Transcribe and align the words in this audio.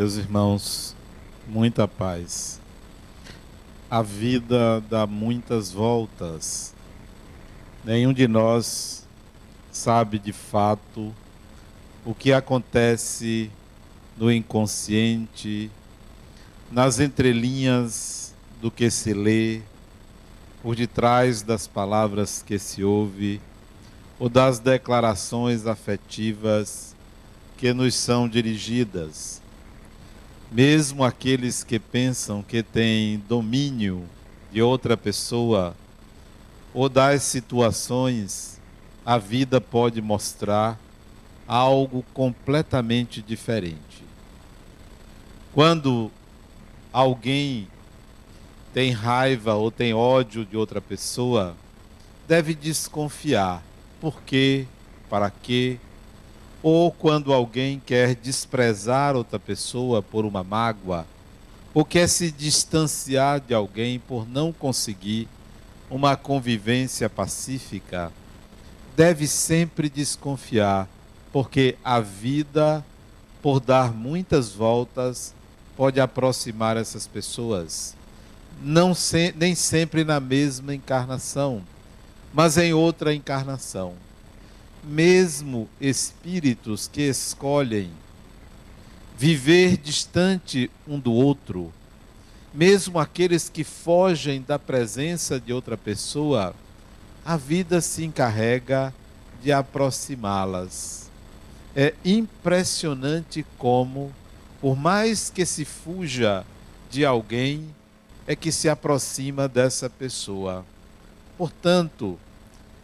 Meus 0.00 0.16
irmãos, 0.16 0.96
muita 1.46 1.86
paz. 1.86 2.58
A 3.90 4.00
vida 4.00 4.80
dá 4.88 5.06
muitas 5.06 5.72
voltas. 5.72 6.72
Nenhum 7.84 8.10
de 8.10 8.26
nós 8.26 9.06
sabe 9.70 10.18
de 10.18 10.32
fato 10.32 11.14
o 12.02 12.14
que 12.14 12.32
acontece 12.32 13.50
no 14.16 14.32
inconsciente, 14.32 15.70
nas 16.72 16.98
entrelinhas 16.98 18.34
do 18.58 18.70
que 18.70 18.90
se 18.90 19.12
lê, 19.12 19.60
por 20.62 20.74
detrás 20.74 21.42
das 21.42 21.66
palavras 21.66 22.42
que 22.42 22.58
se 22.58 22.82
ouve, 22.82 23.38
ou 24.18 24.30
das 24.30 24.58
declarações 24.58 25.66
afetivas 25.66 26.96
que 27.58 27.74
nos 27.74 27.94
são 27.94 28.26
dirigidas. 28.26 29.42
Mesmo 30.50 31.04
aqueles 31.04 31.62
que 31.62 31.78
pensam 31.78 32.42
que 32.42 32.60
têm 32.60 33.22
domínio 33.28 34.04
de 34.50 34.60
outra 34.60 34.96
pessoa 34.96 35.76
ou 36.74 36.88
das 36.88 37.22
situações, 37.22 38.60
a 39.06 39.16
vida 39.16 39.60
pode 39.60 40.02
mostrar 40.02 40.76
algo 41.46 42.04
completamente 42.12 43.22
diferente. 43.22 44.04
Quando 45.52 46.10
alguém 46.92 47.68
tem 48.74 48.90
raiva 48.90 49.54
ou 49.54 49.70
tem 49.70 49.94
ódio 49.94 50.44
de 50.44 50.56
outra 50.56 50.80
pessoa, 50.80 51.56
deve 52.26 52.54
desconfiar. 52.54 53.62
Por 54.00 54.20
quê? 54.22 54.66
Para 55.08 55.30
quê? 55.30 55.78
Ou 56.62 56.92
quando 56.92 57.32
alguém 57.32 57.80
quer 57.84 58.14
desprezar 58.14 59.16
outra 59.16 59.38
pessoa 59.38 60.02
por 60.02 60.26
uma 60.26 60.44
mágoa, 60.44 61.06
ou 61.72 61.84
quer 61.84 62.06
se 62.08 62.30
distanciar 62.30 63.40
de 63.40 63.54
alguém 63.54 63.98
por 63.98 64.28
não 64.28 64.52
conseguir 64.52 65.26
uma 65.88 66.16
convivência 66.16 67.08
pacífica, 67.08 68.12
deve 68.94 69.26
sempre 69.26 69.88
desconfiar, 69.88 70.86
porque 71.32 71.76
a 71.82 72.00
vida, 72.00 72.84
por 73.40 73.58
dar 73.58 73.92
muitas 73.92 74.52
voltas, 74.52 75.34
pode 75.76 75.98
aproximar 75.98 76.76
essas 76.76 77.06
pessoas. 77.06 77.96
Não 78.62 78.94
se, 78.94 79.32
nem 79.34 79.54
sempre 79.54 80.04
na 80.04 80.20
mesma 80.20 80.74
encarnação, 80.74 81.62
mas 82.34 82.58
em 82.58 82.74
outra 82.74 83.14
encarnação 83.14 83.94
mesmo 84.82 85.68
espíritos 85.80 86.88
que 86.88 87.02
escolhem 87.02 87.90
viver 89.18 89.76
distante 89.76 90.70
um 90.88 90.98
do 90.98 91.12
outro, 91.12 91.72
mesmo 92.54 92.98
aqueles 92.98 93.48
que 93.48 93.62
fogem 93.62 94.42
da 94.42 94.58
presença 94.58 95.38
de 95.38 95.52
outra 95.52 95.76
pessoa, 95.76 96.54
a 97.24 97.36
vida 97.36 97.80
se 97.80 98.04
encarrega 98.04 98.94
de 99.42 99.52
aproximá-las. 99.52 101.10
É 101.76 101.94
impressionante 102.04 103.44
como, 103.58 104.12
por 104.60 104.74
mais 104.74 105.30
que 105.30 105.44
se 105.44 105.64
fuja 105.64 106.44
de 106.90 107.04
alguém, 107.04 107.68
é 108.26 108.34
que 108.34 108.50
se 108.50 108.68
aproxima 108.68 109.46
dessa 109.46 109.88
pessoa. 109.88 110.64
Portanto, 111.36 112.18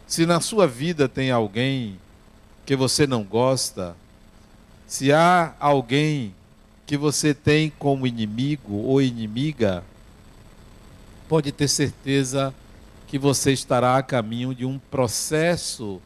se 0.07 0.25
na 0.25 0.39
sua 0.39 0.65
vida 0.65 1.09
tem 1.09 1.29
alguém 1.29 1.99
que 2.65 2.75
você 2.75 3.05
não 3.05 3.23
gosta, 3.23 3.95
se 4.87 5.11
há 5.11 5.53
alguém 5.59 6.33
que 6.85 6.95
você 6.95 7.33
tem 7.33 7.69
como 7.77 8.07
inimigo 8.07 8.73
ou 8.73 9.01
inimiga, 9.01 9.83
pode 11.27 11.51
ter 11.51 11.67
certeza 11.67 12.53
que 13.05 13.19
você 13.19 13.51
estará 13.51 13.97
a 13.97 14.03
caminho 14.03 14.55
de 14.55 14.65
um 14.65 14.79
processo 14.79 16.01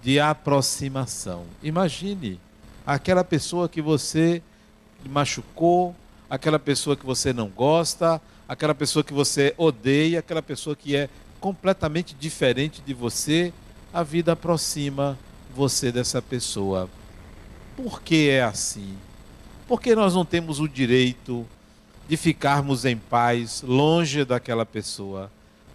de 0.00 0.20
aproximação. 0.20 1.44
Imagine 1.60 2.40
aquela 2.86 3.24
pessoa 3.24 3.68
que 3.68 3.82
você 3.82 4.40
machucou, 5.04 5.94
aquela 6.28 6.58
pessoa 6.58 6.96
que 6.96 7.04
você 7.04 7.32
não 7.32 7.48
gosta, 7.48 8.20
aquela 8.48 8.74
pessoa 8.74 9.02
que 9.02 9.12
você 9.12 9.52
odeia, 9.58 10.20
aquela 10.20 10.42
pessoa 10.42 10.76
que 10.76 10.94
é 10.94 11.08
completamente 11.40 12.14
diferente 12.18 12.82
de 12.84 12.92
você, 12.92 13.52
a 13.92 14.02
vida 14.02 14.32
aproxima 14.32 15.18
você 15.54 15.90
dessa 15.90 16.20
pessoa. 16.20 16.88
Por 17.76 18.02
que 18.02 18.28
é 18.28 18.42
assim? 18.42 18.96
Porque 19.66 19.94
nós 19.94 20.14
não 20.14 20.24
temos 20.24 20.60
o 20.60 20.68
direito 20.68 21.46
de 22.08 22.16
ficarmos 22.16 22.84
em 22.84 22.96
paz 22.96 23.62
longe 23.62 24.24
daquela 24.24 24.66
pessoa. 24.66 25.30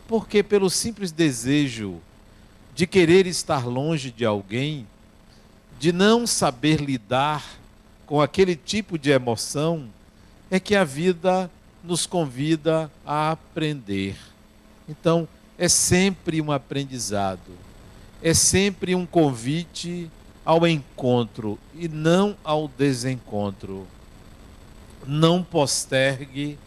Porque 0.07 0.43
pelo 0.43 0.69
simples 0.69 1.11
desejo 1.11 1.99
de 2.75 2.85
querer 2.85 3.25
estar 3.25 3.65
longe 3.65 4.11
de 4.11 4.25
alguém, 4.25 4.85
de 5.79 5.91
não 5.91 6.27
saber 6.27 6.81
lidar 6.81 7.43
com 8.05 8.21
aquele 8.21 8.55
tipo 8.55 8.99
de 8.99 9.09
emoção, 9.11 9.87
é 10.51 10.59
que 10.59 10.75
a 10.75 10.83
vida 10.83 11.49
nos 11.83 12.05
convida 12.05 12.91
a 13.05 13.31
aprender. 13.31 14.15
Então, 14.87 15.27
é 15.57 15.67
sempre 15.69 16.41
um 16.41 16.51
aprendizado, 16.51 17.51
é 18.21 18.33
sempre 18.33 18.93
um 18.93 19.05
convite 19.05 20.09
ao 20.43 20.67
encontro 20.67 21.57
e 21.73 21.87
não 21.87 22.35
ao 22.43 22.67
desencontro. 22.67 23.87
Não 25.07 25.43
postergue 25.43 26.57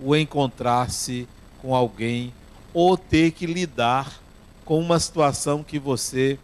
o 0.00 0.14
encontrar-se 0.14 1.28
com 1.60 1.74
alguém 1.74 2.32
ou 2.72 2.96
ter 2.96 3.32
que 3.32 3.46
lidar 3.46 4.20
com 4.64 4.78
uma 4.78 4.98
situação 5.00 5.62
que 5.62 5.78
você 5.78 6.38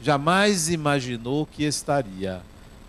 jamais 0.00 0.68
imaginou 0.68 1.46
que 1.46 1.64
estaria. 1.64 2.42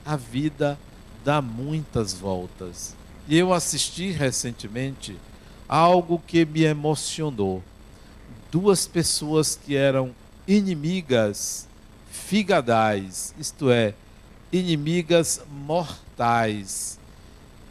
A 0.06 0.16
vida 0.16 0.78
dá 1.24 1.42
muitas 1.42 2.14
voltas. 2.14 2.96
E 3.28 3.38
eu 3.38 3.54
assisti 3.54 4.12
recentemente 4.12 5.16
algo 5.70 6.22
que 6.26 6.46
me 6.46 6.64
emocionou 6.64 7.64
duas 8.52 8.86
pessoas 8.86 9.56
que 9.56 9.76
eram 9.76 10.14
inimigas 10.46 11.68
figadais, 12.12 13.34
isto 13.40 13.72
é, 13.72 13.94
inimigas 14.52 15.42
mortais, 15.50 17.00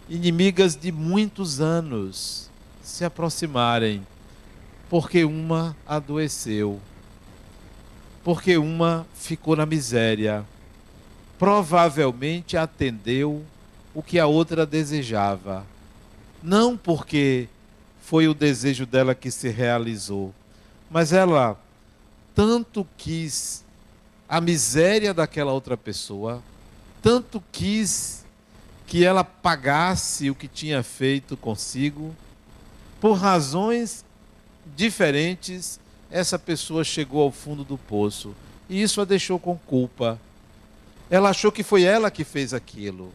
inimigas 0.09 0.75
de 0.75 0.91
muitos 0.91 1.61
anos, 1.61 2.49
se 2.83 3.05
aproximarem, 3.05 4.07
porque 4.89 5.23
uma 5.23 5.77
adoeceu, 5.87 6.81
porque 8.25 8.57
uma 8.57 9.07
ficou 9.15 9.55
na 9.55 9.67
miséria, 9.67 10.45
provavelmente 11.39 12.57
atendeu 12.57 13.45
o 13.95 14.03
que 14.03 14.19
a 14.19 14.27
outra 14.27 14.65
desejava, 14.65 15.67
não 16.43 16.77
porque 16.77 17.49
foi 18.03 18.27
o 18.27 18.35
desejo 18.35 18.87
dela 18.87 19.15
que 19.15 19.31
se 19.31 19.49
realizou, 19.49 20.35
mas 20.91 21.13
ela 21.13 21.57
tanto 22.35 22.87
quis 22.97 23.65
a 24.29 24.41
miséria 24.41 25.15
daquela 25.15 25.53
outra 25.53 25.77
pessoa, 25.77 26.43
tanto 27.03 27.43
quis 27.53 28.25
que 28.87 29.05
ela 29.05 29.23
pagasse 29.23 30.31
o 30.31 30.35
que 30.35 30.49
tinha 30.49 30.83
feito 30.83 31.37
consigo, 31.37 32.15
por 33.01 33.15
razões 33.15 34.05
diferentes, 34.77 35.79
essa 36.11 36.39
pessoa 36.39 36.83
chegou 36.83 37.23
ao 37.23 37.31
fundo 37.31 37.63
do 37.63 37.79
poço 37.79 38.35
e 38.69 38.83
isso 38.83 39.01
a 39.01 39.05
deixou 39.05 39.39
com 39.39 39.57
culpa. 39.57 40.19
Ela 41.09 41.31
achou 41.31 41.51
que 41.51 41.63
foi 41.63 41.83
ela 41.83 42.11
que 42.11 42.25
fez 42.25 42.53
aquilo. 42.55 43.13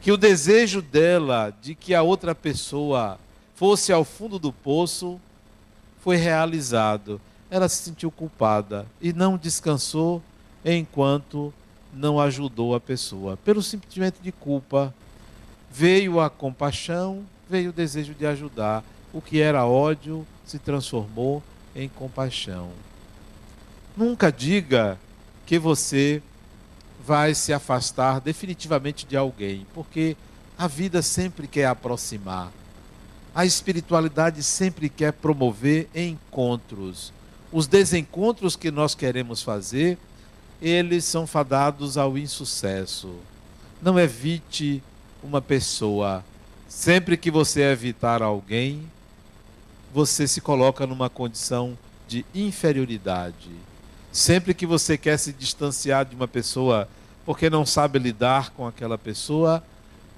Que 0.00 0.10
o 0.10 0.16
desejo 0.16 0.80
dela 0.80 1.54
de 1.62 1.74
que 1.74 1.94
a 1.94 2.02
outra 2.02 2.34
pessoa 2.34 3.18
fosse 3.54 3.92
ao 3.92 4.04
fundo 4.04 4.38
do 4.38 4.52
poço 4.52 5.20
foi 6.00 6.16
realizado. 6.16 7.20
Ela 7.50 7.68
se 7.68 7.82
sentiu 7.82 8.10
culpada 8.10 8.86
e 9.00 9.12
não 9.12 9.36
descansou 9.36 10.22
enquanto 10.64 11.52
não 11.92 12.20
ajudou 12.20 12.74
a 12.74 12.80
pessoa. 12.80 13.36
Pelo 13.38 13.62
simplesmente 13.62 14.18
de 14.22 14.32
culpa, 14.32 14.94
veio 15.70 16.20
a 16.20 16.28
compaixão, 16.28 17.24
veio 17.48 17.70
o 17.70 17.72
desejo 17.72 18.14
de 18.14 18.26
ajudar. 18.26 18.84
O 19.12 19.22
que 19.22 19.40
era 19.40 19.64
ódio 19.64 20.26
se 20.44 20.58
transformou 20.58 21.42
em 21.74 21.88
compaixão. 21.88 22.70
Nunca 23.96 24.30
diga 24.30 24.98
que 25.46 25.58
você 25.58 26.22
vai 27.04 27.34
se 27.34 27.52
afastar 27.52 28.20
definitivamente 28.20 29.06
de 29.06 29.16
alguém, 29.16 29.66
porque 29.72 30.16
a 30.58 30.66
vida 30.66 31.00
sempre 31.00 31.46
quer 31.46 31.66
aproximar. 31.66 32.52
A 33.38 33.46
espiritualidade 33.46 34.42
sempre 34.42 34.88
quer 34.88 35.12
promover 35.12 35.88
encontros. 35.94 37.12
Os 37.52 37.68
desencontros 37.68 38.56
que 38.56 38.68
nós 38.68 38.96
queremos 38.96 39.44
fazer, 39.44 39.96
eles 40.60 41.04
são 41.04 41.24
fadados 41.24 41.96
ao 41.96 42.18
insucesso. 42.18 43.14
Não 43.80 43.96
evite 43.96 44.82
uma 45.22 45.40
pessoa. 45.40 46.24
Sempre 46.66 47.16
que 47.16 47.30
você 47.30 47.62
evitar 47.62 48.22
alguém, 48.22 48.82
você 49.94 50.26
se 50.26 50.40
coloca 50.40 50.84
numa 50.84 51.08
condição 51.08 51.78
de 52.08 52.26
inferioridade. 52.34 53.52
Sempre 54.10 54.52
que 54.52 54.66
você 54.66 54.98
quer 54.98 55.16
se 55.16 55.32
distanciar 55.32 56.04
de 56.04 56.16
uma 56.16 56.26
pessoa 56.26 56.88
porque 57.24 57.48
não 57.48 57.64
sabe 57.64 58.00
lidar 58.00 58.50
com 58.50 58.66
aquela 58.66 58.98
pessoa, 58.98 59.62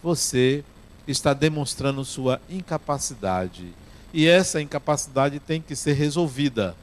você 0.03 0.65
está 1.11 1.33
demonstrando 1.33 2.05
sua 2.05 2.41
incapacidade. 2.49 3.73
E 4.13 4.27
essa 4.27 4.61
incapacidade 4.61 5.39
tem 5.39 5.61
que 5.61 5.77
ser 5.77 5.93
resolvida. 5.93 6.75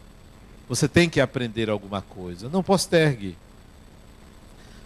Você 0.70 0.88
tem 0.88 1.10
que 1.10 1.20
aprender 1.20 1.70
alguma 1.70 2.02
coisa. 2.02 2.50
Não 2.50 2.64
postergue. 2.64 3.38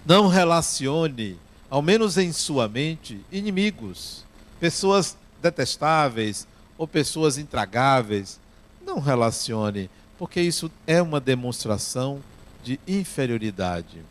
Não 0.05 0.27
relacione, 0.27 1.37
ao 1.69 1.81
menos 1.81 2.17
em 2.17 2.31
sua 2.31 2.67
mente, 2.67 3.21
inimigos, 3.31 4.25
pessoas 4.59 5.15
detestáveis 5.41 6.47
ou 6.77 6.87
pessoas 6.87 7.37
intragáveis. 7.37 8.39
Não 8.83 8.99
relacione, 8.99 9.89
porque 10.17 10.41
isso 10.41 10.71
é 10.87 11.01
uma 11.01 11.19
demonstração 11.19 12.21
de 12.63 12.79
inferioridade. 12.87 14.01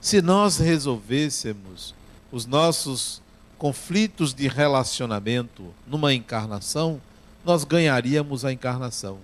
Se 0.00 0.20
nós 0.20 0.58
resolvêssemos 0.58 1.94
os 2.30 2.46
nossos 2.46 3.22
conflitos 3.64 4.34
de 4.34 4.46
relacionamento 4.46 5.72
numa 5.86 6.12
encarnação, 6.12 7.00
nós 7.42 7.64
ganharíamos 7.64 8.44
a 8.44 8.52
encarnação. 8.52 9.16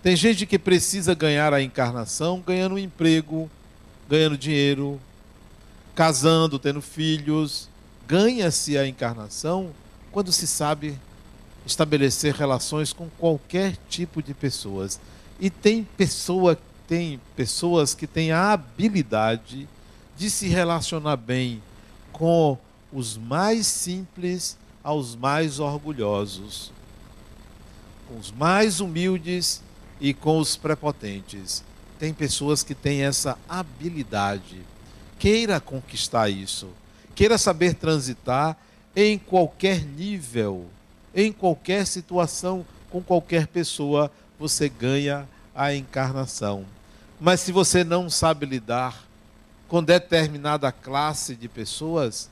Tem 0.00 0.14
gente 0.14 0.46
que 0.46 0.56
precisa 0.56 1.16
ganhar 1.16 1.52
a 1.52 1.60
encarnação 1.60 2.40
ganhando 2.46 2.76
um 2.76 2.78
emprego, 2.78 3.50
ganhando 4.08 4.38
dinheiro, 4.38 5.00
casando, 5.96 6.60
tendo 6.60 6.80
filhos. 6.80 7.68
Ganha-se 8.06 8.78
a 8.78 8.86
encarnação 8.86 9.70
quando 10.12 10.30
se 10.30 10.46
sabe 10.46 10.96
estabelecer 11.66 12.32
relações 12.32 12.92
com 12.92 13.08
qualquer 13.18 13.76
tipo 13.88 14.22
de 14.22 14.32
pessoas. 14.32 15.00
E 15.40 15.50
tem 15.50 15.82
pessoa, 15.82 16.56
tem 16.86 17.20
pessoas 17.34 17.94
que 17.94 18.06
têm 18.06 18.30
a 18.30 18.52
habilidade 18.52 19.68
de 20.16 20.30
se 20.30 20.46
relacionar 20.46 21.16
bem 21.16 21.60
com 22.12 22.56
os 22.92 23.16
mais 23.16 23.66
simples 23.66 24.56
aos 24.82 25.14
mais 25.14 25.58
orgulhosos, 25.60 26.72
com 28.08 28.18
os 28.18 28.30
mais 28.32 28.80
humildes 28.80 29.62
e 30.00 30.14
com 30.14 30.38
os 30.38 30.56
prepotentes 30.56 31.62
tem 32.00 32.14
pessoas 32.14 32.62
que 32.62 32.74
têm 32.74 33.02
essa 33.02 33.36
habilidade. 33.46 34.62
Queira 35.18 35.60
conquistar 35.60 36.30
isso. 36.30 36.70
Queira 37.14 37.36
saber 37.36 37.74
transitar 37.74 38.56
em 38.96 39.18
qualquer 39.18 39.84
nível, 39.84 40.66
em 41.14 41.30
qualquer 41.30 41.86
situação, 41.86 42.64
com 42.88 43.02
qualquer 43.02 43.46
pessoa, 43.46 44.10
você 44.38 44.66
ganha 44.66 45.28
a 45.54 45.74
encarnação. 45.74 46.64
Mas 47.20 47.40
se 47.40 47.52
você 47.52 47.84
não 47.84 48.08
sabe 48.08 48.46
lidar 48.46 49.04
com 49.68 49.82
determinada 49.82 50.72
classe 50.72 51.36
de 51.36 51.48
pessoas, 51.48 52.30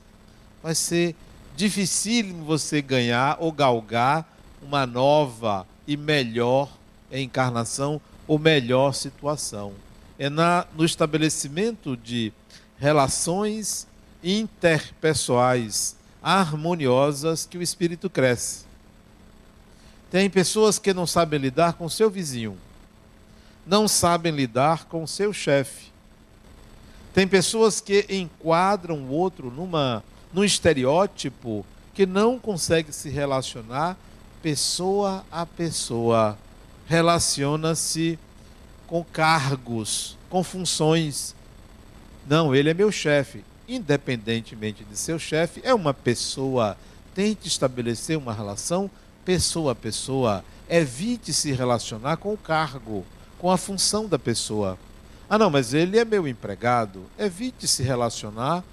vai 0.61 0.75
ser 0.75 1.15
dificílimo 1.55 2.45
você 2.45 2.81
ganhar 2.81 3.37
ou 3.39 3.51
galgar 3.51 4.25
uma 4.61 4.85
nova 4.85 5.65
e 5.87 5.97
melhor 5.97 6.69
encarnação 7.11 7.99
ou 8.27 8.37
melhor 8.37 8.93
situação. 8.93 9.73
É 10.17 10.29
na, 10.29 10.65
no 10.75 10.85
estabelecimento 10.85 11.97
de 11.97 12.31
relações 12.77 13.87
interpessoais 14.23 15.95
harmoniosas 16.21 17.45
que 17.45 17.57
o 17.57 17.61
espírito 17.61 18.09
cresce. 18.09 18.65
Tem 20.11 20.29
pessoas 20.29 20.79
que 20.79 20.93
não 20.93 21.05
sabem 21.05 21.39
lidar 21.39 21.73
com 21.73 21.87
seu 21.87 22.09
vizinho, 22.09 22.57
não 23.65 23.87
sabem 23.87 24.31
lidar 24.31 24.85
com 24.85 25.05
seu 25.05 25.31
chefe. 25.31 25.89
Tem 27.13 27.27
pessoas 27.27 27.79
que 27.79 28.05
enquadram 28.09 28.97
o 29.03 29.09
outro 29.09 29.51
numa 29.51 30.03
num 30.33 30.43
estereótipo 30.43 31.65
que 31.93 32.05
não 32.05 32.39
consegue 32.39 32.93
se 32.93 33.09
relacionar 33.09 33.97
pessoa 34.41 35.25
a 35.31 35.45
pessoa 35.45 36.37
relaciona-se 36.87 38.17
com 38.87 39.03
cargos, 39.03 40.17
com 40.29 40.43
funções. 40.43 41.35
Não, 42.27 42.55
ele 42.55 42.71
é 42.71 42.73
meu 42.73 42.91
chefe. 42.91 43.43
Independentemente 43.67 44.83
de 44.83 44.97
seu 44.97 45.19
chefe, 45.19 45.61
é 45.63 45.71
uma 45.73 45.93
pessoa. 45.93 46.75
Tente 47.13 47.47
estabelecer 47.47 48.17
uma 48.17 48.33
relação 48.33 48.89
pessoa 49.23 49.73
a 49.73 49.75
pessoa. 49.75 50.43
Evite 50.67 51.31
se 51.31 51.51
relacionar 51.51 52.17
com 52.17 52.33
o 52.33 52.37
cargo, 52.37 53.05
com 53.37 53.51
a 53.51 53.57
função 53.57 54.07
da 54.07 54.17
pessoa. 54.17 54.77
Ah, 55.29 55.37
não, 55.37 55.51
mas 55.51 55.75
ele 55.75 55.99
é 55.99 56.03
meu 56.03 56.27
empregado. 56.27 57.05
Evite 57.19 57.67
se 57.67 57.83
relacionar 57.83 58.63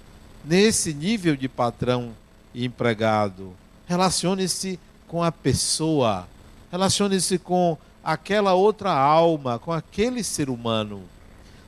nesse 0.47 0.95
nível 0.95 1.35
de 1.35 1.49
patrão 1.49 2.15
e 2.55 2.65
empregado. 2.65 3.53
Relacione-se 3.87 4.79
com 5.09 5.23
a 5.23 5.33
pessoa. 5.33 6.29
Relacione-se 6.71 7.37
com 7.39 7.77
aquela 8.03 8.55
outra 8.55 8.93
alma, 8.93 9.59
com 9.59 9.73
aquele 9.73 10.23
ser 10.23 10.49
humano. 10.49 11.03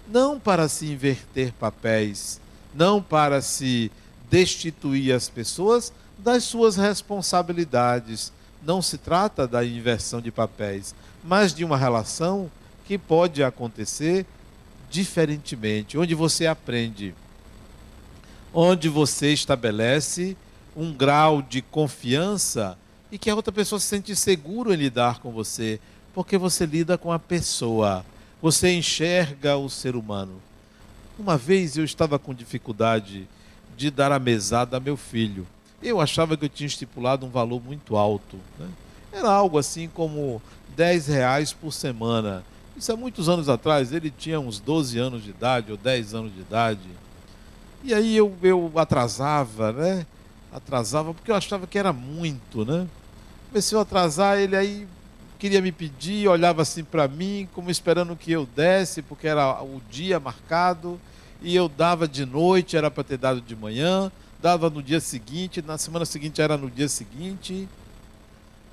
Não 0.07 0.39
para 0.39 0.69
se 0.69 0.87
inverter 0.87 1.53
papéis, 1.53 2.41
não 2.73 3.03
para 3.03 3.43
se 3.43 3.91
destituir 4.31 5.13
as 5.13 5.29
pessoas 5.29 5.93
das 6.17 6.45
suas 6.45 6.77
responsabilidades. 6.77 8.33
Não 8.63 8.81
se 8.81 8.97
trata 8.97 9.47
da 9.47 9.65
inversão 9.65 10.21
de 10.21 10.31
papéis, 10.31 10.95
mas 11.25 11.53
de 11.53 11.65
uma 11.65 11.77
relação 11.77 12.51
que 12.87 12.97
pode 12.97 13.43
acontecer 13.43 14.25
diferentemente, 14.89 15.99
onde 15.99 16.15
você 16.15 16.47
aprende, 16.47 17.15
onde 18.53 18.89
você 18.89 19.33
estabelece 19.33 20.37
um 20.77 20.93
grau 20.93 21.43
de 21.43 21.61
confiança 21.61 22.79
e 23.11 23.19
que 23.19 23.31
a 23.31 23.35
outra 23.35 23.53
pessoa 23.53 23.81
se 23.81 23.87
sente 23.87 24.15
seguro 24.15 24.73
em 24.73 24.77
lidar 24.77 25.19
com 25.19 25.31
você, 25.31 25.81
porque 26.15 26.39
você 26.39 26.67
lida 26.67 26.99
com 26.99 27.11
a 27.13 27.19
pessoa, 27.19 28.05
você 28.41 28.73
enxerga 28.73 29.57
o 29.57 29.69
ser 29.69 29.97
humano. 29.97 30.41
Uma 31.19 31.37
vez 31.37 31.77
eu 31.77 31.85
estava 31.85 32.19
com 32.19 32.33
dificuldade 32.33 33.29
de 33.77 33.91
dar 33.91 34.13
a 34.13 34.19
mesada 34.19 34.77
a 34.77 34.81
meu 34.81 34.97
filho. 34.97 35.47
Eu 35.83 36.01
achava 36.01 36.37
que 36.37 36.45
eu 36.45 36.49
tinha 36.49 36.67
estipulado 36.67 37.27
um 37.27 37.31
valor 37.31 37.63
muito 37.63 37.97
alto. 37.97 38.37
Né? 38.59 38.69
Era 39.13 39.31
algo 39.31 39.59
assim 39.59 39.89
como 39.89 40.43
10 40.77 41.07
reais 41.09 41.53
por 41.53 41.73
semana. 41.73 42.45
Isso 42.77 42.93
há 42.93 42.97
muitos 42.97 43.29
anos 43.29 43.49
atrás, 43.49 43.93
ele 43.93 44.11
tinha 44.11 44.39
uns 44.39 44.61
12 44.61 44.99
anos 44.99 45.25
de 45.25 45.31
idade 45.31 45.73
ou 45.73 45.77
10 45.77 46.15
anos 46.15 46.33
de 46.33 46.41
idade. 46.41 46.89
E 47.83 47.95
aí 47.95 48.17
eu, 48.17 48.35
eu 48.43 48.73
atrasava, 48.77 49.73
né? 49.73 50.07
Atrasava 50.53 51.15
porque 51.15 51.31
eu 51.31 51.35
achava 51.35 51.67
que 51.67 51.79
era 51.79 51.93
muito, 51.93 52.65
né? 52.65 52.87
Comecei 53.49 53.79
a 53.79 53.83
atrasar, 53.83 54.39
ele 54.39 54.57
aí 54.57 54.87
queria 55.39 55.63
me 55.63 55.71
pedir, 55.71 56.29
olhava 56.29 56.63
assim 56.63 56.83
para 56.83 57.07
mim, 57.07 57.49
como 57.55 57.71
esperando 57.71 58.17
que 58.17 58.33
eu 58.33 58.45
desse, 58.45 59.01
porque 59.01 59.29
era 59.29 59.63
o 59.63 59.81
dia 59.89 60.19
marcado, 60.19 61.01
e 61.41 61.55
eu 61.55 61.69
dava 61.69 62.09
de 62.09 62.27
noite, 62.27 62.77
era 62.77 62.91
para 62.91 63.05
ter 63.05 63.17
dado 63.17 63.41
de 63.41 63.55
manhã, 63.55 64.11
dava 64.43 64.69
no 64.69 64.83
dia 64.83 65.01
seguinte, 65.01 65.63
na 65.63 65.79
semana 65.79 66.05
seguinte 66.05 66.41
era 66.43 66.57
no 66.57 66.69
dia 66.69 66.89
seguinte. 66.89 67.69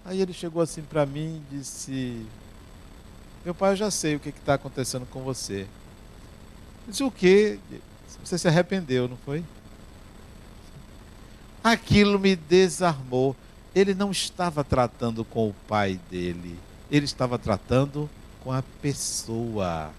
Aí 0.04 0.22
ele 0.22 0.34
chegou 0.34 0.62
assim 0.62 0.82
para 0.82 1.06
mim 1.06 1.42
e 1.52 1.58
disse: 1.58 2.26
Meu 3.44 3.54
pai, 3.54 3.74
eu 3.74 3.76
já 3.76 3.92
sei 3.92 4.16
o 4.16 4.20
que 4.20 4.30
está 4.30 4.56
acontecendo 4.56 5.06
com 5.06 5.22
você. 5.22 5.68
Eu 6.86 6.92
disse: 6.92 7.04
O 7.04 7.12
quê? 7.12 7.60
Você 8.26 8.38
se 8.38 8.48
arrependeu, 8.50 9.08
não 9.08 9.18
foi? 9.18 9.42
Aquilo 11.64 12.20
me 12.20 12.36
desarmou 12.36 13.36
ele 13.76 13.94
não 13.94 14.10
estava 14.10 14.64
tratando 14.64 15.26
com 15.26 15.50
o 15.50 15.56
pai 15.68 16.00
dele, 16.10 16.58
ele 16.90 17.04
estava 17.04 17.38
tratando 17.38 18.10
com 18.42 18.54
a 18.54 18.64
pessoa. 18.82 19.92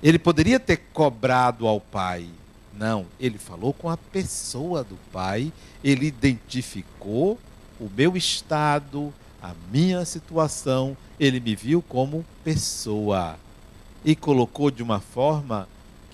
Ele 0.00 0.18
poderia 0.18 0.60
ter 0.60 0.76
cobrado 0.92 1.66
ao 1.66 1.80
pai. 1.80 2.28
Não, 2.72 3.06
ele 3.18 3.38
falou 3.38 3.72
com 3.72 3.90
a 3.90 3.96
pessoa 3.96 4.84
do 4.84 4.96
pai, 5.10 5.52
ele 5.82 6.06
identificou 6.06 7.40
o 7.80 7.90
meu 7.96 8.16
estado, 8.16 9.12
a 9.42 9.52
minha 9.72 10.04
situação, 10.04 10.96
ele 11.18 11.40
me 11.40 11.56
viu 11.56 11.82
como 11.82 12.24
pessoa 12.44 13.36
e 14.04 14.14
colocou 14.14 14.70
de 14.70 14.82
uma 14.82 15.00
forma 15.00 15.66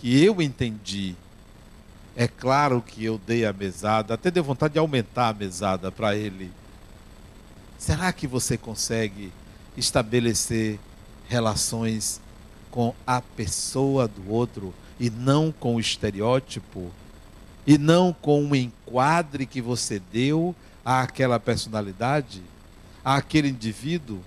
que 0.02 0.22
eu 0.22 0.42
entendi 0.42 1.14
é 2.14 2.28
claro 2.28 2.82
que 2.82 3.02
eu 3.02 3.18
dei 3.26 3.46
a 3.46 3.54
mesada, 3.54 4.12
até 4.12 4.30
dei 4.30 4.42
vontade 4.42 4.74
de 4.74 4.78
aumentar 4.78 5.28
a 5.28 5.32
mesada 5.32 5.90
para 5.90 6.14
ele. 6.14 6.50
Será 7.78 8.12
que 8.12 8.26
você 8.26 8.58
consegue 8.58 9.32
estabelecer 9.74 10.78
relações 11.26 12.20
com 12.70 12.94
a 13.06 13.22
pessoa 13.22 14.06
do 14.06 14.30
outro 14.30 14.74
e 15.00 15.08
não 15.08 15.50
com 15.50 15.76
o 15.76 15.80
estereótipo? 15.80 16.92
e 17.66 17.78
não 17.78 18.12
com 18.12 18.42
um 18.42 18.54
enquadre 18.54 19.46
que 19.46 19.60
você 19.60 20.00
deu 20.12 20.54
àquela 20.84 21.38
personalidade, 21.38 22.42
àquele 23.04 23.48
indivíduo. 23.48 24.20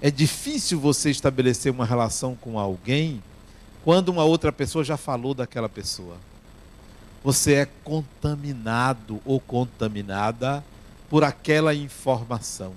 É 0.00 0.10
difícil 0.10 0.78
você 0.78 1.10
estabelecer 1.10 1.72
uma 1.72 1.86
relação 1.86 2.34
com 2.34 2.58
alguém 2.58 3.22
quando 3.84 4.08
uma 4.08 4.24
outra 4.24 4.52
pessoa 4.52 4.84
já 4.84 4.96
falou 4.96 5.34
daquela 5.34 5.68
pessoa. 5.68 6.16
Você 7.24 7.54
é 7.54 7.66
contaminado 7.84 9.20
ou 9.24 9.38
contaminada 9.40 10.64
por 11.08 11.24
aquela 11.24 11.74
informação. 11.74 12.72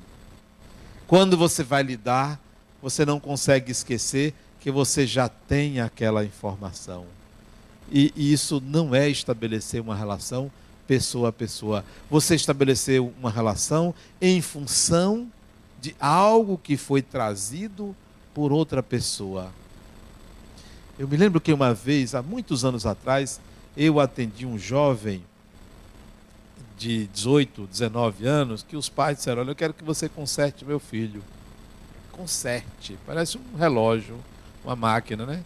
Quando 1.07 1.37
você 1.37 1.63
vai 1.63 1.83
lidar, 1.83 2.39
você 2.81 3.05
não 3.05 3.19
consegue 3.19 3.71
esquecer 3.71 4.33
que 4.59 4.71
você 4.71 5.05
já 5.05 5.29
tem 5.29 5.79
aquela 5.79 6.25
informação. 6.25 7.05
E 7.91 8.11
isso 8.15 8.61
não 8.65 8.95
é 8.95 9.07
estabelecer 9.09 9.81
uma 9.81 9.95
relação 9.95 10.51
pessoa 10.87 11.29
a 11.29 11.33
pessoa. 11.33 11.83
Você 12.09 12.35
estabeleceu 12.35 13.13
uma 13.19 13.29
relação 13.29 13.93
em 14.21 14.41
função 14.41 15.27
de 15.81 15.95
algo 15.99 16.57
que 16.57 16.77
foi 16.77 17.01
trazido 17.01 17.95
por 18.33 18.51
outra 18.51 18.81
pessoa. 18.81 19.51
Eu 20.97 21.07
me 21.07 21.17
lembro 21.17 21.41
que 21.41 21.51
uma 21.51 21.73
vez, 21.73 22.15
há 22.15 22.21
muitos 22.21 22.63
anos 22.63 22.85
atrás, 22.85 23.39
eu 23.75 23.99
atendi 23.99 24.45
um 24.45 24.57
jovem 24.57 25.23
de 26.77 27.07
18, 27.07 27.67
19 27.67 28.25
anos, 28.25 28.63
que 28.63 28.75
os 28.75 28.89
pais 28.89 29.17
disseram: 29.17 29.41
Olha, 29.41 29.51
eu 29.51 29.55
quero 29.55 29.73
que 29.73 29.83
você 29.83 30.07
conserte 30.07 30.63
meu 30.63 30.79
filho. 30.79 31.23
Conserte. 32.11 32.97
Parece 33.05 33.37
um 33.37 33.57
relógio, 33.57 34.17
uma 34.63 34.75
máquina, 34.75 35.25
né? 35.25 35.43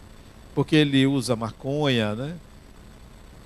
porque 0.54 0.76
ele 0.76 1.06
usa 1.06 1.36
maconha, 1.36 2.14
né? 2.14 2.36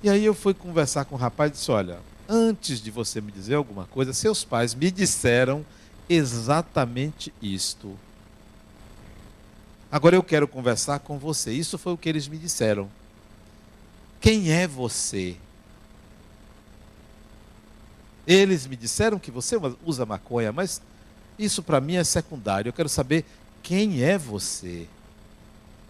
E 0.03 0.09
aí 0.09 0.25
eu 0.25 0.33
fui 0.33 0.53
conversar 0.53 1.05
com 1.05 1.15
o 1.15 1.17
rapaz 1.17 1.51
e 1.51 1.53
disse: 1.53 1.71
Olha, 1.71 1.99
antes 2.27 2.81
de 2.81 2.91
você 2.91 3.21
me 3.21 3.31
dizer 3.31 3.55
alguma 3.55 3.85
coisa, 3.85 4.13
seus 4.13 4.43
pais 4.43 4.75
me 4.75 4.91
disseram 4.91 5.65
exatamente 6.09 7.33
isto. 7.41 7.97
Agora 9.95 10.13
eu 10.13 10.21
quero 10.21 10.45
conversar 10.45 10.99
com 10.99 11.17
você. 11.17 11.53
Isso 11.53 11.77
foi 11.77 11.93
o 11.93 11.97
que 11.97 12.09
eles 12.09 12.27
me 12.27 12.37
disseram. 12.37 12.89
Quem 14.19 14.51
é 14.51 14.67
você? 14.67 15.37
Eles 18.27 18.67
me 18.67 18.75
disseram 18.75 19.17
que 19.17 19.31
você 19.31 19.55
usa 19.85 20.05
maconha, 20.05 20.51
mas 20.51 20.81
isso 21.39 21.63
para 21.63 21.79
mim 21.79 21.95
é 21.95 22.03
secundário. 22.03 22.67
Eu 22.67 22.73
quero 22.73 22.89
saber 22.89 23.23
quem 23.63 24.03
é 24.03 24.17
você. 24.17 24.85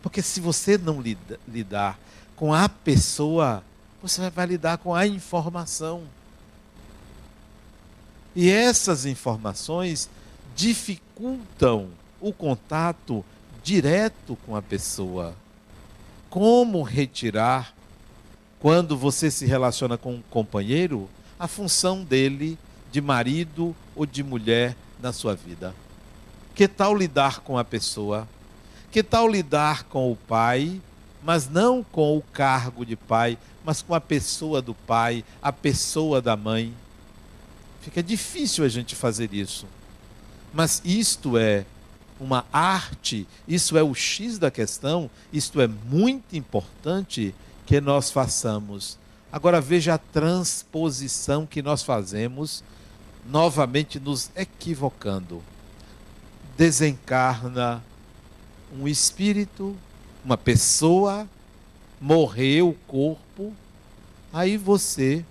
Porque 0.03 0.21
se 0.21 0.39
você 0.39 0.77
não 0.77 1.01
lida, 1.01 1.39
lidar 1.47 1.97
com 2.35 2.53
a 2.53 2.69
pessoa, 2.69 3.63
você 4.03 4.29
vai 4.29 4.45
lidar 4.45 4.77
com 4.77 4.93
a 4.93 5.07
informação. 5.07 6.03
E 8.35 8.51
essas 8.51 9.07
informações 9.07 10.07
dificultam 10.55 11.89
o 12.21 12.31
contato 12.31 13.25
direto 13.65 14.37
com 14.45 14.55
a 14.55 14.61
pessoa. 14.61 15.33
Como 16.29 16.83
retirar, 16.83 17.73
quando 18.59 18.95
você 18.95 19.31
se 19.31 19.47
relaciona 19.47 19.97
com 19.97 20.13
um 20.13 20.23
companheiro, 20.29 21.09
a 21.39 21.47
função 21.47 22.03
dele 22.03 22.59
de 22.91 23.01
marido 23.01 23.75
ou 23.95 24.05
de 24.05 24.23
mulher 24.23 24.77
na 25.01 25.11
sua 25.11 25.33
vida? 25.35 25.73
Que 26.53 26.67
tal 26.67 26.95
lidar 26.95 27.39
com 27.39 27.57
a 27.57 27.63
pessoa? 27.63 28.27
Que 28.91 29.01
tal 29.01 29.27
lidar 29.27 29.85
com 29.85 30.11
o 30.11 30.15
pai, 30.15 30.79
mas 31.23 31.49
não 31.49 31.83
com 31.83 32.15
o 32.15 32.21
cargo 32.21 32.85
de 32.85 32.95
pai, 32.95 33.35
mas 33.63 33.81
com 33.81 33.95
a 33.95 33.99
pessoa 33.99 34.61
do 34.61 34.75
pai, 34.75 35.25
a 35.41 35.51
pessoa 35.51 36.21
da 36.21 36.37
mãe? 36.37 36.71
Fica 37.81 38.03
difícil 38.03 38.63
a 38.63 38.69
gente 38.69 38.93
fazer 38.93 39.33
isso. 39.33 39.65
Mas 40.53 40.83
isto 40.85 41.35
é 41.35 41.65
uma 42.19 42.45
arte, 42.51 43.27
isso 43.47 43.77
é 43.77 43.83
o 43.83 43.93
X 43.93 44.37
da 44.37 44.49
questão, 44.49 45.09
isto 45.31 45.59
é 45.59 45.67
muito 45.67 46.35
importante 46.35 47.35
que 47.65 47.81
nós 47.81 48.11
façamos. 48.11 48.97
Agora 49.31 49.59
veja 49.59 49.95
a 49.95 49.97
transposição 49.97 51.45
que 51.45 51.61
nós 51.61 51.83
fazemos, 51.83 52.63
novamente 53.27 53.99
nos 53.99 54.31
equivocando. 54.35 55.43
Desencarna 56.57 57.83
um 58.73 58.87
espírito, 58.87 59.75
uma 60.23 60.37
pessoa, 60.37 61.27
morreu 61.99 62.69
o 62.69 62.73
corpo, 62.87 63.53
aí 64.31 64.57
você, 64.57 65.25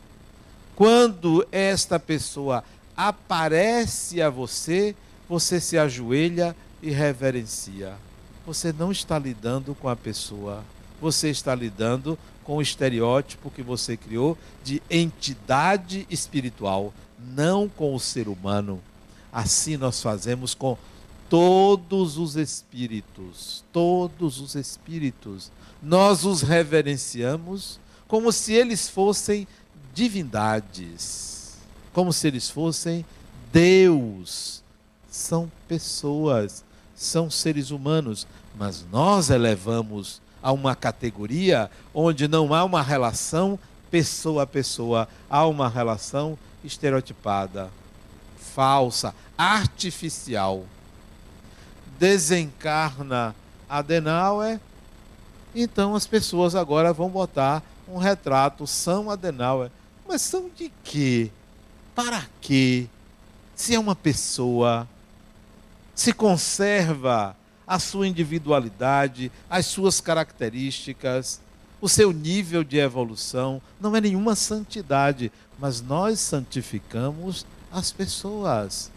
quando 0.76 1.46
esta 1.50 1.98
pessoa 1.98 2.62
aparece 2.96 4.20
a 4.20 4.28
você, 4.28 4.94
você 5.28 5.60
se 5.60 5.78
ajoelha 5.78 6.54
e 6.84 6.90
reverencia. 6.90 7.94
Você 8.46 8.72
não 8.72 8.92
está 8.92 9.18
lidando 9.18 9.74
com 9.74 9.88
a 9.88 9.96
pessoa, 9.96 10.62
você 11.00 11.30
está 11.30 11.54
lidando 11.54 12.18
com 12.44 12.56
o 12.56 12.62
estereótipo 12.62 13.50
que 13.50 13.62
você 13.62 13.96
criou 13.96 14.36
de 14.62 14.82
entidade 14.90 16.06
espiritual, 16.10 16.92
não 17.18 17.68
com 17.68 17.94
o 17.94 17.98
ser 17.98 18.28
humano. 18.28 18.82
Assim 19.32 19.78
nós 19.78 20.02
fazemos 20.02 20.54
com 20.54 20.76
todos 21.28 22.18
os 22.18 22.36
espíritos, 22.36 23.64
todos 23.72 24.38
os 24.38 24.54
espíritos, 24.54 25.50
nós 25.82 26.24
os 26.24 26.42
reverenciamos 26.42 27.80
como 28.06 28.30
se 28.30 28.52
eles 28.52 28.90
fossem 28.90 29.48
divindades, 29.94 31.56
como 31.94 32.12
se 32.12 32.28
eles 32.28 32.50
fossem 32.50 33.06
Deus. 33.52 34.62
São 35.08 35.50
pessoas, 35.68 36.63
são 36.94 37.30
seres 37.30 37.70
humanos, 37.70 38.26
mas 38.56 38.84
nós 38.90 39.30
elevamos 39.30 40.20
a 40.42 40.52
uma 40.52 40.74
categoria 40.76 41.70
onde 41.92 42.28
não 42.28 42.52
há 42.52 42.64
uma 42.64 42.82
relação 42.82 43.58
pessoa 43.90 44.42
a 44.42 44.46
pessoa, 44.46 45.08
há 45.28 45.46
uma 45.46 45.68
relação 45.68 46.38
estereotipada, 46.62 47.70
falsa, 48.36 49.14
artificial 49.36 50.64
desencarna 51.98 53.34
Adenauer, 53.68 54.60
então 55.54 55.94
as 55.94 56.06
pessoas 56.06 56.54
agora 56.54 56.92
vão 56.92 57.08
botar 57.08 57.62
um 57.88 57.96
retrato 57.96 58.66
São 58.66 59.10
Adenauer. 59.10 59.70
Mas 60.06 60.22
são 60.22 60.50
de 60.54 60.70
quê? 60.82 61.30
Para 61.94 62.26
quê? 62.40 62.86
Se 63.54 63.74
é 63.74 63.78
uma 63.78 63.94
pessoa, 63.94 64.88
se 65.94 66.12
conserva 66.12 67.36
a 67.66 67.78
sua 67.78 68.06
individualidade, 68.06 69.30
as 69.48 69.66
suas 69.66 70.00
características, 70.00 71.40
o 71.80 71.88
seu 71.88 72.12
nível 72.12 72.64
de 72.64 72.78
evolução, 72.78 73.60
não 73.80 73.94
é 73.94 74.00
nenhuma 74.00 74.34
santidade, 74.34 75.30
mas 75.58 75.80
nós 75.80 76.18
santificamos 76.20 77.46
as 77.70 77.92
pessoas. 77.92 78.90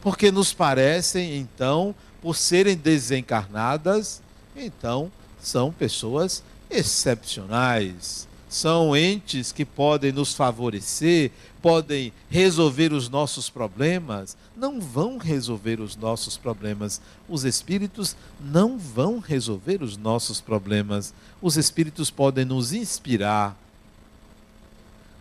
Porque 0.00 0.30
nos 0.30 0.52
parecem, 0.52 1.36
então, 1.38 1.94
por 2.20 2.36
serem 2.36 2.76
desencarnadas, 2.76 4.22
então 4.56 5.10
são 5.40 5.72
pessoas 5.72 6.42
excepcionais. 6.70 8.28
São 8.52 8.94
entes 8.94 9.50
que 9.50 9.64
podem 9.64 10.12
nos 10.12 10.34
favorecer, 10.34 11.30
podem 11.62 12.12
resolver 12.28 12.92
os 12.92 13.08
nossos 13.08 13.48
problemas. 13.48 14.36
Não 14.54 14.78
vão 14.78 15.16
resolver 15.16 15.80
os 15.80 15.96
nossos 15.96 16.36
problemas. 16.36 17.00
Os 17.26 17.44
espíritos 17.44 18.14
não 18.38 18.76
vão 18.76 19.20
resolver 19.20 19.82
os 19.82 19.96
nossos 19.96 20.38
problemas. 20.38 21.14
Os 21.40 21.56
espíritos 21.56 22.10
podem 22.10 22.44
nos 22.44 22.74
inspirar. 22.74 23.56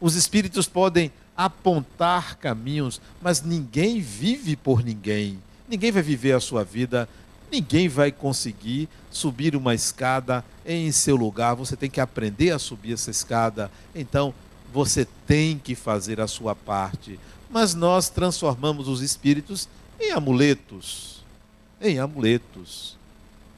Os 0.02 0.18
espíritos 0.18 0.68
podem 0.68 1.10
apontar 1.38 2.36
caminhos, 2.36 3.00
mas 3.22 3.42
ninguém 3.42 4.02
vive 4.02 4.58
por 4.58 4.84
ninguém. 4.84 5.40
Ninguém 5.70 5.90
vai 5.90 6.04
viver 6.04 6.34
a 6.34 6.42
sua 6.42 6.66
vida, 6.66 7.08
ninguém 7.52 7.90
vai 7.90 8.12
conseguir 8.12 8.88
subir 9.12 9.56
uma 9.56 9.76
escada 9.76 10.44
em 10.66 10.92
seu 10.92 11.16
lugar. 11.16 11.56
Você 11.56 11.76
tem 11.76 11.90
que 11.90 12.00
aprender 12.00 12.52
a 12.52 12.60
subir 12.60 12.94
essa 12.94 13.12
escada. 13.12 13.70
Então, 13.94 14.34
você 14.74 15.06
tem 15.28 15.58
que 15.58 15.76
fazer 15.76 16.22
a 16.22 16.28
sua 16.28 16.56
parte. 16.56 17.20
Mas 17.50 17.76
nós 17.76 18.10
transformamos 18.10 18.88
os 18.88 19.02
espíritos 19.02 19.68
em 20.00 20.12
amuletos, 20.12 21.24
em 21.82 22.00
amuletos, 22.00 22.98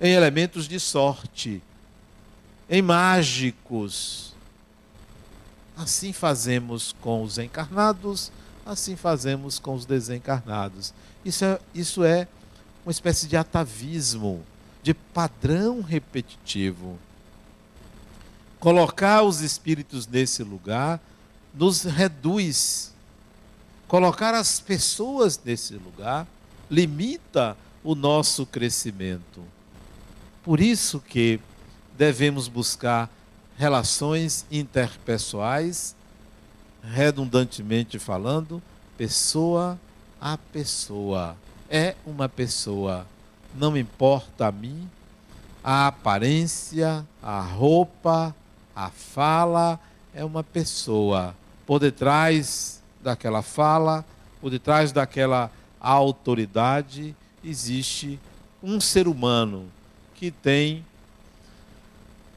em 0.01 0.11
elementos 0.11 0.67
de 0.67 0.79
sorte, 0.79 1.61
em 2.67 2.81
mágicos. 2.81 4.33
Assim 5.77 6.11
fazemos 6.11 6.95
com 6.99 7.23
os 7.23 7.37
encarnados, 7.37 8.31
assim 8.65 8.95
fazemos 8.95 9.59
com 9.59 9.75
os 9.75 9.85
desencarnados. 9.85 10.93
Isso 11.23 11.45
é, 11.45 11.59
isso 11.73 12.03
é 12.03 12.27
uma 12.85 12.91
espécie 12.91 13.27
de 13.27 13.37
atavismo, 13.37 14.43
de 14.81 14.93
padrão 14.93 15.81
repetitivo. 15.81 16.97
Colocar 18.59 19.23
os 19.23 19.41
espíritos 19.41 20.07
nesse 20.07 20.43
lugar 20.43 20.99
nos 21.53 21.83
reduz. 21.83 22.93
Colocar 23.87 24.33
as 24.33 24.59
pessoas 24.59 25.39
nesse 25.43 25.75
lugar 25.75 26.27
limita 26.69 27.57
o 27.83 27.95
nosso 27.95 28.45
crescimento. 28.45 29.43
Por 30.43 30.59
isso 30.59 30.99
que 30.99 31.39
devemos 31.97 32.47
buscar 32.47 33.09
relações 33.57 34.45
interpessoais, 34.51 35.95
redundantemente 36.83 37.99
falando, 37.99 38.61
pessoa 38.97 39.79
a 40.19 40.37
pessoa. 40.37 41.37
É 41.69 41.95
uma 42.05 42.29
pessoa. 42.29 43.05
Não 43.55 43.77
importa 43.77 44.47
a 44.47 44.51
mim 44.51 44.89
a 45.63 45.87
aparência, 45.87 47.05
a 47.21 47.39
roupa, 47.39 48.35
a 48.75 48.89
fala, 48.89 49.79
é 50.13 50.25
uma 50.25 50.43
pessoa. 50.43 51.33
Por 51.65 51.79
detrás 51.79 52.81
daquela 53.01 53.41
fala, 53.41 54.03
por 54.41 54.49
detrás 54.49 54.91
daquela 54.91 55.49
autoridade, 55.79 57.15
existe 57.43 58.19
um 58.61 58.81
ser 58.81 59.07
humano 59.07 59.67
que 60.15 60.29
tem 60.29 60.85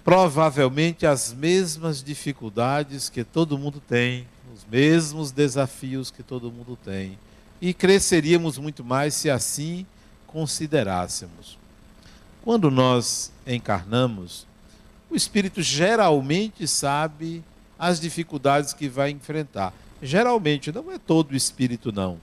provavelmente 0.05 1.05
as 1.05 1.33
mesmas 1.33 2.03
dificuldades 2.03 3.09
que 3.09 3.25
todo 3.25 3.59
mundo 3.59 3.83
tem, 3.89 4.27
os 4.55 4.65
mesmos 4.71 5.33
desafios 5.33 6.13
que 6.13 6.23
todo 6.23 6.51
mundo 6.51 6.79
tem. 6.85 7.19
E 7.61 7.73
cresceríamos 7.73 8.59
muito 8.59 8.85
mais 8.85 9.15
se 9.15 9.31
assim 9.31 9.87
considerássemos. 10.27 11.59
Quando 12.43 12.71
nós 12.71 13.33
encarnamos, 13.47 14.47
o 15.11 15.17
espírito 15.17 15.63
geralmente 15.63 16.67
sabe 16.67 17.43
as 17.79 18.01
dificuldades 18.01 18.73
que 18.73 18.89
vai 18.89 19.11
enfrentar. 19.11 19.73
Geralmente, 20.03 20.71
não 20.71 20.93
é 20.93 20.99
todo 20.99 21.35
espírito, 21.35 21.91
não. 21.91 22.19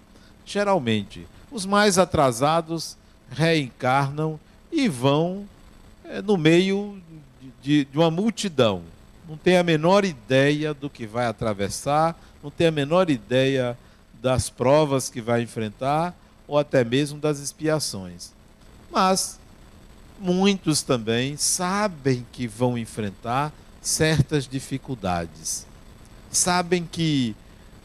Geralmente, 0.46 1.26
os 1.52 1.66
mais 1.66 1.98
atrasados 1.98 2.98
reencarnam 3.30 4.40
e 4.72 4.88
vão 4.88 5.48
é, 6.04 6.22
no 6.22 6.38
meio 6.38 7.02
de, 7.62 7.86
de 7.86 7.98
uma 7.98 8.12
multidão. 8.12 8.84
Não 9.28 9.38
tem 9.38 9.58
a 9.58 9.64
menor 9.64 10.04
ideia 10.04 10.74
do 10.74 10.90
que 10.90 11.06
vai 11.08 11.26
atravessar, 11.26 12.20
não 12.44 12.52
tem 12.52 12.68
a 12.68 12.72
menor 12.72 13.10
ideia 13.10 13.78
das 14.24 14.50
provas 14.50 15.10
que 15.10 15.22
vai 15.22 15.42
enfrentar 15.42 16.18
ou 16.48 16.58
até 16.58 16.82
mesmo 16.82 17.20
das 17.20 17.40
expiações. 17.40 18.32
Mas 18.90 19.38
muitos 20.18 20.82
também 20.82 21.36
sabem 21.36 22.26
que 22.32 22.48
vão 22.48 22.78
enfrentar 22.78 23.52
certas 23.82 24.48
dificuldades. 24.48 25.68
Sabem 26.32 26.88
que 26.90 27.36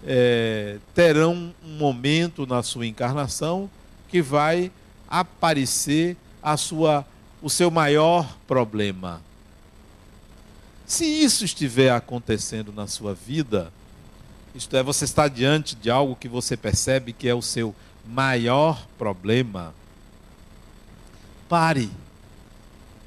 é, 0.07 0.79
terão 0.95 1.53
um 1.65 1.77
momento 1.77 2.47
na 2.47 2.63
sua 2.63 2.87
encarnação 2.87 3.69
que 4.07 4.23
vai 4.23 4.71
aparecer 5.09 6.17
a 6.41 6.57
sua, 6.57 7.05
o 7.43 7.51
seu 7.51 7.69
maior 7.69 8.39
problema. 8.47 9.21
Se 10.87 11.05
isso 11.05 11.45
estiver 11.45 11.91
acontecendo 11.91 12.73
na 12.73 12.87
sua 12.87 13.13
vida, 13.13 13.73
isto 14.59 14.77
é, 14.77 14.83
você 14.83 15.05
está 15.05 15.29
diante 15.29 15.77
de 15.77 15.89
algo 15.89 16.17
que 16.17 16.27
você 16.27 16.57
percebe 16.57 17.13
que 17.13 17.29
é 17.29 17.35
o 17.35 17.41
seu 17.41 17.73
maior 18.05 18.85
problema, 18.99 19.73
pare. 21.49 21.89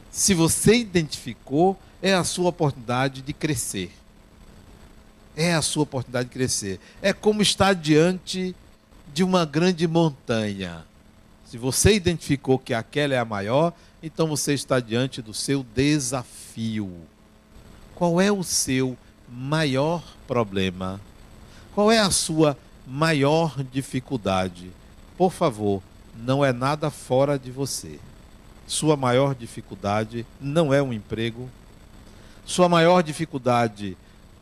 Se 0.09 0.33
você 0.33 0.77
identificou, 0.77 1.77
é 2.01 2.13
a 2.13 2.23
sua 2.23 2.49
oportunidade 2.49 3.21
de 3.21 3.33
crescer. 3.33 3.91
É 5.35 5.53
a 5.53 5.61
sua 5.61 5.83
oportunidade 5.83 6.29
de 6.29 6.33
crescer. 6.33 6.79
É 7.01 7.11
como 7.11 7.41
estar 7.41 7.73
diante 7.73 8.55
de 9.13 9.21
uma 9.21 9.43
grande 9.43 9.85
montanha. 9.87 10.85
Se 11.45 11.57
você 11.57 11.93
identificou 11.93 12.57
que 12.57 12.73
aquela 12.73 13.13
é 13.13 13.17
a 13.17 13.25
maior, 13.25 13.73
então 14.01 14.25
você 14.25 14.53
está 14.53 14.79
diante 14.79 15.21
do 15.21 15.33
seu 15.33 15.65
desafio. 15.75 16.93
Qual 17.93 18.21
é 18.21 18.31
o 18.31 18.41
seu 18.41 18.97
maior 19.29 20.01
problema? 20.25 20.99
Qual 21.73 21.89
é 21.89 21.99
a 21.99 22.11
sua 22.11 22.57
maior 22.85 23.63
dificuldade? 23.63 24.71
Por 25.17 25.31
favor, 25.31 25.81
não 26.15 26.43
é 26.43 26.51
nada 26.51 26.89
fora 26.89 27.39
de 27.39 27.49
você. 27.49 27.97
Sua 28.67 28.97
maior 28.97 29.33
dificuldade 29.33 30.25
não 30.39 30.73
é 30.73 30.81
um 30.81 30.91
emprego. 30.91 31.49
Sua 32.45 32.67
maior 32.67 33.01
dificuldade 33.01 33.97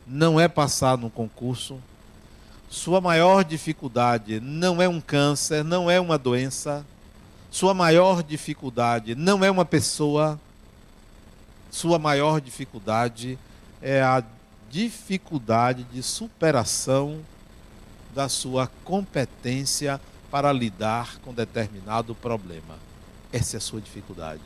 não 0.08 0.40
é 0.40 0.48
passar 0.48 0.98
no 0.98 1.10
concurso. 1.10 1.80
Sua 2.68 3.00
maior 3.00 3.44
dificuldade 3.44 4.40
não 4.40 4.82
é 4.82 4.88
um 4.88 5.00
câncer, 5.00 5.64
não 5.64 5.90
é 5.90 6.00
uma 6.00 6.18
doença. 6.18 6.84
Sua 7.52 7.76
maior 7.76 8.24
dificuldade 8.24 9.14
não 9.14 9.44
é 9.44 9.52
uma 9.52 9.66
pessoa. 9.66 10.40
Sua 11.70 12.00
maior 12.00 12.42
dificuldade 12.42 13.38
é 13.82 14.02
a 14.02 14.24
dificuldade 14.70 15.84
de 15.84 16.02
superação 16.04 17.20
da 18.14 18.30
sua 18.30 18.68
competência 18.84 20.00
para 20.32 20.52
lidar 20.54 21.18
com 21.20 21.34
determinado 21.34 22.14
problema. 22.16 22.78
Essa 23.32 23.58
é 23.58 23.60
a 23.60 23.62
sua 23.62 23.82
dificuldade. 23.82 24.42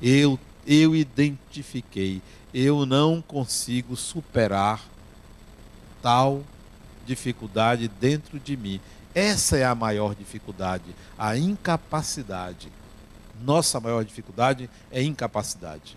Eu, 0.00 0.38
eu 0.66 0.94
identifiquei, 0.94 2.22
eu 2.52 2.86
não 2.86 3.20
consigo 3.20 3.96
superar 3.96 4.82
tal 6.02 6.42
dificuldade 7.06 7.88
dentro 7.88 8.38
de 8.38 8.56
mim. 8.56 8.80
Essa 9.14 9.56
é 9.56 9.64
a 9.64 9.74
maior 9.74 10.14
dificuldade, 10.14 10.94
a 11.18 11.36
incapacidade. 11.36 12.68
Nossa 13.42 13.80
maior 13.80 14.04
dificuldade 14.04 14.68
é 14.90 15.02
incapacidade. 15.02 15.96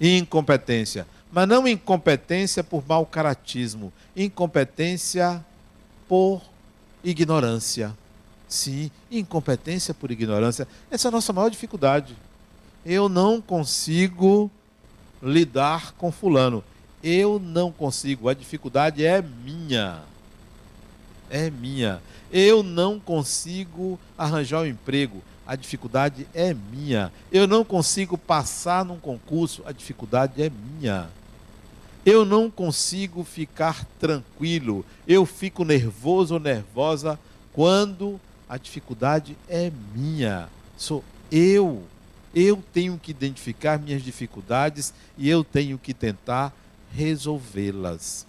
Incompetência 0.00 1.06
mas 1.32 1.48
não 1.48 1.66
incompetência 1.66 2.62
por 2.62 2.82
mau 2.86 3.06
caratismo, 3.06 3.92
incompetência 4.16 5.44
por 6.08 6.42
ignorância. 7.04 7.96
Sim, 8.48 8.90
incompetência 9.10 9.94
por 9.94 10.10
ignorância. 10.10 10.66
Essa 10.90 11.06
é 11.06 11.10
a 11.10 11.12
nossa 11.12 11.32
maior 11.32 11.48
dificuldade. 11.48 12.16
Eu 12.84 13.08
não 13.08 13.40
consigo 13.40 14.50
lidar 15.22 15.92
com 15.92 16.10
fulano. 16.10 16.64
Eu 17.02 17.38
não 17.38 17.70
consigo. 17.70 18.28
A 18.28 18.34
dificuldade 18.34 19.04
é 19.04 19.22
minha. 19.22 20.02
É 21.30 21.48
minha. 21.48 22.02
Eu 22.32 22.62
não 22.64 22.98
consigo 22.98 23.98
arranjar 24.18 24.62
um 24.62 24.66
emprego 24.66 25.22
a 25.50 25.56
dificuldade 25.56 26.28
é 26.32 26.54
minha. 26.54 27.12
Eu 27.32 27.44
não 27.44 27.64
consigo 27.64 28.16
passar 28.16 28.84
num 28.84 29.00
concurso, 29.00 29.64
a 29.66 29.72
dificuldade 29.72 30.40
é 30.40 30.48
minha. 30.48 31.08
Eu 32.04 32.24
não 32.24 32.50
consigo 32.50 33.24
ficar 33.24 33.84
tranquilo. 33.98 34.84
Eu 35.06 35.26
fico 35.26 35.64
nervoso 35.64 36.34
ou 36.34 36.40
nervosa 36.40 37.18
quando 37.52 38.20
a 38.48 38.56
dificuldade 38.56 39.36
é 39.48 39.70
minha. 39.94 40.48
Sou 40.76 41.04
eu. 41.30 41.82
Eu 42.34 42.62
tenho 42.72 42.98
que 42.98 43.10
identificar 43.10 43.78
minhas 43.78 44.02
dificuldades 44.02 44.94
e 45.18 45.28
eu 45.28 45.44
tenho 45.44 45.78
que 45.78 45.92
tentar 45.92 46.54
resolvê-las. 46.92 48.26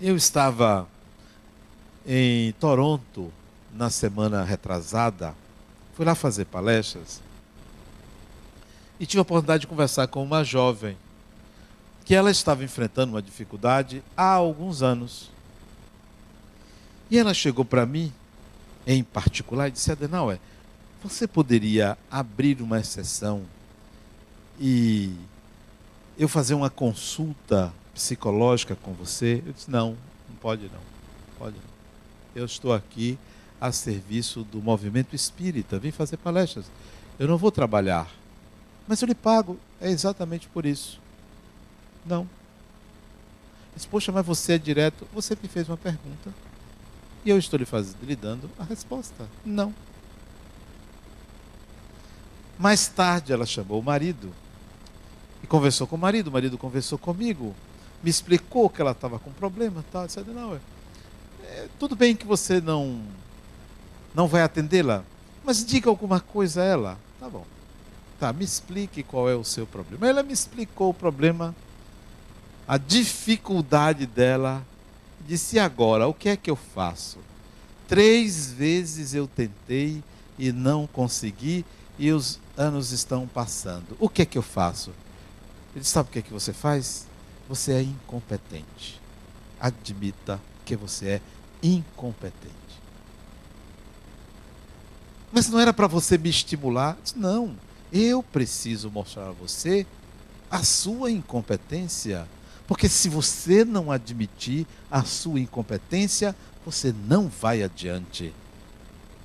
Eu 0.00 0.16
estava 0.16 0.88
em 2.06 2.52
Toronto 2.52 3.32
na 3.72 3.90
semana 3.90 4.44
retrasada, 4.44 5.34
fui 5.94 6.04
lá 6.04 6.14
fazer 6.14 6.44
palestras 6.44 7.20
e 9.00 9.06
tive 9.06 9.18
a 9.18 9.22
oportunidade 9.22 9.62
de 9.62 9.66
conversar 9.66 10.06
com 10.06 10.22
uma 10.22 10.44
jovem 10.44 10.96
que 12.04 12.14
ela 12.14 12.30
estava 12.30 12.62
enfrentando 12.62 13.14
uma 13.14 13.22
dificuldade 13.22 14.02
há 14.16 14.32
alguns 14.32 14.82
anos. 14.82 15.30
E 17.10 17.18
ela 17.18 17.32
chegou 17.32 17.64
para 17.64 17.86
mim, 17.86 18.12
em 18.86 19.02
particular, 19.02 19.68
e 19.68 19.72
disse: 19.72 19.90
Adenauer, 19.90 20.38
você 21.02 21.26
poderia 21.26 21.96
abrir 22.10 22.60
uma 22.60 22.78
exceção 22.78 23.42
e 24.60 25.14
eu 26.18 26.28
fazer 26.28 26.54
uma 26.54 26.70
consulta 26.70 27.72
psicológica 27.94 28.76
com 28.76 28.92
você? 28.92 29.42
Eu 29.46 29.52
disse: 29.52 29.70
Não, 29.70 29.96
não 30.28 30.36
pode 30.40 30.64
não. 30.64 30.80
Pode 31.38 31.56
não. 31.56 31.74
Eu 32.34 32.44
estou 32.44 32.72
aqui 32.72 33.18
a 33.60 33.72
serviço 33.72 34.44
do 34.44 34.60
movimento 34.60 35.16
espírita, 35.16 35.78
vim 35.78 35.90
fazer 35.90 36.18
palestras. 36.18 36.66
Eu 37.18 37.28
não 37.28 37.38
vou 37.38 37.50
trabalhar, 37.50 38.10
mas 38.86 39.00
eu 39.00 39.08
lhe 39.08 39.14
pago. 39.14 39.58
É 39.80 39.90
exatamente 39.90 40.48
por 40.48 40.66
isso. 40.66 41.03
Não. 42.04 42.28
Diz, 43.74 43.86
poxa, 43.86 44.12
mas 44.12 44.24
você 44.24 44.54
é 44.54 44.58
direto. 44.58 45.06
Você 45.12 45.36
me 45.40 45.48
fez 45.48 45.68
uma 45.68 45.76
pergunta. 45.76 46.32
E 47.24 47.30
eu 47.30 47.38
estou 47.38 47.58
lhe, 47.58 47.64
fazendo, 47.64 47.96
lhe 48.02 48.14
dando 48.14 48.50
a 48.58 48.64
resposta. 48.64 49.28
Não. 49.44 49.74
Mais 52.58 52.86
tarde 52.86 53.32
ela 53.32 53.46
chamou 53.46 53.80
o 53.80 53.82
marido 53.82 54.32
e 55.42 55.46
conversou 55.46 55.86
com 55.86 55.96
o 55.96 55.98
marido, 55.98 56.28
o 56.28 56.32
marido 56.32 56.56
conversou 56.56 56.96
comigo, 56.96 57.54
me 58.02 58.08
explicou 58.08 58.70
que 58.70 58.80
ela 58.80 58.92
estava 58.92 59.18
com 59.18 59.30
problema, 59.32 59.84
tal, 59.90 60.06
disse, 60.06 60.20
não, 60.20 60.54
é, 60.54 60.60
é, 61.42 61.68
tudo 61.78 61.96
bem 61.96 62.14
que 62.14 62.26
você 62.26 62.60
não 62.60 63.02
não 64.14 64.28
vai 64.28 64.42
atendê-la, 64.42 65.02
mas 65.44 65.64
diga 65.64 65.90
alguma 65.90 66.20
coisa 66.20 66.62
a 66.62 66.64
ela. 66.64 66.98
Tá 67.18 67.28
bom. 67.28 67.44
Tá, 68.18 68.32
me 68.32 68.44
explique 68.44 69.02
qual 69.02 69.28
é 69.28 69.34
o 69.34 69.42
seu 69.42 69.66
problema. 69.66 70.08
Ela 70.08 70.22
me 70.22 70.32
explicou 70.32 70.90
o 70.90 70.94
problema, 70.94 71.54
a 72.66 72.78
dificuldade 72.78 74.06
dela. 74.06 74.64
Disse: 75.26 75.58
agora, 75.58 76.06
o 76.06 76.14
que 76.14 76.28
é 76.28 76.36
que 76.36 76.50
eu 76.50 76.56
faço? 76.56 77.18
Três 77.88 78.52
vezes 78.52 79.14
eu 79.14 79.26
tentei 79.26 80.02
e 80.38 80.52
não 80.52 80.86
consegui, 80.86 81.64
e 81.98 82.10
os 82.10 82.40
anos 82.56 82.92
estão 82.92 83.26
passando. 83.26 83.96
O 83.98 84.08
que 84.08 84.22
é 84.22 84.26
que 84.26 84.38
eu 84.38 84.42
faço? 84.42 84.90
Ele 85.72 85.80
disse: 85.80 85.92
sabe 85.92 86.08
o 86.08 86.12
que 86.12 86.18
é 86.18 86.22
que 86.22 86.32
você 86.32 86.52
faz? 86.52 87.06
Você 87.48 87.72
é 87.72 87.82
incompetente. 87.82 89.00
Admita 89.60 90.40
que 90.64 90.76
você 90.76 91.08
é 91.08 91.20
incompetente. 91.62 92.54
Mas 95.32 95.48
não 95.48 95.58
era 95.58 95.72
para 95.72 95.86
você 95.86 96.16
me 96.16 96.30
estimular? 96.30 96.96
Não, 97.16 97.56
eu 97.92 98.22
preciso 98.22 98.90
mostrar 98.90 99.28
a 99.28 99.32
você 99.32 99.86
a 100.50 100.62
sua 100.62 101.10
incompetência. 101.10 102.28
Porque 102.74 102.88
se 102.88 103.08
você 103.08 103.64
não 103.64 103.92
admitir 103.92 104.66
a 104.90 105.04
sua 105.04 105.38
incompetência, 105.38 106.34
você 106.66 106.92
não 107.06 107.28
vai 107.28 107.62
adiante. 107.62 108.34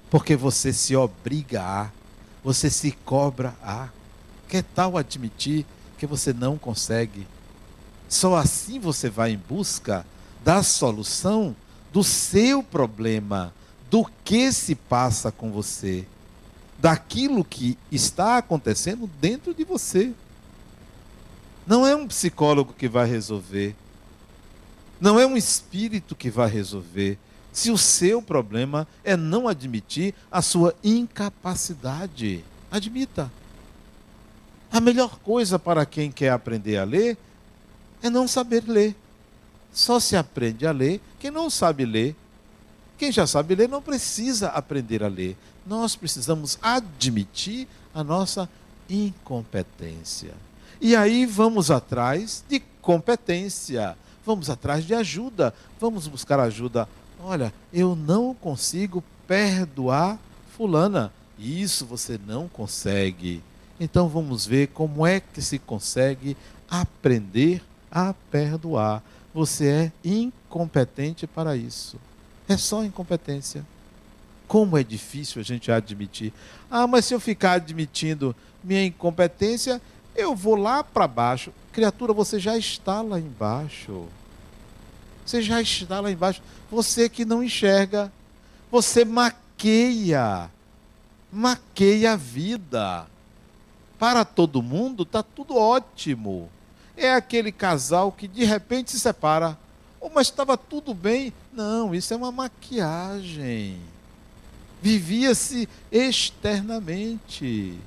Porque 0.07 0.35
você 0.35 0.71
se 0.71 0.95
obriga 0.95 1.63
a, 1.63 1.89
você 2.43 2.69
se 2.69 2.91
cobra 2.91 3.55
a. 3.63 3.89
Que 4.47 4.61
tal 4.61 4.95
admitir 4.99 5.65
que 5.97 6.05
você 6.05 6.31
não 6.31 6.59
consegue? 6.59 7.25
Só 8.07 8.35
assim 8.35 8.79
você 8.79 9.09
vai 9.09 9.31
em 9.31 9.37
busca 9.49 10.05
da 10.45 10.61
solução 10.61 11.55
do 11.91 12.03
seu 12.03 12.61
problema 12.61 13.51
do 13.89 14.05
que 14.23 14.51
se 14.51 14.75
passa 14.75 15.31
com 15.31 15.51
você, 15.51 16.05
daquilo 16.77 17.43
que 17.43 17.79
está 17.91 18.37
acontecendo 18.37 19.09
dentro 19.19 19.55
de 19.55 19.63
você. 19.63 20.13
Não 21.69 21.85
é 21.85 21.95
um 21.95 22.07
psicólogo 22.07 22.73
que 22.73 22.87
vai 22.87 23.07
resolver, 23.07 23.75
não 24.99 25.19
é 25.19 25.27
um 25.27 25.37
espírito 25.37 26.15
que 26.15 26.27
vai 26.27 26.49
resolver. 26.49 27.15
Se 27.53 27.69
o 27.69 27.77
seu 27.77 28.23
problema 28.23 28.87
é 29.03 29.15
não 29.15 29.47
admitir 29.47 30.15
a 30.31 30.41
sua 30.41 30.73
incapacidade, 30.83 32.43
admita. 32.71 33.31
A 34.71 34.81
melhor 34.81 35.19
coisa 35.19 35.59
para 35.59 35.85
quem 35.85 36.11
quer 36.11 36.31
aprender 36.31 36.77
a 36.77 36.83
ler 36.83 37.15
é 38.01 38.09
não 38.09 38.27
saber 38.27 38.63
ler. 38.67 38.95
Só 39.71 39.99
se 39.99 40.15
aprende 40.15 40.65
a 40.65 40.71
ler 40.71 40.99
quem 41.19 41.29
não 41.29 41.51
sabe 41.51 41.85
ler. 41.85 42.15
Quem 42.97 43.11
já 43.11 43.27
sabe 43.27 43.53
ler 43.53 43.69
não 43.69 43.79
precisa 43.79 44.47
aprender 44.47 45.03
a 45.03 45.07
ler. 45.07 45.37
Nós 45.67 45.95
precisamos 45.95 46.57
admitir 46.63 47.67
a 47.93 48.03
nossa 48.03 48.49
incompetência. 48.89 50.48
E 50.81 50.95
aí 50.95 51.25
vamos 51.25 51.69
atrás 51.69 52.43
de 52.47 52.61
competência, 52.81 53.97
vamos 54.25 54.49
atrás 54.49 54.85
de 54.85 54.93
ajuda, 54.93 55.53
vamos 55.79 56.07
buscar 56.07 56.39
ajuda. 56.39 56.87
Olha, 57.21 57.53
eu 57.73 57.95
não 57.95 58.33
consigo 58.33 59.03
perdoar 59.27 60.17
Fulana. 60.55 61.11
Isso 61.37 61.85
você 61.85 62.19
não 62.27 62.47
consegue. 62.47 63.41
Então 63.79 64.07
vamos 64.07 64.45
ver 64.45 64.67
como 64.67 65.05
é 65.05 65.19
que 65.19 65.41
se 65.41 65.59
consegue 65.59 66.35
aprender 66.69 67.61
a 67.91 68.13
perdoar. 68.31 69.03
Você 69.33 69.67
é 69.67 69.91
incompetente 70.03 71.27
para 71.27 71.55
isso. 71.55 71.97
É 72.47 72.57
só 72.57 72.83
incompetência. 72.83 73.65
Como 74.47 74.77
é 74.77 74.83
difícil 74.83 75.39
a 75.39 75.43
gente 75.43 75.71
admitir. 75.71 76.33
Ah, 76.69 76.87
mas 76.87 77.05
se 77.05 77.13
eu 77.13 77.19
ficar 77.19 77.53
admitindo 77.53 78.35
minha 78.63 78.83
incompetência, 78.83 79.81
eu 80.19 80.35
vou 80.35 80.55
lá 80.55 80.83
para 80.83 81.07
baixo. 81.07 81.51
Criatura, 81.71 82.13
você 82.13 82.39
já 82.39 82.57
está 82.57 83.01
lá 83.01 83.19
embaixo. 83.19 84.05
Você 85.25 85.41
já 85.41 85.61
está 85.61 85.99
lá 85.99 86.11
embaixo. 86.11 86.41
Você 86.69 87.07
que 87.07 87.23
não 87.23 87.43
enxerga. 87.43 88.11
Você 88.71 89.05
maqueia. 89.05 90.49
Maqueia 91.31 92.13
a 92.13 92.15
vida. 92.15 93.07
Para 93.97 94.25
todo 94.25 94.61
mundo 94.61 95.03
está 95.03 95.21
tudo 95.21 95.55
ótimo. 95.55 96.49
É 96.95 97.13
aquele 97.13 97.51
casal 97.51 98.11
que 98.11 98.27
de 98.27 98.43
repente 98.43 98.91
se 98.91 98.99
separa. 98.99 99.57
Oh, 100.01 100.09
mas 100.09 100.27
estava 100.27 100.57
tudo 100.57 100.93
bem. 100.93 101.33
Não, 101.53 101.93
isso 101.93 102.13
é 102.13 102.17
uma 102.17 102.31
maquiagem. 102.31 103.79
Vivia-se 104.81 105.67
externamente. 105.91 107.77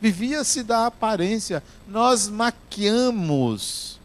Vivia-se 0.00 0.62
da 0.62 0.86
aparência. 0.86 1.62
Nós 1.86 2.28
maquiamos 2.28 3.98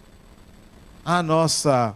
a 1.05 1.21
nossa 1.21 1.95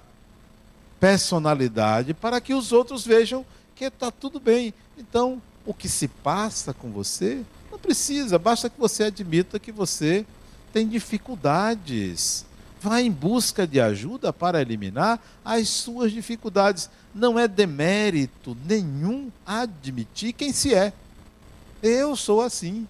personalidade 1.00 2.14
para 2.14 2.42
que 2.42 2.54
os 2.54 2.72
outros 2.72 3.06
vejam 3.06 3.46
que 3.76 3.86
está 3.86 4.12
tudo 4.12 4.40
bem. 4.40 4.74
Então, 4.98 5.42
o 5.66 5.74
que 5.74 5.88
se 5.88 6.08
passa 6.08 6.74
com 6.74 6.92
você 6.92 7.44
não 7.72 7.78
precisa, 7.78 8.40
basta 8.40 8.70
que 8.70 8.80
você 8.80 9.04
admita 9.04 9.60
que 9.60 9.72
você 9.72 10.26
tem 10.74 10.88
dificuldades. 10.88 12.46
Vá 12.82 13.02
em 13.02 13.12
busca 13.12 13.66
de 13.66 13.80
ajuda 13.82 14.32
para 14.32 14.62
eliminar 14.62 15.20
as 15.44 15.70
suas 15.70 16.12
dificuldades. 16.12 16.90
Não 17.14 17.38
é 17.38 17.48
demérito 17.48 18.56
nenhum 18.66 19.32
admitir 19.46 20.34
quem 20.34 20.54
se 20.54 20.74
é. 20.74 20.94
Eu 21.82 22.16
sou 22.16 22.42
assim. 22.42 22.88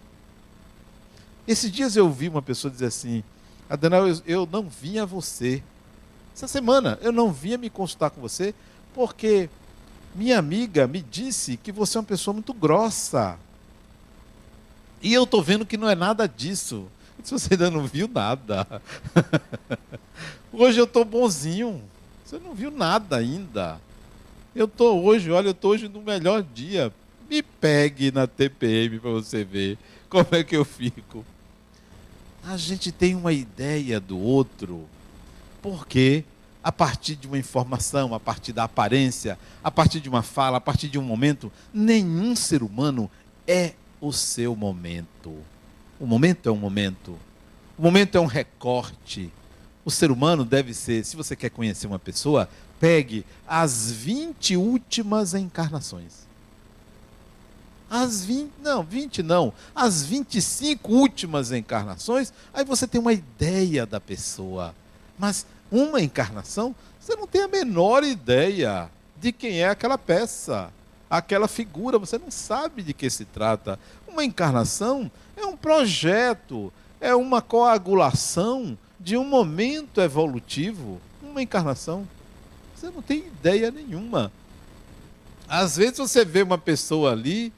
Esses 1.48 1.72
dias 1.72 1.96
eu 1.96 2.06
ouvi 2.06 2.28
uma 2.28 2.42
pessoa 2.42 2.70
dizer 2.70 2.88
assim: 2.88 3.24
Adenal, 3.70 4.08
eu, 4.08 4.22
eu 4.26 4.50
não 4.52 4.68
vim 4.70 5.00
a 5.00 5.06
você. 5.06 5.64
Essa 6.36 6.48
semana 6.48 7.00
eu 7.02 7.12
não 7.12 7.32
vinha 7.32 7.58
me 7.58 7.70
consultar 7.70 8.10
com 8.10 8.22
você 8.22 8.54
porque 8.94 9.50
minha 10.14 10.38
amiga 10.40 10.88
me 10.88 11.02
disse 11.02 11.58
que 11.58 11.72
você 11.72 11.98
é 11.98 12.02
uma 12.02 12.06
pessoa 12.08 12.34
muito 12.34 12.54
grossa. 12.54 13.38
E 15.02 15.14
eu 15.14 15.24
estou 15.24 15.42
vendo 15.42 15.66
que 15.66 15.78
não 15.78 15.90
é 15.90 15.96
nada 15.96 16.28
disso. 16.28 16.88
Se 17.24 17.32
você 17.32 17.54
ainda 17.54 17.70
não 17.70 17.86
viu 17.86 18.08
nada. 18.08 18.66
hoje 20.52 20.80
eu 20.80 20.86
estou 20.86 21.06
bonzinho. 21.06 21.82
Você 22.26 22.40
não 22.40 22.54
viu 22.54 22.72
nada 22.72 23.18
ainda. 23.18 23.80
Eu 24.56 24.66
estou 24.66 25.04
hoje, 25.04 25.32
olha, 25.32 25.48
eu 25.48 25.52
estou 25.52 25.72
hoje 25.72 25.88
no 25.88 26.02
melhor 26.02 26.42
dia. 26.42 26.92
Me 27.30 27.44
pegue 27.44 28.12
na 28.12 28.26
TPM 28.26 29.00
para 29.00 29.12
você 29.12 29.44
ver 29.44 29.78
como 30.10 30.28
é 30.32 30.44
que 30.44 30.56
eu 30.56 30.66
fico. 30.66 31.24
A 32.50 32.56
gente 32.56 32.94
tem 32.94 33.14
uma 33.14 33.34
ideia 33.34 34.00
do 34.00 34.18
outro, 34.18 34.88
porque 35.62 36.24
a 36.64 36.72
partir 36.72 37.18
de 37.18 37.28
uma 37.28 37.38
informação, 37.38 38.14
a 38.14 38.22
partir 38.22 38.54
da 38.54 38.64
aparência, 38.64 39.38
a 39.62 39.70
partir 39.70 40.00
de 40.00 40.08
uma 40.08 40.24
fala, 40.24 40.56
a 40.58 40.62
partir 40.62 40.88
de 40.88 40.98
um 40.98 41.02
momento, 41.02 41.52
nenhum 41.74 42.38
ser 42.38 42.64
humano 42.64 43.12
é 43.46 43.74
o 44.00 44.14
seu 44.14 44.56
momento. 44.56 45.36
O 46.00 46.08
momento 46.08 46.48
é 46.48 46.52
um 46.52 46.56
momento. 46.56 47.20
O 47.78 47.82
momento 47.82 48.18
é 48.18 48.22
um 48.22 48.26
recorte. 48.26 49.30
O 49.84 49.92
ser 49.92 50.10
humano 50.10 50.46
deve 50.46 50.74
ser, 50.74 51.04
se 51.04 51.18
você 51.18 51.36
quer 51.36 51.50
conhecer 51.50 51.86
uma 51.86 52.00
pessoa, 52.00 52.48
pegue 52.80 53.26
as 53.46 53.92
20 53.92 54.56
últimas 54.56 55.34
encarnações. 55.34 56.27
As 57.90 58.26
20, 58.26 58.52
não, 58.62 58.84
20 58.84 59.24
não, 59.24 59.54
as 59.74 60.04
25 60.04 60.92
últimas 60.92 61.52
encarnações, 61.52 62.34
aí 62.54 62.66
você 62.66 62.86
tem 62.86 63.00
uma 63.00 63.14
ideia 63.14 63.86
da 63.86 64.00
pessoa. 64.00 64.76
Mas 65.18 65.46
uma 65.72 66.02
encarnação, 66.02 66.76
você 67.00 67.16
não 67.16 67.26
tem 67.26 67.44
a 67.44 67.48
menor 67.48 68.04
ideia 68.04 68.90
de 69.16 69.32
quem 69.32 69.62
é 69.62 69.70
aquela 69.70 69.98
peça, 69.98 70.72
aquela 71.10 71.48
figura, 71.48 71.98
você 71.98 72.18
não 72.18 72.30
sabe 72.30 72.84
de 72.84 72.94
que 72.94 73.10
se 73.10 73.26
trata. 73.26 73.80
Uma 74.08 74.24
encarnação 74.24 75.10
é 75.36 75.46
um 75.46 75.56
projeto, 75.56 76.72
é 77.00 77.16
uma 77.16 77.42
coagulação 77.42 78.78
de 79.00 79.16
um 79.16 79.24
momento 79.24 80.02
evolutivo, 80.02 81.00
uma 81.22 81.42
encarnação. 81.42 82.08
Você 82.76 82.90
não 82.90 83.02
tem 83.02 83.20
ideia 83.20 83.72
nenhuma. 83.72 84.32
Às 85.48 85.78
vezes 85.78 85.98
você 85.98 86.26
vê 86.26 86.42
uma 86.44 86.58
pessoa 86.58 87.12
ali, 87.12 87.54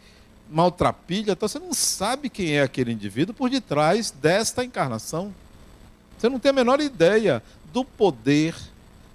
maltrapilha, 0.50 1.34
então 1.34 1.48
você 1.48 1.60
não 1.60 1.74
sabe 1.74 2.30
quem 2.30 2.58
é 2.58 2.62
aquele 2.62 2.92
indivíduo 2.92 3.34
por 3.34 3.50
detrás 3.50 4.12
desta 4.12 4.64
encarnação. 4.64 5.34
Você 6.18 6.28
não 6.28 6.40
tem 6.40 6.50
a 6.50 6.54
menor 6.54 6.82
ideia 6.82 7.42
do 7.72 7.86
poder, 7.86 8.56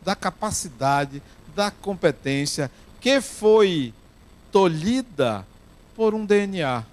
da 0.05 0.15
capacidade, 0.15 1.23
da 1.55 1.71
competência 1.71 2.71
que 3.01 3.21
foi 3.21 3.93
tolhida 4.51 5.47
por 5.95 6.15
um 6.15 6.25
DNA. 6.25 6.85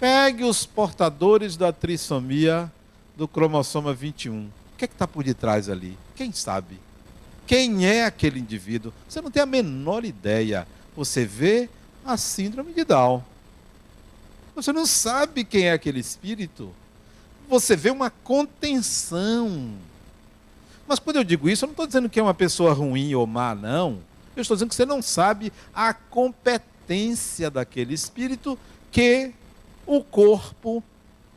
Pegue 0.00 0.44
os 0.44 0.64
portadores 0.64 1.56
da 1.56 1.72
trissomia 1.72 2.70
do 3.16 3.28
cromossoma 3.28 3.92
21. 3.92 4.46
O 4.46 4.50
que 4.78 4.84
é 4.84 4.88
está 4.88 5.06
por 5.06 5.22
detrás 5.22 5.68
ali? 5.68 5.96
Quem 6.16 6.32
sabe? 6.32 6.80
Quem 7.46 7.86
é 7.86 8.04
aquele 8.04 8.40
indivíduo? 8.40 8.92
Você 9.08 9.20
não 9.20 9.30
tem 9.30 9.42
a 9.42 9.46
menor 9.46 10.04
ideia. 10.04 10.66
Você 10.96 11.24
vê 11.24 11.68
a 12.04 12.16
síndrome 12.16 12.72
de 12.72 12.84
Down. 12.84 13.22
Você 14.54 14.72
não 14.72 14.86
sabe 14.86 15.44
quem 15.44 15.68
é 15.68 15.72
aquele 15.72 16.00
espírito. 16.00 16.72
Você 17.48 17.74
vê 17.76 17.90
uma 17.90 18.10
contenção. 18.10 19.72
Mas 20.86 20.98
quando 20.98 21.16
eu 21.16 21.24
digo 21.24 21.48
isso, 21.48 21.64
eu 21.64 21.68
não 21.68 21.72
estou 21.72 21.86
dizendo 21.86 22.08
que 22.08 22.20
é 22.20 22.22
uma 22.22 22.34
pessoa 22.34 22.72
ruim 22.72 23.14
ou 23.14 23.26
má, 23.26 23.54
não. 23.54 23.98
Eu 24.36 24.42
estou 24.42 24.56
dizendo 24.56 24.68
que 24.70 24.74
você 24.74 24.86
não 24.86 25.00
sabe 25.00 25.52
a 25.74 25.92
competência 25.94 27.50
daquele 27.50 27.94
espírito 27.94 28.58
que 28.90 29.32
o 29.86 30.02
corpo, 30.02 30.82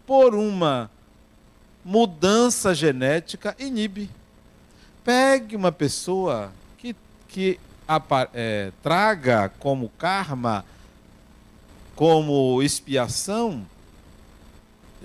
por 0.06 0.36
uma 0.36 0.89
mudança 1.84 2.73
genética, 2.73 3.56
inibe. 3.60 4.10
Pegue 5.04 5.56
uma 5.56 5.71
pessoa 5.71 6.51
que, 6.78 6.95
que 7.28 7.60
é, 8.34 8.71
traga 8.82 9.50
como 9.60 9.89
karma, 9.89 10.65
como 11.95 12.62
expiação, 12.62 13.65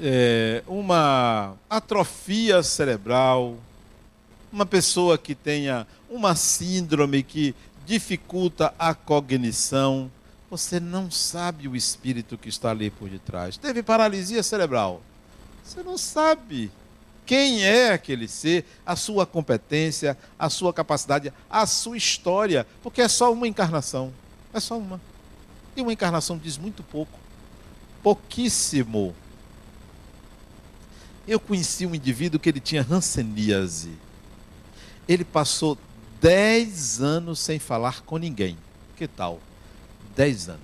é, 0.00 0.62
uma 0.66 1.54
atrofia 1.68 2.62
cerebral, 2.62 3.56
uma 4.52 4.66
pessoa 4.66 5.18
que 5.18 5.34
tenha 5.34 5.86
uma 6.08 6.34
síndrome 6.34 7.22
que 7.22 7.54
dificulta 7.86 8.74
a 8.78 8.94
cognição, 8.94 10.10
você 10.50 10.80
não 10.80 11.10
sabe 11.10 11.68
o 11.68 11.76
espírito 11.76 12.36
que 12.36 12.48
está 12.48 12.70
ali 12.70 12.90
por 12.90 13.08
detrás. 13.08 13.56
Teve 13.56 13.82
paralisia 13.82 14.42
cerebral. 14.42 15.00
Você 15.62 15.82
não 15.82 15.96
sabe 15.96 16.70
quem 17.30 17.62
é 17.62 17.92
aquele 17.92 18.26
ser, 18.26 18.64
a 18.84 18.96
sua 18.96 19.24
competência, 19.24 20.18
a 20.36 20.50
sua 20.50 20.72
capacidade, 20.72 21.32
a 21.48 21.64
sua 21.64 21.96
história, 21.96 22.66
porque 22.82 23.00
é 23.00 23.06
só 23.06 23.32
uma 23.32 23.46
encarnação. 23.46 24.12
É 24.52 24.58
só 24.58 24.76
uma. 24.76 25.00
E 25.76 25.80
uma 25.80 25.92
encarnação 25.92 26.36
diz 26.36 26.58
muito 26.58 26.82
pouco. 26.82 27.16
Pouquíssimo. 28.02 29.14
Eu 31.24 31.38
conheci 31.38 31.86
um 31.86 31.94
indivíduo 31.94 32.40
que 32.40 32.48
ele 32.48 32.58
tinha 32.58 32.84
hanseníase. 32.90 33.92
Ele 35.06 35.24
passou 35.24 35.78
10 36.20 37.00
anos 37.00 37.38
sem 37.38 37.60
falar 37.60 38.00
com 38.00 38.16
ninguém. 38.16 38.58
Que 38.96 39.06
tal? 39.06 39.38
10 40.16 40.48
anos. 40.48 40.60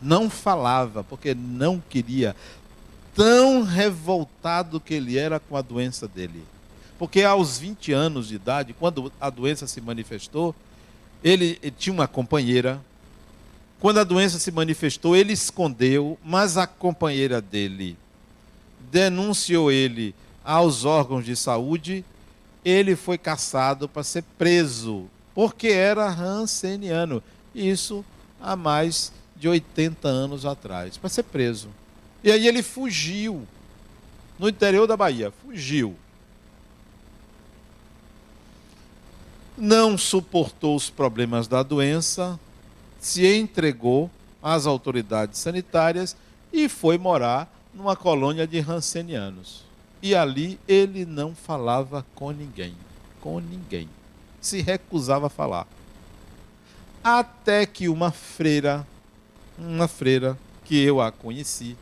Não 0.00 0.30
falava, 0.30 1.02
porque 1.02 1.34
não 1.34 1.80
queria 1.80 2.36
tão 3.14 3.62
revoltado 3.62 4.80
que 4.80 4.94
ele 4.94 5.16
era 5.16 5.38
com 5.38 5.56
a 5.56 5.62
doença 5.62 6.08
dele. 6.08 6.42
Porque 6.98 7.22
aos 7.22 7.58
20 7.58 7.92
anos 7.92 8.28
de 8.28 8.36
idade, 8.36 8.74
quando 8.78 9.12
a 9.20 9.30
doença 9.30 9.66
se 9.66 9.80
manifestou, 9.80 10.54
ele, 11.22 11.58
ele 11.62 11.74
tinha 11.76 11.92
uma 11.92 12.06
companheira. 12.06 12.80
Quando 13.80 13.98
a 13.98 14.04
doença 14.04 14.38
se 14.38 14.50
manifestou, 14.50 15.16
ele 15.16 15.32
escondeu, 15.32 16.18
mas 16.24 16.56
a 16.56 16.66
companheira 16.66 17.40
dele 17.40 17.96
denunciou 18.90 19.70
ele 19.72 20.14
aos 20.44 20.84
órgãos 20.84 21.24
de 21.24 21.36
saúde. 21.36 22.04
Ele 22.64 22.96
foi 22.96 23.18
caçado 23.18 23.88
para 23.88 24.02
ser 24.02 24.22
preso, 24.38 25.04
porque 25.34 25.68
era 25.68 26.08
ranceniano. 26.08 27.22
Isso 27.54 28.04
há 28.40 28.56
mais 28.56 29.12
de 29.36 29.48
80 29.48 30.08
anos 30.08 30.46
atrás, 30.46 30.96
para 30.96 31.10
ser 31.10 31.24
preso. 31.24 31.68
E 32.24 32.32
aí 32.32 32.48
ele 32.48 32.62
fugiu 32.62 33.46
no 34.38 34.48
interior 34.48 34.86
da 34.86 34.96
Bahia, 34.96 35.30
fugiu. 35.44 35.94
Não 39.58 39.98
suportou 39.98 40.74
os 40.74 40.88
problemas 40.88 41.46
da 41.46 41.62
doença, 41.62 42.40
se 42.98 43.26
entregou 43.26 44.10
às 44.42 44.64
autoridades 44.66 45.38
sanitárias 45.38 46.16
e 46.50 46.66
foi 46.66 46.96
morar 46.96 47.54
numa 47.74 47.94
colônia 47.94 48.46
de 48.46 48.58
rancenianos. 48.58 49.62
E 50.00 50.14
ali 50.14 50.58
ele 50.66 51.04
não 51.04 51.34
falava 51.34 52.06
com 52.14 52.30
ninguém, 52.30 52.74
com 53.20 53.38
ninguém. 53.38 53.86
Se 54.40 54.62
recusava 54.62 55.26
a 55.26 55.30
falar. 55.30 55.66
Até 57.02 57.66
que 57.66 57.86
uma 57.86 58.10
freira, 58.10 58.86
uma 59.58 59.86
freira 59.86 60.38
que 60.64 60.82
eu 60.82 61.02
a 61.02 61.12
conheci, 61.12 61.76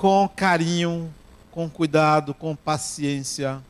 com 0.00 0.26
carinho, 0.26 1.12
com 1.50 1.68
cuidado, 1.68 2.32
com 2.32 2.56
paciência, 2.56 3.62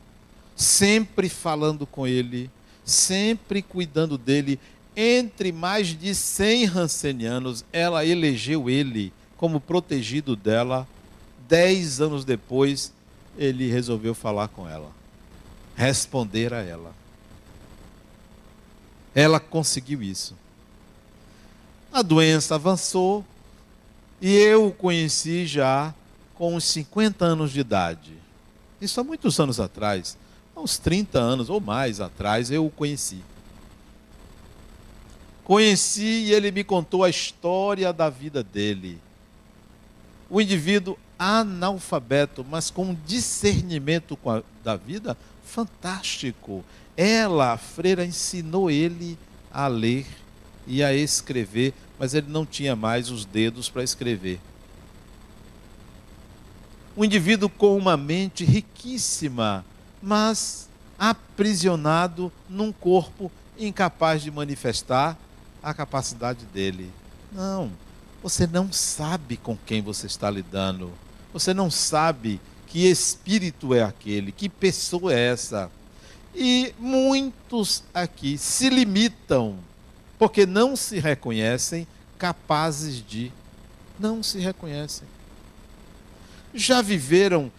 sempre 0.55 1.27
falando 1.27 1.85
com 1.85 2.07
ele, 2.07 2.49
sempre 2.85 3.61
cuidando 3.61 4.17
dele. 4.17 4.57
Entre 4.95 5.51
mais 5.51 5.87
de 5.87 6.15
100 6.15 6.65
rancenianos, 6.67 7.65
ela 7.73 8.05
elegeu 8.05 8.69
ele 8.69 9.11
como 9.35 9.59
protegido 9.59 10.33
dela. 10.33 10.87
Dez 11.49 11.99
anos 11.99 12.23
depois, 12.23 12.93
ele 13.37 13.69
resolveu 13.69 14.15
falar 14.15 14.47
com 14.47 14.69
ela, 14.69 14.89
responder 15.75 16.53
a 16.53 16.61
ela. 16.61 16.93
Ela 19.13 19.37
conseguiu 19.37 20.01
isso. 20.01 20.33
A 21.91 22.01
doença 22.01 22.55
avançou 22.55 23.25
e 24.21 24.33
eu 24.33 24.67
o 24.67 24.71
conheci 24.71 25.45
já 25.45 25.93
com 26.41 26.55
uns 26.55 26.63
50 26.63 27.23
anos 27.23 27.51
de 27.51 27.59
idade. 27.59 28.13
Isso 28.81 28.99
há 28.99 29.03
muitos 29.03 29.39
anos 29.39 29.59
atrás, 29.59 30.17
há 30.55 30.59
uns 30.59 30.79
30 30.79 31.19
anos 31.19 31.51
ou 31.51 31.61
mais 31.61 32.01
atrás, 32.01 32.49
eu 32.49 32.65
o 32.65 32.71
conheci. 32.71 33.19
Conheci 35.43 36.01
e 36.01 36.33
ele 36.33 36.49
me 36.49 36.63
contou 36.63 37.03
a 37.03 37.11
história 37.11 37.93
da 37.93 38.09
vida 38.09 38.43
dele. 38.43 38.99
O 40.31 40.41
indivíduo 40.41 40.97
analfabeto, 41.19 42.43
mas 42.43 42.71
com 42.71 42.85
um 42.85 42.97
discernimento 43.05 44.17
da 44.63 44.75
vida 44.75 45.15
fantástico. 45.45 46.65
Ela, 46.97 47.53
a 47.53 47.57
freira, 47.57 48.03
ensinou 48.03 48.71
ele 48.71 49.15
a 49.53 49.67
ler 49.67 50.07
e 50.65 50.83
a 50.83 50.91
escrever, 50.91 51.71
mas 51.99 52.15
ele 52.15 52.31
não 52.31 52.47
tinha 52.47 52.75
mais 52.75 53.11
os 53.11 53.25
dedos 53.25 53.69
para 53.69 53.83
escrever 53.83 54.39
um 56.95 57.05
indivíduo 57.05 57.49
com 57.49 57.77
uma 57.77 57.95
mente 57.95 58.43
riquíssima, 58.43 59.65
mas 60.01 60.67
aprisionado 60.97 62.31
num 62.49 62.71
corpo 62.71 63.31
incapaz 63.57 64.21
de 64.21 64.31
manifestar 64.31 65.17
a 65.61 65.73
capacidade 65.73 66.45
dele. 66.45 66.91
Não, 67.31 67.71
você 68.21 68.45
não 68.45 68.71
sabe 68.71 69.37
com 69.37 69.57
quem 69.65 69.81
você 69.81 70.07
está 70.07 70.29
lidando. 70.29 70.91
Você 71.33 71.53
não 71.53 71.71
sabe 71.71 72.41
que 72.67 72.89
espírito 72.89 73.73
é 73.73 73.83
aquele, 73.83 74.31
que 74.31 74.49
pessoa 74.49 75.13
é 75.13 75.27
essa. 75.27 75.71
E 76.35 76.73
muitos 76.79 77.83
aqui 77.93 78.37
se 78.37 78.69
limitam 78.69 79.57
porque 80.17 80.45
não 80.45 80.75
se 80.75 80.99
reconhecem 80.99 81.87
capazes 82.17 83.03
de. 83.05 83.31
Não 83.99 84.23
se 84.23 84.39
reconhecem 84.39 85.07
já 86.53 86.81
viveram 86.81 87.51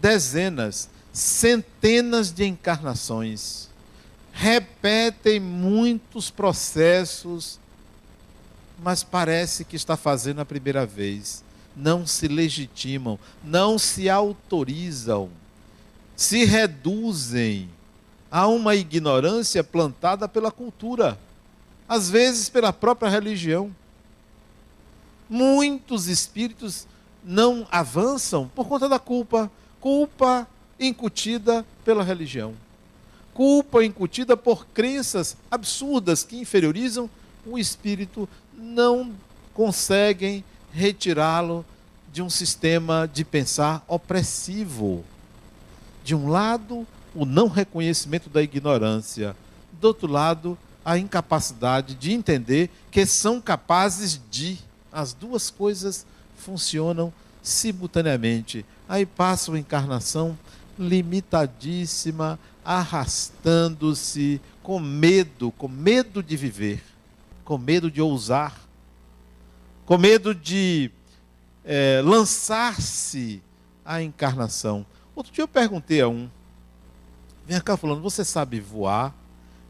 dezenas, 0.00 0.88
centenas 1.12 2.30
de 2.30 2.44
encarnações, 2.46 3.68
repetem 4.32 5.38
muitos 5.38 6.30
processos, 6.30 7.58
mas 8.82 9.02
parece 9.02 9.64
que 9.64 9.76
está 9.76 9.96
fazendo 9.96 10.40
a 10.40 10.46
primeira 10.46 10.86
vez. 10.86 11.44
Não 11.76 12.06
se 12.06 12.26
legitimam, 12.26 13.18
não 13.44 13.78
se 13.78 14.08
autorizam, 14.08 15.30
se 16.16 16.44
reduzem 16.44 17.68
a 18.30 18.46
uma 18.46 18.74
ignorância 18.74 19.62
plantada 19.62 20.28
pela 20.28 20.50
cultura, 20.50 21.18
às 21.88 22.08
vezes 22.08 22.48
pela 22.48 22.72
própria 22.72 23.10
religião. 23.10 23.74
Muitos 25.28 26.06
espíritos 26.06 26.86
não 27.24 27.66
avançam 27.70 28.48
por 28.54 28.66
conta 28.66 28.88
da 28.88 28.98
culpa. 28.98 29.50
Culpa 29.80 30.46
incutida 30.78 31.64
pela 31.84 32.02
religião. 32.02 32.54
Culpa 33.32 33.84
incutida 33.84 34.36
por 34.36 34.66
crenças 34.66 35.36
absurdas 35.50 36.24
que 36.24 36.38
inferiorizam 36.38 37.08
o 37.46 37.58
espírito, 37.58 38.28
não 38.54 39.12
conseguem 39.54 40.44
retirá-lo 40.72 41.64
de 42.12 42.22
um 42.22 42.30
sistema 42.30 43.08
de 43.12 43.24
pensar 43.24 43.84
opressivo. 43.88 45.04
De 46.04 46.14
um 46.14 46.28
lado, 46.28 46.86
o 47.14 47.24
não 47.24 47.48
reconhecimento 47.48 48.28
da 48.28 48.42
ignorância, 48.42 49.36
do 49.80 49.88
outro 49.88 50.10
lado, 50.10 50.58
a 50.84 50.98
incapacidade 50.98 51.94
de 51.94 52.12
entender 52.12 52.70
que 52.90 53.04
são 53.06 53.40
capazes 53.40 54.20
de. 54.30 54.58
As 54.92 55.12
duas 55.12 55.50
coisas 55.50 56.04
funcionam 56.40 57.12
simultaneamente. 57.42 58.66
Aí 58.88 59.06
passa 59.06 59.50
uma 59.50 59.58
encarnação 59.58 60.36
limitadíssima, 60.78 62.38
arrastando-se, 62.64 64.40
com 64.62 64.78
medo, 64.78 65.50
com 65.52 65.68
medo 65.68 66.22
de 66.22 66.36
viver, 66.36 66.82
com 67.44 67.58
medo 67.58 67.90
de 67.90 68.00
ousar, 68.00 68.58
com 69.86 69.98
medo 69.98 70.34
de 70.34 70.90
é, 71.64 72.00
lançar-se 72.04 73.42
à 73.84 74.02
encarnação. 74.02 74.86
Outro 75.14 75.32
dia 75.32 75.42
eu 75.42 75.48
perguntei 75.48 76.00
a 76.00 76.08
um, 76.08 76.28
vem 77.46 77.60
cá 77.60 77.76
falando, 77.76 78.00
você 78.00 78.24
sabe 78.24 78.60
voar? 78.60 79.14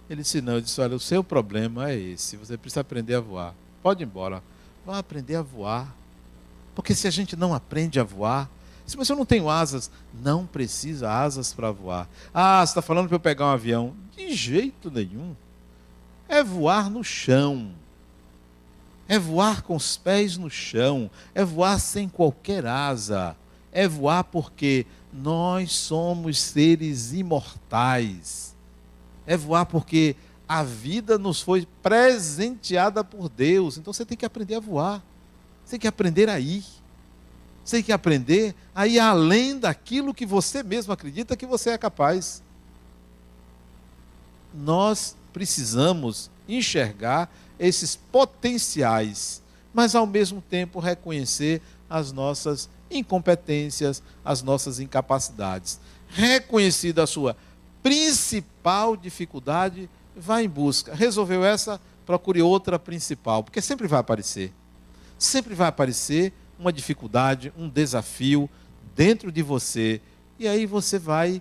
Ele 0.09 0.22
disse, 0.22 0.40
não, 0.40 0.54
eu 0.54 0.61
disse, 0.61 0.80
olha, 0.80 0.96
o 0.96 1.00
seu 1.00 1.22
problema 1.22 1.90
é 1.90 1.98
esse, 1.98 2.37
você 2.37 2.56
precisa 2.56 2.80
aprender 2.80 3.14
a 3.14 3.20
voar. 3.20 3.54
Pode 3.83 4.02
ir 4.02 4.06
embora. 4.06 4.42
Vá 4.85 4.98
aprender 4.98 5.37
a 5.37 5.42
voar. 5.42 5.94
Porque 6.74 6.94
se 6.94 7.06
a 7.06 7.11
gente 7.11 7.37
não 7.37 7.54
aprende 7.54 7.98
a 7.98 8.04
voar, 8.04 8.48
se 8.87 8.96
você 8.96 9.14
não 9.14 9.24
tem 9.24 9.48
asas, 9.48 9.90
não 10.12 10.44
precisa 10.44 11.11
asas 11.11 11.52
para 11.52 11.70
voar. 11.70 12.09
Ah, 12.35 12.66
você 12.66 12.72
está 12.72 12.83
falando 12.83 13.06
para 13.06 13.14
eu 13.14 13.20
pegar 13.20 13.46
um 13.46 13.50
avião? 13.50 13.94
De 14.16 14.35
jeito 14.35 14.90
nenhum. 14.90 15.37
É 16.28 16.42
voar 16.42 16.90
no 16.90 17.04
chão. 17.04 17.70
É 19.06 19.18
voar 19.18 19.62
com 19.62 19.76
os 19.76 19.96
pés 19.96 20.37
no 20.37 20.50
chão. 20.50 21.11
É 21.35 21.44
voar 21.44 21.78
sem 21.78 22.09
qualquer 22.09 22.66
asa. 22.66 23.37
É 23.72 23.87
voar 23.87 24.24
porque 24.24 24.87
nós 25.12 25.72
somos 25.72 26.40
seres 26.40 27.12
imortais. 27.12 28.56
É 29.26 29.37
voar 29.37 29.66
porque 29.66 30.16
a 30.48 30.64
vida 30.64 31.16
nos 31.16 31.40
foi 31.40 31.66
presenteada 31.80 33.04
por 33.04 33.28
Deus. 33.28 33.78
Então 33.78 33.92
você 33.92 34.04
tem 34.04 34.18
que 34.18 34.26
aprender 34.26 34.56
a 34.56 34.61
voar. 34.61 35.00
Você 35.70 35.78
tem 35.78 35.80
que 35.83 35.87
aprender 35.87 36.28
a 36.28 36.40
ir. 36.40 36.64
Você 37.64 37.76
tem 37.76 37.85
que 37.85 37.92
aprender 37.92 38.56
a 38.74 38.88
ir 38.88 38.98
além 38.98 39.56
daquilo 39.56 40.12
que 40.12 40.26
você 40.26 40.64
mesmo 40.64 40.92
acredita 40.92 41.37
que 41.37 41.46
você 41.46 41.70
é 41.70 41.78
capaz. 41.78 42.42
Nós 44.52 45.14
precisamos 45.33 46.28
enxergar 46.48 47.33
esses 47.56 47.94
potenciais, 47.94 49.40
mas 49.72 49.94
ao 49.94 50.09
mesmo 50.09 50.40
tempo 50.40 50.80
reconhecer 50.80 51.62
as 51.88 52.11
nossas 52.11 52.68
incompetências, 52.90 54.02
as 54.24 54.42
nossas 54.42 54.80
incapacidades. 54.80 55.78
Reconhecida 56.09 57.04
a 57.04 57.06
sua 57.06 57.37
principal 57.80 58.96
dificuldade, 58.96 59.88
vá 60.16 60.42
em 60.42 60.48
busca. 60.48 60.96
Resolveu 60.96 61.44
essa, 61.44 61.80
procure 62.04 62.42
outra 62.42 62.76
principal, 62.76 63.44
porque 63.44 63.62
sempre 63.62 63.87
vai 63.87 64.00
aparecer. 64.00 64.52
Sempre 65.20 65.54
vai 65.54 65.68
aparecer 65.68 66.33
uma 66.59 66.72
dificuldade, 66.72 67.52
um 67.56 67.68
desafio 67.68 68.50
dentro 68.96 69.30
de 69.30 69.42
você. 69.42 70.00
E 70.38 70.48
aí 70.48 70.66
você 70.66 70.98
vai 70.98 71.40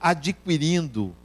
adquirindo, 0.00 1.16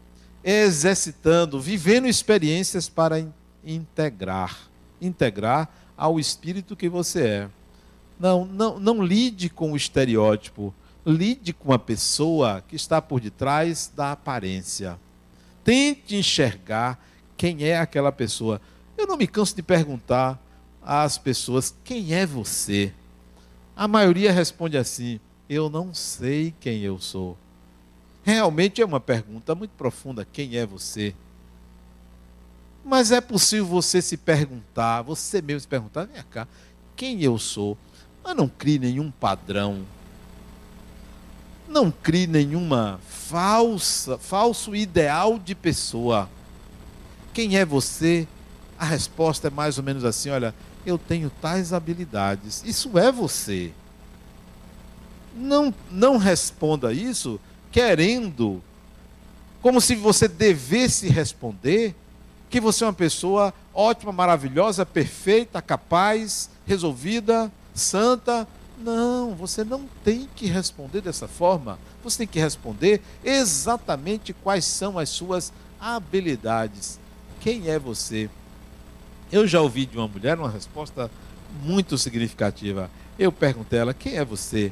exercitando, 0.44 1.60
vivendo 1.62 2.08
experiências 2.08 2.90
para 2.90 3.24
integrar 3.64 4.74
integrar 5.06 5.70
ao 5.98 6.20
espírito 6.20 6.76
que 6.76 6.90
você 6.90 7.28
é. 7.28 7.50
Não, 8.20 8.46
não, 8.46 8.80
não 8.80 9.04
lide 9.04 9.50
com 9.50 9.74
o 9.74 9.76
estereótipo, 9.76 10.74
lide 11.06 11.52
com 11.52 11.74
a 11.74 11.80
pessoa 11.80 12.64
que 12.68 12.76
está 12.76 13.02
por 13.02 13.20
detrás 13.20 13.92
da 13.94 14.14
aparência. 14.14 14.98
Tente 15.64 16.16
enxergar 16.16 17.04
quem 17.36 17.64
é 17.66 17.78
aquela 17.78 18.12
pessoa. 18.12 18.62
Eu 18.98 19.08
não 19.08 19.18
me 19.18 19.28
canso 19.28 19.56
de 19.56 19.62
perguntar 19.62 20.40
às 20.86 21.18
pessoas: 21.18 21.74
quem 21.84 22.14
é 22.14 22.26
você? 22.26 22.94
A 23.76 23.88
maioria 23.88 24.32
responde 24.32 24.78
assim: 24.78 25.20
eu 25.50 25.70
não 25.70 25.94
sei 25.94 26.54
quem 26.60 26.82
eu 26.82 27.00
sou. 27.00 27.38
Realmente 28.24 28.82
é 28.82 28.86
uma 28.86 29.00
pergunta 29.00 29.54
muito 29.56 29.72
profunda: 29.72 30.28
quem 30.32 30.56
é 30.56 30.66
você? 30.66 31.14
Mas 32.84 33.12
é 33.12 33.22
possível 33.22 33.66
você 33.66 34.02
se 34.02 34.18
perguntar, 34.18 35.02
você 35.02 35.42
mesmo 35.42 35.62
se 35.62 35.68
perguntar: 35.68 36.06
vem 36.06 36.24
cá, 36.30 36.48
quem 36.96 37.22
eu 37.22 37.38
sou? 37.40 37.78
Mas 38.24 38.36
não 38.36 38.48
crie 38.48 38.80
nenhum 38.80 39.12
padrão. 39.12 39.84
Não 41.68 41.90
crie 41.90 42.28
nenhuma 42.28 43.00
falsa, 43.08 44.18
falso 44.18 44.76
ideal 44.76 45.40
de 45.40 45.56
pessoa. 45.56 46.30
Quem 47.34 47.58
é 47.58 47.66
você? 47.66 48.28
A 48.78 48.86
resposta 48.86 49.48
é 49.48 49.52
mais 49.52 49.78
ou 49.78 49.84
menos 49.84 50.06
assim: 50.06 50.30
olha, 50.30 50.54
eu 50.86 50.98
tenho 50.98 51.30
tais 51.42 51.74
habilidades. 51.74 52.64
Isso 52.66 52.98
é 52.98 53.12
você. 53.12 53.72
Não, 55.36 55.74
não 55.90 56.18
responda 56.18 56.94
isso 56.94 57.40
querendo, 57.72 58.62
como 59.62 59.82
se 59.82 59.96
você 59.96 60.28
devesse 60.28 61.08
responder 61.08 61.96
que 62.50 62.62
você 62.62 62.84
é 62.84 62.88
uma 62.88 62.94
pessoa 62.94 63.52
ótima, 63.74 64.12
maravilhosa, 64.12 64.86
perfeita, 64.86 65.60
capaz, 65.60 66.50
resolvida, 66.68 67.52
santa. 67.74 68.48
Não, 68.78 69.34
você 69.34 69.64
não 69.64 69.90
tem 70.04 70.30
que 70.36 70.46
responder 70.46 71.02
dessa 71.02 71.28
forma. 71.28 71.80
Você 72.04 72.20
tem 72.20 72.28
que 72.28 72.40
responder 72.40 73.02
exatamente 73.24 74.34
quais 74.34 74.66
são 74.66 75.00
as 75.00 75.10
suas 75.10 75.52
habilidades. 75.80 77.00
Quem 77.40 77.70
é 77.70 77.80
você? 77.80 78.30
Eu 79.34 79.48
já 79.48 79.60
ouvi 79.60 79.88
de 79.88 79.98
uma 79.98 80.08
mulher 80.08 80.38
uma 80.38 80.48
resposta 80.48 81.10
muito 81.64 81.98
significativa. 81.98 82.88
Eu 83.18 83.32
perguntei 83.32 83.80
a 83.80 83.82
ela: 83.82 83.94
quem 83.94 84.16
é 84.16 84.24
você? 84.24 84.72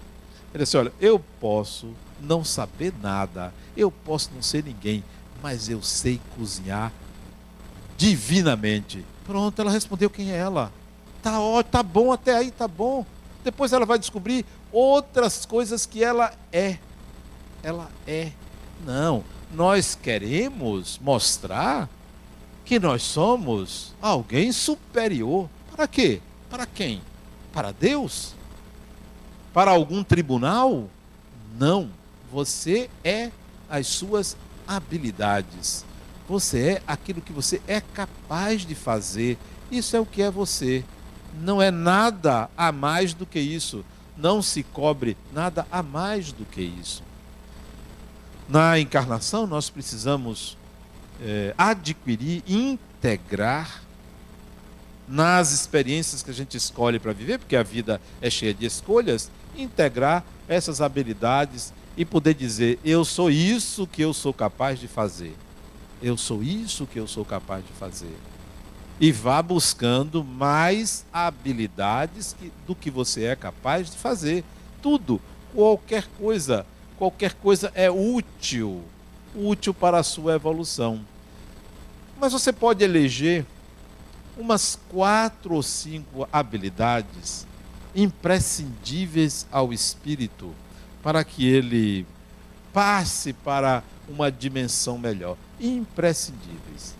Ele 0.54 0.64
disse: 0.64 0.78
olha, 0.78 0.94
eu 1.02 1.18
posso 1.40 1.88
não 2.22 2.44
saber 2.44 2.94
nada, 3.02 3.52
eu 3.76 3.90
posso 3.90 4.30
não 4.36 4.44
ser 4.44 4.64
ninguém, 4.64 5.04
mas 5.42 5.68
eu 5.68 5.82
sei 5.82 6.22
cozinhar 6.38 6.94
divinamente. 7.98 9.04
Pronto, 9.26 9.60
ela 9.60 9.72
respondeu 9.72 10.12
quem 10.12 10.32
é 10.32 10.38
ela. 10.38 10.72
Tá, 11.24 11.40
ó, 11.40 11.64
tá 11.64 11.82
bom 11.82 12.12
até 12.12 12.38
aí, 12.38 12.52
tá 12.52 12.68
bom. 12.68 13.04
Depois 13.44 13.74
ela 13.74 13.86
vai 13.86 13.98
descobrir 13.98 14.46
outras 14.72 15.44
coisas 15.44 15.88
que 15.88 16.04
ela 16.04 16.34
é. 16.54 16.78
Ela 17.64 17.90
é. 18.06 18.32
Não, 18.86 19.24
nós 19.52 19.96
queremos 19.96 21.00
mostrar 21.02 21.90
que 22.72 22.80
nós 22.80 23.04
somos 23.04 23.94
alguém 24.02 24.50
superior. 24.54 25.50
Para 25.76 25.90
quê? 25.90 26.22
Para 26.50 26.66
quem? 26.66 27.02
Para 27.52 27.74
Deus? 27.74 28.34
Para 29.54 29.72
algum 29.72 30.02
tribunal? 30.06 30.90
Não. 31.60 31.90
Você 32.32 32.90
é 33.04 33.30
as 33.70 33.88
suas 33.88 34.38
habilidades. 34.66 35.84
Você 36.30 36.60
é 36.60 36.84
aquilo 36.88 37.20
que 37.20 37.34
você 37.34 37.62
é 37.68 37.82
capaz 37.82 38.66
de 38.66 38.74
fazer. 38.74 39.38
Isso 39.70 39.98
é 39.98 40.00
o 40.00 40.06
que 40.06 40.22
é 40.22 40.32
você. 40.32 40.86
Não 41.42 41.62
é 41.62 41.72
nada 41.72 42.50
a 42.56 42.72
mais 42.72 43.14
do 43.14 43.26
que 43.26 43.40
isso. 43.42 43.84
Não 44.16 44.42
se 44.42 44.64
cobre 44.64 45.18
nada 45.34 45.68
a 45.70 45.84
mais 45.84 46.32
do 46.32 46.46
que 46.46 46.62
isso. 46.62 47.04
Na 48.48 48.80
encarnação, 48.80 49.46
nós 49.46 49.70
precisamos 49.70 50.56
é, 51.22 51.54
adquirir, 51.58 52.44
integrar 52.48 53.82
nas 55.08 55.52
experiências 55.52 56.24
que 56.24 56.32
a 56.32 56.34
gente 56.34 56.56
escolhe 56.56 56.98
para 56.98 57.12
viver, 57.12 57.38
porque 57.38 57.56
a 57.56 57.64
vida 57.64 58.02
é 58.22 58.30
cheia 58.30 58.54
de 58.54 58.66
escolhas, 58.66 59.30
integrar 59.58 60.24
essas 60.48 60.82
habilidades 60.82 61.74
e 61.98 62.06
poder 62.06 62.34
dizer: 62.34 62.80
eu 62.84 63.04
sou 63.04 63.30
isso 63.30 63.86
que 63.86 64.02
eu 64.02 64.14
sou 64.14 64.34
capaz 64.34 64.80
de 64.80 64.88
fazer. 64.88 65.36
Eu 66.02 66.18
sou 66.18 66.42
isso 66.42 66.88
que 66.88 67.00
eu 67.00 67.08
sou 67.08 67.24
capaz 67.24 67.64
de 67.66 67.72
fazer. 67.74 68.16
E 69.00 69.12
vá 69.12 69.42
buscando 69.42 70.24
mais 70.24 71.06
habilidades 71.12 72.36
que, 72.40 72.52
do 72.66 72.74
que 72.74 72.90
você 72.90 73.26
é 73.26 73.36
capaz 73.36 73.92
de 73.92 73.98
fazer. 73.98 74.44
Tudo, 74.82 75.22
qualquer 75.54 76.08
coisa, 76.18 76.66
qualquer 76.98 77.34
coisa 77.34 77.72
é 77.76 77.92
útil, 77.92 78.82
útil 79.36 79.74
para 79.74 80.00
a 80.00 80.04
sua 80.04 80.36
evolução. 80.36 81.02
Mas 82.22 82.34
você 82.34 82.54
pode 82.54 82.84
eleger 82.84 83.44
umas 84.38 84.78
quatro 84.90 85.56
ou 85.56 85.64
cinco 85.64 86.30
habilidades 86.32 87.48
imprescindíveis 87.96 89.48
ao 89.52 89.74
espírito 89.74 90.54
para 91.02 91.24
que 91.24 91.48
ele 91.48 92.06
passe 92.72 93.34
para 93.34 93.84
uma 94.08 94.32
dimensão 94.32 95.00
melhor. 95.00 95.36
Imprescindíveis. 95.60 96.94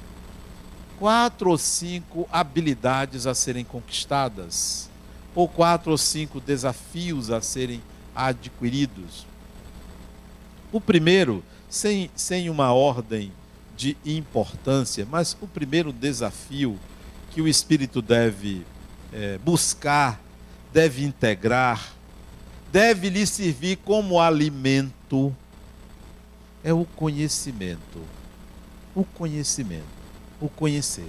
Quatro 0.98 1.52
ou 1.52 1.58
cinco 1.60 2.28
habilidades 2.32 3.28
a 3.28 3.36
serem 3.36 3.64
conquistadas, 3.64 4.90
ou 5.36 5.48
quatro 5.48 5.92
ou 5.92 6.00
cinco 6.00 6.42
desafios 6.42 7.30
a 7.30 7.42
serem 7.42 7.80
adquiridos. 8.16 9.28
O 10.72 10.82
primeiro, 10.82 11.44
sem, 11.70 12.10
sem 12.16 12.50
uma 12.50 12.74
ordem 12.74 13.32
de 13.82 13.98
importância, 14.06 15.08
mas 15.10 15.36
o 15.42 15.48
primeiro 15.48 15.92
desafio 15.92 16.80
que 17.32 17.42
o 17.42 17.48
espírito 17.48 18.00
deve 18.00 18.64
é, 19.12 19.40
buscar, 19.40 20.22
deve 20.72 21.04
integrar, 21.04 21.92
deve 22.72 23.10
lhe 23.10 23.26
servir 23.26 23.78
como 23.78 24.20
alimento 24.20 25.36
é 26.64 26.72
o 26.72 26.86
conhecimento. 26.86 28.06
O 28.94 29.04
conhecimento. 29.04 29.84
O 30.40 30.48
conhecer. 30.48 31.08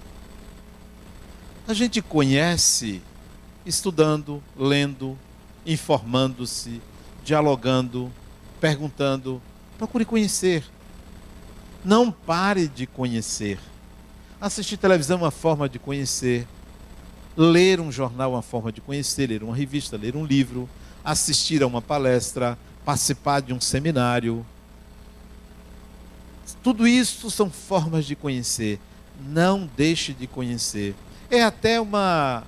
A 1.69 1.75
gente 1.75 2.01
conhece 2.01 3.03
estudando, 3.67 4.43
lendo, 4.57 5.17
informando-se, 5.67 6.81
dialogando, 7.23 8.11
perguntando. 8.59 9.43
Procure 9.77 10.07
conhecer. 10.07 10.65
Não 11.85 12.13
pare 12.13 12.69
de 12.69 12.87
conhecer. 12.87 13.59
Assistir 14.41 14.77
televisão 14.77 15.19
é 15.19 15.23
uma 15.23 15.31
forma 15.31 15.69
de 15.69 15.79
conhecer. 15.79 16.47
Ler 17.37 17.81
um 17.81 17.91
jornal 17.91 18.33
é 18.33 18.37
uma 18.37 18.43
forma 18.43 18.71
de 18.71 18.81
conhecer. 18.81 19.29
Ler 19.29 19.43
uma 19.43 19.55
revista, 19.55 19.97
ler 19.97 20.15
um 20.15 20.25
livro. 20.25 20.69
Assistir 21.05 21.63
a 21.63 21.67
uma 21.67 21.83
palestra. 21.83 22.57
Participar 22.85 23.41
de 23.41 23.53
um 23.53 23.61
seminário. 23.61 24.47
Tudo 26.63 26.87
isso 26.87 27.31
são 27.31 27.51
formas 27.51 28.05
de 28.05 28.15
conhecer. 28.15 28.79
Não 29.21 29.69
deixe 29.77 30.13
de 30.13 30.29
conhecer. 30.29 30.95
É 31.29 31.43
até 31.43 31.81
uma, 31.81 32.45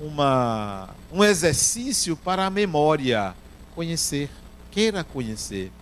uma, 0.00 0.90
um 1.12 1.24
exercício 1.24 2.16
para 2.16 2.46
a 2.46 2.50
memória. 2.50 3.34
Conhecer. 3.74 4.30
Queira 4.70 5.02
conhecer. 5.02 5.72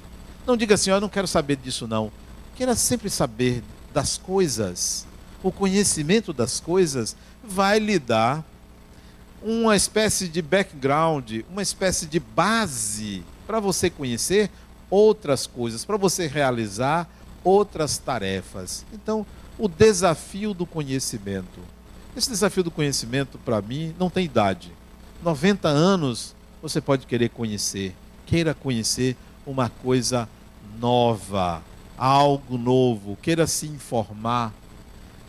Não 0.47 0.57
diga 0.57 0.75
assim, 0.75 0.91
eu 0.91 1.01
não 1.01 1.09
quero 1.09 1.27
saber 1.27 1.57
disso 1.57 1.87
não. 1.87 2.11
Queira 2.55 2.77
sempre 2.77 3.11
saber 3.11 3.63
das 3.93 4.17
coisas. 4.17 5.07
O 5.43 5.51
conhecimento 5.51 6.33
das 6.33 6.61
coisas 6.61 7.17
vai 7.43 7.79
lhe 7.79 7.99
dar 7.99 8.45
uma 9.43 9.77
espécie 9.77 10.29
de 10.29 10.41
background, 10.41 11.41
uma 11.51 11.63
espécie 11.63 12.07
de 12.07 12.19
base 12.19 13.23
para 13.47 13.61
você 13.61 13.91
conhecer 13.91 14.51
outras 14.89 15.47
coisas, 15.47 15.85
para 15.85 15.97
você 15.97 16.27
realizar 16.27 17.09
outras 17.43 17.99
tarefas. 17.99 18.87
Então, 18.93 19.27
o 19.59 19.69
desafio 19.69 20.55
do 20.55 20.65
conhecimento. 20.65 21.61
Esse 22.17 22.31
desafio 22.31 22.63
do 22.63 22.71
conhecimento, 22.71 23.39
para 23.39 23.61
mim, 23.61 23.95
não 23.99 24.09
tem 24.09 24.25
idade. 24.25 24.73
90 25.23 25.69
anos 25.69 26.35
você 26.63 26.81
pode 26.81 27.07
querer 27.07 27.29
conhecer, 27.31 27.95
queira 28.25 28.55
conhecer 28.55 29.17
uma 29.47 29.69
coisa 29.69 30.29
nova, 30.81 31.63
algo 31.97 32.59
novo, 32.59 33.17
queira 33.23 33.47
se 33.47 33.67
informar, 33.67 34.53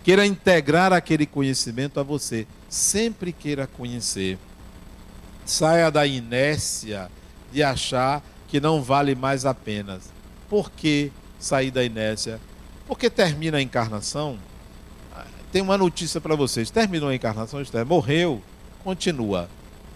queira 0.04 0.26
integrar 0.26 0.94
aquele 0.94 1.26
conhecimento 1.26 2.00
a 2.00 2.04
você. 2.04 2.48
Sempre 2.70 3.32
queira 3.32 3.68
conhecer. 3.68 4.38
Saia 5.46 5.92
da 5.92 6.06
inércia 6.06 7.10
de 7.52 7.64
achar 7.64 8.24
que 8.48 8.60
não 8.60 8.82
vale 8.82 9.16
mais 9.16 9.46
a 9.46 9.54
pena. 9.54 10.00
Por 10.50 10.72
que 10.72 11.12
sair 11.40 11.72
da 11.72 11.84
inércia. 11.84 12.40
Porque 12.88 13.10
termina 13.10 13.58
a 13.58 13.62
encarnação. 13.62 14.38
Tem 15.52 15.62
uma 15.62 15.78
notícia 15.78 16.20
para 16.20 16.36
vocês: 16.36 16.70
terminou 16.70 17.10
a 17.10 17.16
encarnação, 17.16 17.62
morreu, 17.88 18.42
continua. 18.84 19.50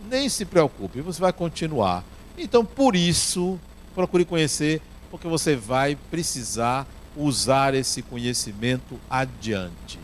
Nem 0.10 0.30
se 0.30 0.46
preocupe, 0.46 1.02
você 1.02 1.20
vai 1.20 1.34
continuar. 1.34 2.04
Então, 2.38 2.64
por 2.64 2.96
isso, 2.96 3.60
procure 3.94 4.24
conhecer, 4.24 4.82
porque 5.10 5.28
você 5.28 5.56
vai 5.56 5.98
precisar 6.10 6.88
usar 7.16 7.74
esse 7.74 8.02
conhecimento 8.02 9.00
adiante. 9.10 10.00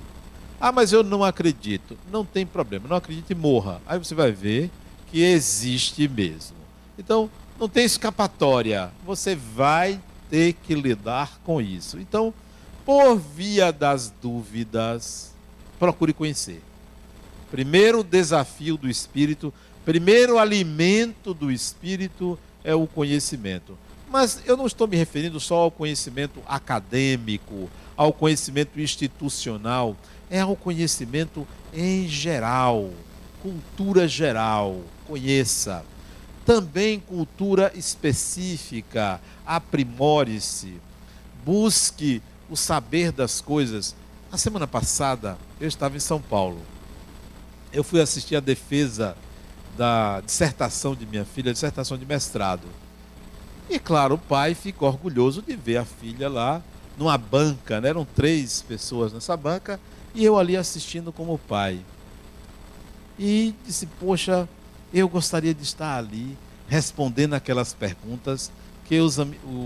Ah, 0.60 0.72
mas 0.72 0.92
eu 0.92 1.04
não 1.04 1.24
acredito. 1.24 1.98
Não 2.12 2.26
tem 2.26 2.46
problema, 2.46 2.88
não 2.88 2.98
acredite 2.98 3.34
e 3.34 3.36
morra. 3.36 3.82
Aí 3.86 4.00
você 4.00 4.16
vai 4.16 4.32
ver 4.32 4.72
que 5.12 5.22
existe 5.22 6.08
mesmo. 6.08 6.58
Então, 6.98 7.30
não 7.60 7.70
tem 7.70 7.86
escapatória. 7.86 8.92
Você 9.06 9.36
vai 9.36 10.00
ter 10.30 10.54
que 10.54 10.74
lidar 10.74 11.40
com 11.44 11.62
isso. 11.62 12.00
Então, 12.00 12.34
por 12.86 13.18
via 13.18 13.72
das 13.72 14.12
dúvidas, 14.22 15.34
procure 15.80 16.14
conhecer. 16.14 16.62
Primeiro 17.52 18.04
desafio 18.04 18.78
do 18.78 18.90
espírito, 18.90 19.54
primeiro 19.84 20.38
alimento 20.38 21.34
do 21.34 21.52
espírito 21.52 22.38
é 22.64 22.74
o 22.74 22.88
conhecimento. 22.88 23.78
Mas 24.16 24.40
eu 24.46 24.56
não 24.56 24.66
estou 24.66 24.88
me 24.88 24.96
referindo 24.96 25.42
só 25.42 25.56
ao 25.56 25.70
conhecimento 25.70 26.42
acadêmico, 26.48 27.70
ao 27.98 28.14
conhecimento 28.14 28.80
institucional, 28.80 29.94
é 30.30 30.40
ao 30.40 30.56
conhecimento 30.56 31.46
em 31.74 32.08
geral, 32.08 32.92
cultura 33.44 34.08
geral. 34.08 34.80
Conheça 35.06 35.84
também 36.46 36.98
cultura 36.98 37.74
específica, 37.76 39.20
aprimore-se, 39.46 40.80
busque 41.44 42.22
o 42.50 42.56
saber 42.56 43.12
das 43.12 43.42
coisas. 43.42 43.94
Na 44.32 44.38
semana 44.38 44.66
passada, 44.66 45.38
eu 45.60 45.68
estava 45.68 45.98
em 45.98 46.00
São 46.00 46.22
Paulo. 46.22 46.62
Eu 47.74 47.84
fui 47.84 48.00
assistir 48.00 48.38
a 48.38 48.40
defesa 48.40 49.18
da 49.78 50.22
dissertação 50.22 50.96
de 50.96 51.06
minha 51.06 51.26
filha, 51.26 51.52
dissertação 51.52 51.98
de 51.98 52.06
mestrado. 52.06 52.66
E 53.70 53.80
claro, 53.80 54.16
o 54.16 54.18
pai 54.18 54.54
ficou 54.54 54.88
orgulhoso 54.88 55.42
de 55.42 55.56
ver 55.56 55.78
a 55.78 55.86
filha 55.86 56.30
lá 56.30 56.62
numa 56.98 57.18
banca, 57.18 57.82
né? 57.82 57.90
eram 57.90 58.06
três 58.06 58.62
pessoas 58.62 59.12
nessa 59.12 59.36
banca, 59.36 59.80
e 60.14 60.24
eu 60.24 60.38
ali 60.38 60.56
assistindo 60.56 61.12
como 61.12 61.38
pai. 61.38 61.80
E 63.20 63.54
disse, 63.66 63.86
poxa, 64.00 64.48
eu 64.94 65.08
gostaria 65.10 65.54
de 65.54 65.64
estar 65.64 65.98
ali 65.98 66.38
respondendo 66.68 67.34
aquelas 67.34 67.74
perguntas 67.74 68.52
que 68.86 69.00
os, 69.00 69.18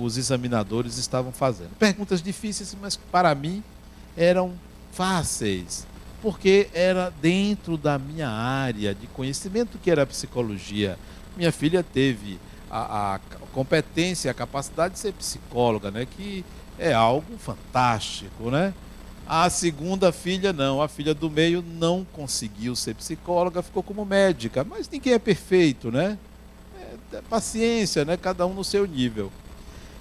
os 0.01 0.17
examinadores 0.17 0.97
estavam 0.97 1.31
fazendo. 1.31 1.71
Perguntas 1.77 2.21
difíceis, 2.21 2.75
mas 2.81 2.95
para 2.95 3.33
mim 3.35 3.63
eram 4.17 4.53
fáceis, 4.91 5.85
porque 6.21 6.69
era 6.73 7.13
dentro 7.21 7.77
da 7.77 7.99
minha 7.99 8.29
área 8.29 8.95
de 8.95 9.07
conhecimento 9.07 9.77
que 9.77 9.91
era 9.91 10.03
a 10.03 10.07
psicologia. 10.07 10.97
Minha 11.37 11.51
filha 11.51 11.83
teve 11.83 12.39
a, 12.69 13.15
a 13.15 13.19
competência, 13.53 14.29
a 14.29 14.33
capacidade 14.33 14.93
de 14.93 14.99
ser 14.99 15.13
psicóloga, 15.13 15.89
né? 15.91 16.05
que 16.05 16.45
é 16.77 16.93
algo 16.93 17.37
fantástico, 17.37 18.49
né? 18.49 18.73
A 19.27 19.47
segunda 19.49 20.11
filha 20.11 20.51
não, 20.51 20.81
a 20.81 20.87
filha 20.87 21.13
do 21.13 21.29
meio 21.29 21.61
não 21.61 22.03
conseguiu 22.13 22.75
ser 22.75 22.95
psicóloga, 22.95 23.61
ficou 23.61 23.83
como 23.83 24.03
médica, 24.03 24.63
mas 24.63 24.89
ninguém 24.89 25.13
é 25.13 25.19
perfeito, 25.19 25.91
né? 25.91 26.17
É, 27.13 27.17
é 27.17 27.21
paciência, 27.21 28.03
né? 28.03 28.17
Cada 28.17 28.47
um 28.47 28.55
no 28.55 28.63
seu 28.63 28.87
nível. 28.87 29.31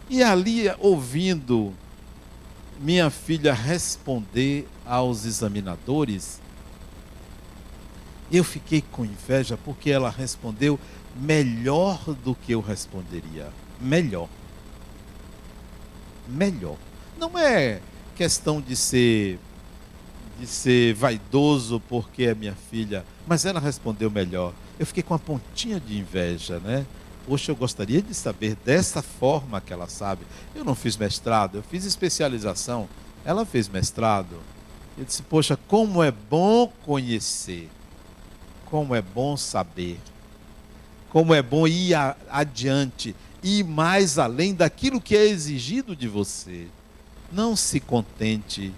E 0.09 0.23
ali, 0.23 0.65
ouvindo 0.79 1.75
minha 2.81 3.11
filha 3.11 3.53
responder 3.53 4.67
aos 4.87 5.27
examinadores, 5.27 6.41
eu 8.33 8.45
fiquei 8.45 8.83
com 8.93 9.05
inveja 9.05 9.59
porque 9.63 9.91
ela 9.91 10.09
respondeu 10.09 10.79
melhor 11.19 11.99
do 12.25 12.35
que 12.35 12.53
eu 12.53 12.61
responderia. 12.61 13.49
Melhor. 13.81 14.29
Melhor. 16.29 16.77
Não 17.19 17.39
é 17.39 17.81
questão 18.15 18.61
de 18.61 18.77
ser 18.77 19.39
de 20.39 20.47
ser 20.47 20.95
vaidoso 20.95 21.81
porque 21.89 22.25
é 22.25 22.35
minha 22.35 22.55
filha, 22.55 23.05
mas 23.27 23.45
ela 23.45 23.59
respondeu 23.59 24.09
melhor. 24.09 24.53
Eu 24.79 24.87
fiquei 24.87 25.03
com 25.03 25.13
uma 25.13 25.19
pontinha 25.19 25.81
de 25.81 25.99
inveja, 25.99 26.61
né? 26.61 26.87
Poxa, 27.27 27.51
eu 27.51 27.57
gostaria 27.57 28.01
de 28.01 28.15
saber 28.15 28.57
dessa 28.65 29.03
forma 29.03 29.61
que 29.61 29.73
ela 29.73 29.89
sabe. 29.89 30.25
Eu 30.55 30.65
não 30.65 30.75
fiz 30.75 30.97
mestrado, 30.97 31.57
eu 31.57 31.63
fiz 31.63 31.85
especialização. 31.85 32.89
Ela 33.25 33.45
fez 33.45 33.69
mestrado. 33.69 34.37
Eu 34.97 35.05
disse, 35.05 35.23
poxa, 35.23 35.59
como 35.67 36.03
é 36.03 36.11
bom 36.11 36.73
conhecer. 36.87 37.69
Como 38.65 38.95
é 38.95 39.03
bom 39.03 39.37
saber. 39.37 39.99
Como 41.11 41.35
é 41.35 41.43
bom 41.43 41.67
ir 41.67 41.95
adiante, 42.29 43.15
ir 43.43 43.65
mais 43.65 44.19
além 44.19 44.55
daquilo 44.55 45.01
que 45.01 45.17
é 45.17 45.27
exigido 45.27 45.97
de 45.97 46.07
você. 46.07 46.67
Não 47.33 47.57
se 47.57 47.81
contente. 47.81 48.73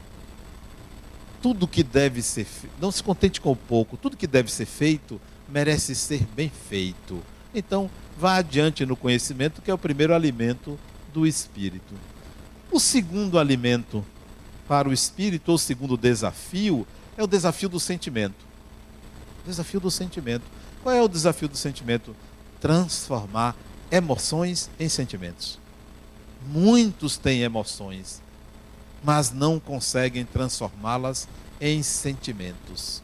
Tudo 1.42 1.66
que 1.66 1.82
deve 1.82 2.22
ser 2.22 2.46
não 2.80 2.90
se 2.92 3.02
contente 3.02 3.40
com 3.40 3.56
pouco. 3.56 3.96
Tudo 3.96 4.16
que 4.16 4.26
deve 4.26 4.52
ser 4.52 4.66
feito 4.66 5.20
merece 5.48 5.94
ser 5.94 6.24
bem 6.34 6.50
feito. 6.68 7.22
Então, 7.54 7.90
vá 8.18 8.36
adiante 8.36 8.86
no 8.86 8.96
conhecimento, 8.96 9.62
que 9.62 9.70
é 9.70 9.74
o 9.74 9.78
primeiro 9.78 10.14
alimento 10.14 10.78
do 11.12 11.26
espírito. 11.26 11.94
O 12.70 12.78
segundo 12.78 13.38
alimento 13.38 14.04
para 14.68 14.88
o 14.88 14.92
espírito, 14.92 15.48
ou 15.48 15.56
o 15.56 15.58
segundo 15.58 15.96
desafio, 15.96 16.86
é 17.16 17.22
o 17.24 17.26
desafio 17.26 17.68
do 17.68 17.80
sentimento. 17.80 18.46
Desafio 19.44 19.80
do 19.80 19.90
sentimento. 19.90 20.44
Qual 20.82 20.94
é 20.94 21.02
o 21.02 21.08
desafio 21.08 21.48
do 21.48 21.56
sentimento? 21.56 22.16
Transformar 22.60 23.54
emoções 23.90 24.70
em 24.78 24.88
sentimentos. 24.88 25.58
Muitos 26.46 27.18
têm 27.18 27.42
emoções, 27.42 28.22
mas 29.02 29.30
não 29.30 29.60
conseguem 29.60 30.24
transformá-las 30.24 31.28
em 31.60 31.82
sentimentos. 31.82 33.02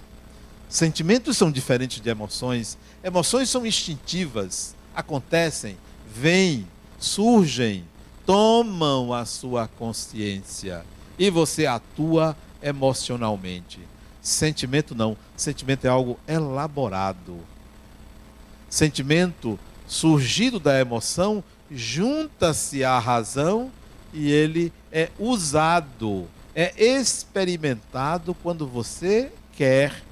Sentimentos 0.69 1.37
são 1.37 1.51
diferentes 1.51 2.01
de 2.01 2.09
emoções. 2.09 2.79
Emoções 3.05 3.51
são 3.51 3.67
instintivas, 3.67 4.75
acontecem, 4.95 5.77
vêm, 6.13 6.67
surgem, 6.99 7.85
tomam 8.25 9.13
a 9.13 9.25
sua 9.25 9.69
consciência 9.69 10.85
e 11.19 11.31
você 11.31 11.67
atua 11.67 12.37
emocionalmente. 12.63 13.81
Sentimento 14.21 14.95
não, 14.95 15.17
sentimento 15.37 15.85
é 15.85 15.89
algo 15.89 16.19
elaborado. 16.27 17.39
Sentimento 18.77 19.59
surgido 19.87 20.61
da 20.61 20.79
emoção 20.79 21.43
junta-se 21.71 22.85
à 22.85 22.99
razão 22.99 23.73
e 24.13 24.31
ele 24.31 24.71
é 24.93 25.09
usado, 25.19 26.27
é 26.55 26.75
experimentado 26.79 28.35
quando 28.35 28.67
você 28.67 29.33
quer, 29.57 30.03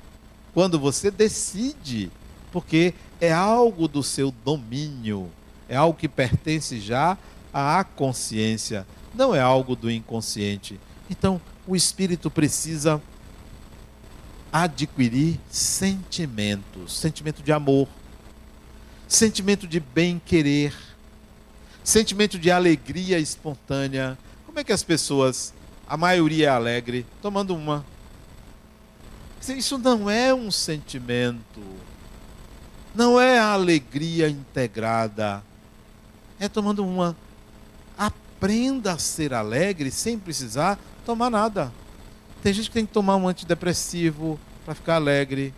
quando 0.55 0.81
você 0.81 1.11
decide, 1.11 2.11
porque 2.51 2.95
é 3.21 3.31
algo 3.31 3.87
do 3.87 4.03
seu 4.03 4.33
domínio, 4.43 5.31
é 5.69 5.77
algo 5.77 5.99
que 5.99 6.09
pertence 6.09 6.81
já 6.81 7.19
à 7.53 7.85
consciência, 7.85 8.87
não 9.15 9.35
é 9.35 9.43
algo 9.43 9.77
do 9.77 9.91
inconsciente. 9.91 10.81
Então, 11.11 11.39
o 11.67 11.77
espírito 11.77 12.31
precisa 12.31 12.99
adquirir 14.51 15.39
sentimentos, 15.51 16.97
sentimento 16.97 17.43
de 17.43 17.53
amor, 17.53 17.87
sentimento 19.09 19.67
de 19.67 19.81
bem-querer, 19.81 20.75
sentimento 21.83 22.39
de 22.39 22.51
alegria 22.51 23.19
espontânea. 23.19 24.19
Como 24.47 24.59
é 24.59 24.65
que 24.65 24.73
as 24.73 24.83
pessoas, 24.83 25.53
a 25.87 25.97
maioria 25.97 26.47
é 26.47 26.51
alegre, 26.51 27.07
tomando 27.21 27.55
uma? 27.55 27.85
Isso 29.49 29.77
não 29.77 30.09
é 30.09 30.33
um 30.33 30.51
sentimento, 30.51 31.61
não 32.95 33.21
é 33.21 33.39
a 33.39 33.53
alegria 33.53 34.29
integrada, 34.29 35.43
é 36.41 36.49
tomando 36.49 36.85
uma. 36.85 37.15
Aprenda 37.97 38.93
a 38.93 38.99
ser 38.99 39.35
alegre 39.35 39.91
sem 39.91 40.19
precisar 40.19 40.79
tomar 41.05 41.31
nada. 41.31 41.71
Tem 42.43 42.53
gente 42.53 42.69
que 42.69 42.75
tem 42.75 42.87
que 42.87 42.93
tomar 42.93 43.17
um 43.17 43.29
antidepressivo 43.29 44.41
para 44.65 44.75
ficar 44.75 44.97
alegre 44.97 45.53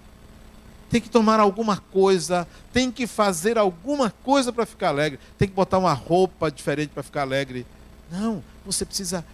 tem 0.88 1.00
que 1.00 1.10
tomar 1.10 1.40
alguma 1.40 1.78
coisa, 1.78 2.46
tem 2.72 2.90
que 2.90 3.06
fazer 3.06 3.58
alguma 3.58 4.10
coisa 4.22 4.52
para 4.52 4.66
ficar 4.66 4.88
alegre, 4.88 5.18
tem 5.38 5.48
que 5.48 5.54
botar 5.54 5.78
uma 5.78 5.92
roupa 5.92 6.50
diferente 6.50 6.90
para 6.90 7.02
ficar 7.02 7.22
alegre. 7.22 7.66
Não, 8.10 8.42
você 8.64 8.84
precisa 8.84 9.24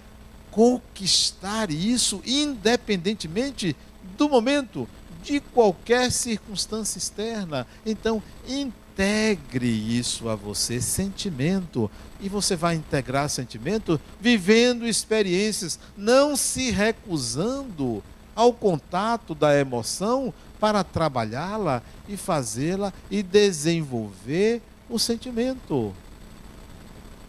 conquistar 0.50 1.70
isso 1.70 2.22
independentemente 2.26 3.76
do 4.16 4.28
momento, 4.28 4.88
de 5.22 5.40
qualquer 5.40 6.10
circunstância 6.10 6.98
externa. 6.98 7.66
Então, 7.86 8.22
integre 8.48 9.68
isso 9.68 10.28
a 10.28 10.34
você, 10.34 10.80
sentimento. 10.80 11.90
E 12.20 12.28
você 12.28 12.56
vai 12.56 12.74
integrar 12.74 13.28
sentimento 13.28 14.00
vivendo 14.20 14.86
experiências, 14.86 15.78
não 15.96 16.36
se 16.36 16.70
recusando 16.70 18.02
ao 18.34 18.52
contato 18.52 19.34
da 19.34 19.58
emoção 19.58 20.32
para 20.62 20.84
trabalhá-la 20.84 21.82
e 22.08 22.16
fazê-la 22.16 22.92
e 23.10 23.20
desenvolver 23.20 24.62
o 24.88 24.96
sentimento. 24.96 25.92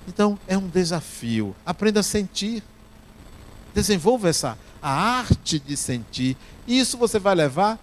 Então, 0.07 0.37
é 0.47 0.55
um 0.55 0.67
desafio. 0.67 1.55
Aprenda 1.65 2.01
a 2.01 2.03
sentir. 2.03 2.61
Desenvolva 3.73 4.29
essa 4.29 4.55
a 4.79 4.91
arte 4.91 5.57
de 5.57 5.75
sentir. 5.75 6.37
E 6.67 6.77
isso 6.77 6.95
você 6.95 7.17
vai 7.17 7.33
levar 7.33 7.79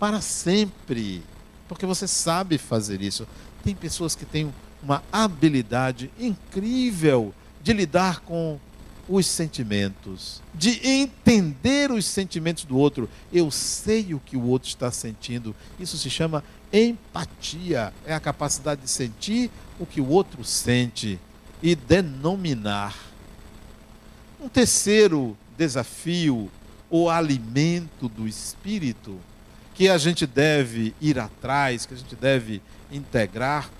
para 0.00 0.22
sempre, 0.22 1.22
porque 1.68 1.84
você 1.84 2.08
sabe 2.08 2.56
fazer 2.56 3.02
isso. 3.02 3.28
Tem 3.62 3.74
pessoas 3.74 4.14
que 4.14 4.24
têm 4.24 4.50
uma 4.82 5.02
habilidade 5.12 6.10
incrível 6.18 7.34
de 7.62 7.74
lidar 7.74 8.20
com 8.20 8.58
os 9.08 9.26
sentimentos, 9.26 10.42
de 10.52 10.80
entender 10.84 11.90
os 11.90 12.04
sentimentos 12.04 12.64
do 12.64 12.76
outro. 12.76 13.08
Eu 13.32 13.50
sei 13.50 14.12
o 14.14 14.20
que 14.20 14.36
o 14.36 14.42
outro 14.42 14.68
está 14.68 14.90
sentindo. 14.90 15.54
Isso 15.78 15.96
se 15.96 16.10
chama 16.10 16.42
empatia. 16.72 17.92
É 18.04 18.14
a 18.14 18.20
capacidade 18.20 18.82
de 18.82 18.90
sentir 18.90 19.50
o 19.78 19.86
que 19.86 20.00
o 20.00 20.08
outro 20.08 20.44
sente 20.44 21.20
e 21.62 21.74
denominar. 21.74 22.96
Um 24.40 24.48
terceiro 24.48 25.36
desafio, 25.56 26.50
o 26.90 27.08
alimento 27.08 28.08
do 28.08 28.26
espírito, 28.26 29.18
que 29.74 29.88
a 29.88 29.98
gente 29.98 30.26
deve 30.26 30.94
ir 31.00 31.18
atrás, 31.18 31.86
que 31.86 31.94
a 31.94 31.96
gente 31.96 32.16
deve 32.16 32.60
integrar, 32.90 33.70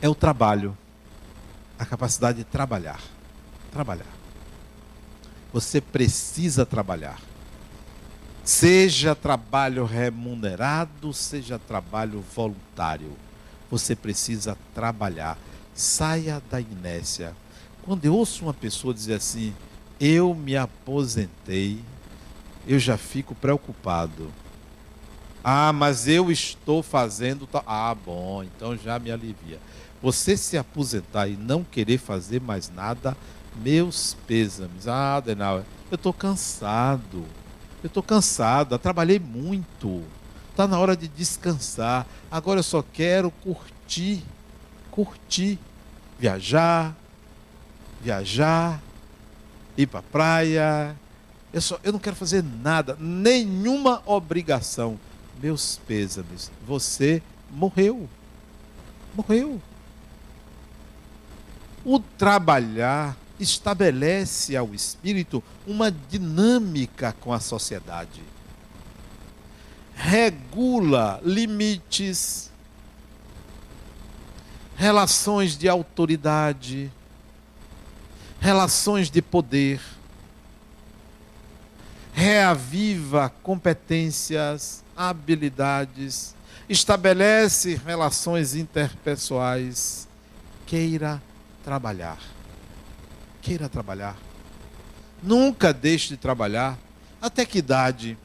é 0.00 0.08
o 0.08 0.14
trabalho, 0.14 0.76
a 1.78 1.84
capacidade 1.84 2.38
de 2.38 2.44
trabalhar 2.44 3.00
trabalhar. 3.70 4.18
Você 5.52 5.80
precisa 5.80 6.66
trabalhar. 6.66 7.20
Seja 8.44 9.14
trabalho 9.14 9.84
remunerado, 9.84 11.12
seja 11.12 11.58
trabalho 11.58 12.24
voluntário. 12.34 13.12
Você 13.70 13.94
precisa 13.94 14.56
trabalhar. 14.74 15.38
Saia 15.74 16.42
da 16.50 16.60
inércia. 16.60 17.34
Quando 17.82 18.04
eu 18.04 18.14
ouço 18.14 18.44
uma 18.44 18.54
pessoa 18.54 18.92
dizer 18.92 19.14
assim, 19.14 19.54
eu 20.00 20.34
me 20.34 20.56
aposentei, 20.56 21.82
eu 22.66 22.78
já 22.78 22.96
fico 22.96 23.34
preocupado. 23.34 24.30
Ah, 25.42 25.72
mas 25.72 26.08
eu 26.08 26.30
estou 26.30 26.82
fazendo. 26.82 27.48
Ah, 27.66 27.94
bom, 27.94 28.42
então 28.42 28.76
já 28.76 28.98
me 28.98 29.10
alivia. 29.10 29.58
Você 30.02 30.36
se 30.36 30.56
aposentar 30.56 31.28
e 31.28 31.36
não 31.36 31.64
querer 31.64 31.98
fazer 31.98 32.40
mais 32.40 32.70
nada 32.70 33.16
meus 33.62 34.16
pêsames. 34.26 34.86
Ah, 34.86 35.16
Adenauer, 35.16 35.64
eu 35.90 35.96
estou 35.96 36.12
cansado. 36.12 37.24
Eu 37.82 37.86
estou 37.86 38.02
cansado, 38.02 38.74
eu 38.74 38.78
trabalhei 38.78 39.18
muito. 39.18 40.02
Está 40.50 40.66
na 40.66 40.78
hora 40.78 40.96
de 40.96 41.06
descansar. 41.06 42.06
Agora 42.30 42.58
eu 42.58 42.64
só 42.64 42.82
quero 42.82 43.30
curtir. 43.30 44.24
Curtir. 44.90 45.58
Viajar. 46.18 46.96
Viajar. 48.02 48.82
Ir 49.76 49.86
para 49.86 50.02
praia. 50.02 50.96
Eu, 51.52 51.60
só, 51.60 51.78
eu 51.84 51.92
não 51.92 52.00
quero 52.00 52.16
fazer 52.16 52.42
nada, 52.42 52.96
nenhuma 52.98 54.02
obrigação. 54.04 54.98
Meus 55.40 55.80
pêsames. 55.86 56.50
Você 56.66 57.22
morreu. 57.50 58.08
Morreu. 59.14 59.62
O 61.84 62.00
trabalhar 62.00 63.16
estabelece 63.38 64.56
ao 64.56 64.74
espírito 64.74 65.42
uma 65.66 65.90
dinâmica 65.90 67.14
com 67.20 67.32
a 67.32 67.40
sociedade. 67.40 68.22
Regula 69.94 71.20
limites, 71.24 72.50
relações 74.76 75.56
de 75.56 75.68
autoridade, 75.68 76.90
relações 78.40 79.10
de 79.10 79.20
poder, 79.20 79.80
reaviva 82.12 83.32
competências, 83.42 84.84
habilidades, 84.96 86.34
estabelece 86.68 87.80
relações 87.84 88.54
interpessoais. 88.54 90.06
Queira 90.66 91.20
trabalhar 91.64 92.37
queira 93.48 93.66
trabalhar. 93.66 94.14
Nunca 95.22 95.72
deixe 95.72 96.08
de 96.10 96.16
trabalhar. 96.18 96.78
Até 97.20 97.46
que 97.46 97.58
idade? 97.58 98.18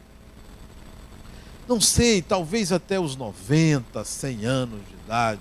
Não 1.66 1.80
sei, 1.80 2.22
talvez 2.22 2.74
até 2.74 3.00
os 3.00 3.16
90, 3.16 4.04
100 4.04 4.46
anos 4.46 4.82
de 4.86 4.94
idade. 4.96 5.40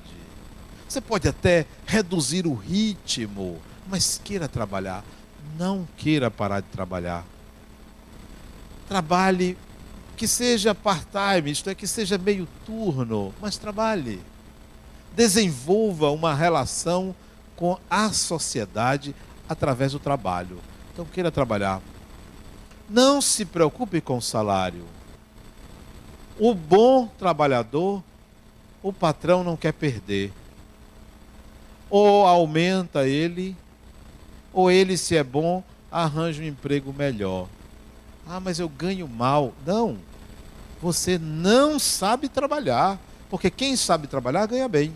Você 0.88 1.00
pode 1.00 1.26
até 1.26 1.66
reduzir 1.84 2.46
o 2.46 2.54
ritmo, 2.54 3.60
mas 3.88 4.20
queira 4.22 4.46
trabalhar. 4.46 5.04
Não 5.58 5.86
queira 5.96 6.30
parar 6.30 6.60
de 6.60 6.68
trabalhar. 6.68 7.24
Trabalhe, 8.88 9.58
que 10.16 10.28
seja 10.28 10.76
part-time, 10.76 11.50
isto 11.50 11.68
é, 11.68 11.74
que 11.74 11.88
seja 11.88 12.16
meio 12.16 12.46
turno, 12.64 13.34
mas 13.40 13.58
trabalhe. 13.58 14.20
Desenvolva 15.16 16.08
uma 16.12 16.32
relação 16.32 17.12
com 17.56 17.76
a 17.90 18.12
sociedade 18.12 19.12
através 19.52 19.92
do 19.92 19.98
trabalho. 19.98 20.58
Então 20.92 21.04
queira 21.04 21.30
trabalhar. 21.30 21.80
Não 22.88 23.20
se 23.20 23.44
preocupe 23.44 24.00
com 24.00 24.18
o 24.18 24.22
salário. 24.22 24.84
O 26.38 26.54
bom 26.54 27.06
trabalhador, 27.06 28.02
o 28.82 28.92
patrão 28.92 29.44
não 29.44 29.56
quer 29.56 29.72
perder. 29.72 30.32
Ou 31.88 32.26
aumenta 32.26 33.06
ele, 33.06 33.56
ou 34.52 34.70
ele, 34.70 34.96
se 34.96 35.16
é 35.16 35.22
bom, 35.22 35.62
arranja 35.90 36.42
um 36.42 36.46
emprego 36.46 36.92
melhor. 36.92 37.48
Ah, 38.26 38.40
mas 38.40 38.58
eu 38.58 38.68
ganho 38.68 39.08
mal. 39.08 39.52
Não. 39.64 39.98
Você 40.80 41.18
não 41.18 41.78
sabe 41.78 42.28
trabalhar. 42.28 42.98
Porque 43.30 43.50
quem 43.50 43.76
sabe 43.76 44.06
trabalhar 44.06 44.46
ganha 44.46 44.68
bem. 44.68 44.94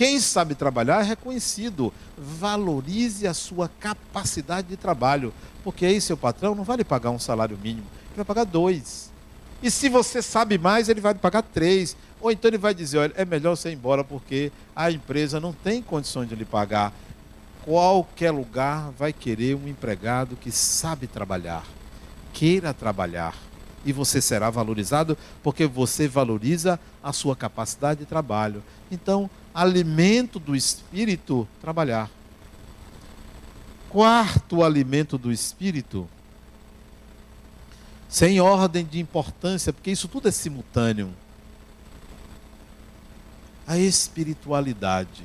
Quem 0.00 0.18
sabe 0.18 0.54
trabalhar 0.54 1.02
é 1.02 1.08
reconhecido. 1.08 1.92
Valorize 2.16 3.26
a 3.26 3.34
sua 3.34 3.68
capacidade 3.68 4.68
de 4.68 4.74
trabalho. 4.74 5.30
Porque 5.62 5.84
aí 5.84 6.00
seu 6.00 6.16
patrão 6.16 6.54
não 6.54 6.64
vai 6.64 6.78
lhe 6.78 6.84
pagar 6.84 7.10
um 7.10 7.18
salário 7.18 7.58
mínimo, 7.62 7.86
ele 8.06 8.16
vai 8.16 8.24
pagar 8.24 8.44
dois. 8.44 9.10
E 9.62 9.70
se 9.70 9.90
você 9.90 10.22
sabe 10.22 10.56
mais, 10.56 10.88
ele 10.88 11.02
vai 11.02 11.12
lhe 11.12 11.18
pagar 11.18 11.42
três. 11.42 11.94
Ou 12.18 12.32
então 12.32 12.48
ele 12.48 12.56
vai 12.56 12.72
dizer, 12.72 12.96
olha, 12.96 13.12
é 13.14 13.26
melhor 13.26 13.54
você 13.54 13.68
ir 13.68 13.74
embora 13.74 14.02
porque 14.02 14.50
a 14.74 14.90
empresa 14.90 15.38
não 15.38 15.52
tem 15.52 15.82
condições 15.82 16.30
de 16.30 16.34
lhe 16.34 16.46
pagar. 16.46 16.94
Qualquer 17.62 18.30
lugar 18.30 18.90
vai 18.92 19.12
querer 19.12 19.54
um 19.54 19.68
empregado 19.68 20.34
que 20.34 20.50
sabe 20.50 21.06
trabalhar, 21.08 21.62
queira 22.32 22.72
trabalhar. 22.72 23.49
E 23.84 23.92
você 23.92 24.20
será 24.20 24.50
valorizado 24.50 25.16
porque 25.42 25.66
você 25.66 26.06
valoriza 26.06 26.78
a 27.02 27.12
sua 27.12 27.34
capacidade 27.34 28.00
de 28.00 28.06
trabalho. 28.06 28.62
Então, 28.90 29.30
alimento 29.54 30.38
do 30.38 30.54
espírito, 30.54 31.48
trabalhar. 31.60 32.10
Quarto 33.88 34.62
alimento 34.62 35.18
do 35.18 35.32
espírito, 35.32 36.08
sem 38.08 38.40
ordem 38.40 38.84
de 38.84 38.98
importância, 38.98 39.72
porque 39.72 39.90
isso 39.90 40.08
tudo 40.08 40.28
é 40.28 40.30
simultâneo. 40.30 41.12
A 43.66 43.78
espiritualidade, 43.78 45.24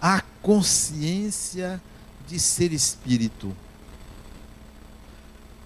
a 0.00 0.22
consciência 0.40 1.80
de 2.26 2.40
ser 2.40 2.72
espírito. 2.72 3.54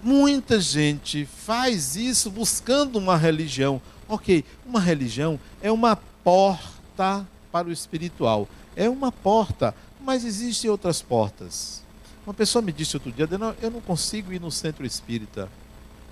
Muita 0.06 0.60
gente 0.60 1.26
faz 1.26 1.96
isso 1.96 2.30
buscando 2.30 2.94
uma 2.94 3.16
religião. 3.16 3.82
Ok, 4.08 4.44
uma 4.64 4.78
religião 4.78 5.36
é 5.60 5.68
uma 5.68 5.96
porta 5.96 7.26
para 7.50 7.66
o 7.66 7.72
espiritual. 7.72 8.48
É 8.76 8.88
uma 8.88 9.10
porta, 9.10 9.74
mas 10.00 10.24
existem 10.24 10.70
outras 10.70 11.02
portas. 11.02 11.82
Uma 12.24 12.32
pessoa 12.32 12.62
me 12.62 12.70
disse 12.70 12.94
outro 12.94 13.10
dia, 13.10 13.28
eu 13.60 13.68
não 13.68 13.80
consigo 13.80 14.32
ir 14.32 14.40
no 14.40 14.48
centro 14.48 14.86
espírita. 14.86 15.48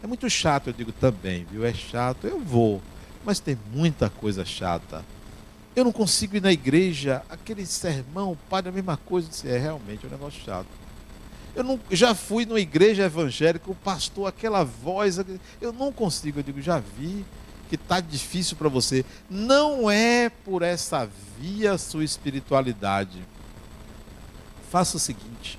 É 0.02 0.08
muito 0.08 0.28
chato, 0.28 0.70
eu 0.70 0.72
digo 0.72 0.90
também, 0.90 1.46
viu? 1.48 1.64
É 1.64 1.72
chato, 1.72 2.26
eu 2.26 2.40
vou, 2.40 2.82
mas 3.24 3.38
tem 3.38 3.56
muita 3.72 4.10
coisa 4.10 4.44
chata. 4.44 5.04
Eu 5.76 5.84
não 5.84 5.92
consigo 5.92 6.36
ir 6.36 6.42
na 6.42 6.50
igreja, 6.52 7.22
aquele 7.30 7.64
sermão, 7.64 8.32
o 8.32 8.36
padre, 8.50 8.70
a 8.70 8.72
mesma 8.72 8.96
coisa. 8.96 9.28
Eu 9.28 9.30
disse, 9.30 9.48
é 9.48 9.56
realmente 9.56 10.04
é 10.04 10.08
um 10.08 10.10
negócio 10.10 10.42
chato. 10.44 10.66
Eu 11.54 11.62
não, 11.62 11.78
já 11.90 12.14
fui 12.14 12.44
numa 12.44 12.60
igreja 12.60 13.04
evangélica, 13.04 13.70
o 13.70 13.74
pastor, 13.74 14.26
aquela 14.26 14.64
voz, 14.64 15.18
eu 15.60 15.72
não 15.72 15.92
consigo. 15.92 16.40
Eu 16.40 16.42
digo, 16.42 16.60
já 16.60 16.80
vi, 16.80 17.24
que 17.68 17.76
está 17.76 18.00
difícil 18.00 18.56
para 18.56 18.68
você, 18.68 19.04
não 19.28 19.90
é 19.90 20.28
por 20.28 20.62
essa 20.62 21.08
via 21.38 21.78
sua 21.78 22.04
espiritualidade. 22.04 23.22
Faça 24.70 24.96
o 24.96 25.00
seguinte: 25.00 25.58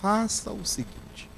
faça 0.00 0.50
o 0.50 0.64
seguinte. 0.64 1.28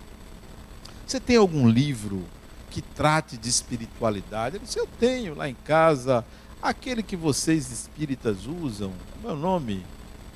Você 1.06 1.18
tem 1.18 1.36
algum 1.36 1.68
livro 1.68 2.24
que 2.70 2.80
trate 2.80 3.36
de 3.36 3.48
espiritualidade? 3.48 4.56
Eu 4.56 4.62
disse, 4.62 4.78
eu 4.78 4.86
tenho 4.98 5.34
lá 5.34 5.48
em 5.48 5.54
casa, 5.54 6.24
aquele 6.62 7.02
que 7.02 7.16
vocês 7.16 7.70
espíritas 7.70 8.46
usam, 8.46 8.92
meu 9.22 9.34
nome, 9.34 9.84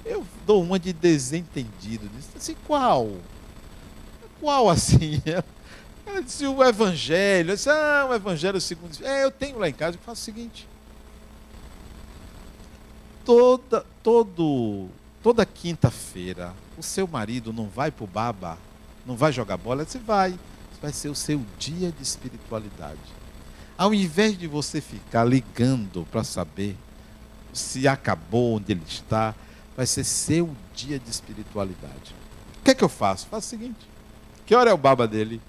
eu 0.05 0.27
dou 0.47 0.63
uma 0.63 0.79
de 0.79 0.93
desentendido. 0.93 2.09
Disse 2.17 2.37
assim, 2.37 2.57
qual? 2.67 3.11
Qual 4.41 4.69
assim? 4.69 5.23
Ela 6.07 6.23
disse 6.23 6.47
o 6.47 6.63
evangelho. 6.63 7.51
Eu 7.51 7.57
disse, 7.57 7.71
ah, 7.71 8.07
o 8.11 8.15
evangelho 8.15 8.61
segundo. 8.61 8.97
É, 9.03 9.25
eu 9.25 9.31
tenho 9.31 9.59
lá 9.59 9.69
em 9.69 9.73
casa. 9.73 9.97
Eu 9.97 10.01
faço 10.01 10.21
o 10.21 10.25
seguinte. 10.25 10.69
Toda, 13.25 13.87
todo, 14.03 14.89
toda 15.23 15.47
quinta-feira, 15.47 16.53
o 16.77 16.83
seu 16.83 17.09
marido 17.09 17.55
não 17.55 17.67
vai 17.67 17.91
para 17.91 18.05
o 18.05 18.07
baba, 18.07 18.59
não 19.07 19.17
vai 19.17 19.33
jogar 19.33 19.57
bola, 19.57 19.85
você 19.85 19.99
vai. 19.99 20.39
Vai 20.83 20.93
ser 20.93 21.09
o 21.09 21.15
seu 21.15 21.41
dia 21.59 21.91
de 21.91 22.03
espiritualidade. 22.03 23.01
Ao 23.79 23.95
invés 23.95 24.37
de 24.37 24.47
você 24.47 24.83
ficar 24.83 25.25
ligando 25.25 26.07
para 26.13 26.23
saber 26.23 26.77
se 27.55 27.89
acabou, 27.89 28.57
onde 28.57 28.73
ele 28.73 28.83
está, 28.87 29.35
vai 29.77 29.87
ser 29.87 30.05
seu 30.05 30.55
dia 30.75 30.99
de 30.99 31.11
espiritualidade. 31.11 32.15
O 32.61 32.65
que 32.65 32.71
é 32.71 32.75
que 32.75 32.85
eu 32.85 32.89
faço? 32.89 33.27
Faço 33.27 33.47
o 33.47 33.51
seguinte: 33.51 33.89
que 34.47 34.55
hora 34.55 34.71
é 34.71 34.75
o 34.75 34.79
baba 34.79 35.07
dele? 35.07 35.41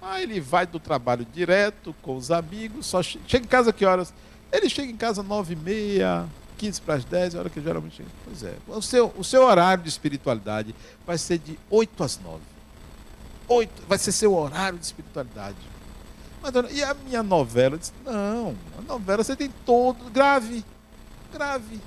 Ah, 0.00 0.20
ele 0.20 0.40
vai 0.40 0.66
do 0.66 0.78
trabalho 0.78 1.26
direto 1.32 1.94
com 2.02 2.16
os 2.16 2.30
amigos, 2.30 2.86
só 2.86 3.02
che 3.02 3.18
chega 3.26 3.46
em 3.46 3.48
casa 3.48 3.72
que 3.72 3.86
horas? 3.86 4.12
Ele 4.52 4.68
chega 4.68 4.92
em 4.92 4.96
casa 4.96 5.22
nove 5.22 5.54
e 5.54 5.56
meia, 5.56 6.28
15 6.58 6.80
para 6.82 6.94
as 6.94 7.04
10, 7.04 7.34
é 7.34 7.36
a 7.36 7.40
hora 7.40 7.50
que 7.50 7.60
geralmente 7.60 7.96
chega. 7.96 8.08
Pois 8.24 8.42
é. 8.42 8.54
O 8.68 8.82
seu, 8.82 9.12
o 9.16 9.24
seu 9.24 9.42
horário 9.42 9.82
de 9.82 9.88
espiritualidade 9.88 10.74
vai 11.06 11.18
ser 11.18 11.38
de 11.38 11.58
8 11.70 12.04
às 12.04 12.20
9. 12.20 12.40
8, 13.48 13.82
vai 13.88 13.98
ser 13.98 14.12
seu 14.12 14.34
horário 14.34 14.78
de 14.78 14.84
espiritualidade. 14.84 15.56
Mas, 16.42 16.52
e 16.72 16.82
a 16.82 16.94
minha 16.94 17.22
novela? 17.22 17.78
Disse, 17.78 17.92
não, 18.04 18.54
a 18.78 18.82
novela 18.82 19.24
você 19.24 19.34
tem 19.34 19.50
todo, 19.64 20.10
grave, 20.10 20.64
grave. 21.32 21.80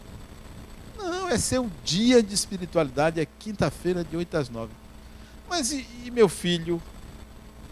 Não, 0.97 1.29
é 1.29 1.37
seu 1.37 1.69
dia 1.83 2.21
de 2.23 2.33
espiritualidade, 2.33 3.19
é 3.19 3.27
quinta-feira 3.39 4.03
de 4.03 4.17
8 4.17 4.37
às 4.37 4.49
9. 4.49 4.71
Mas 5.49 5.71
e, 5.71 5.87
e 6.05 6.11
meu 6.11 6.27
filho? 6.27 6.81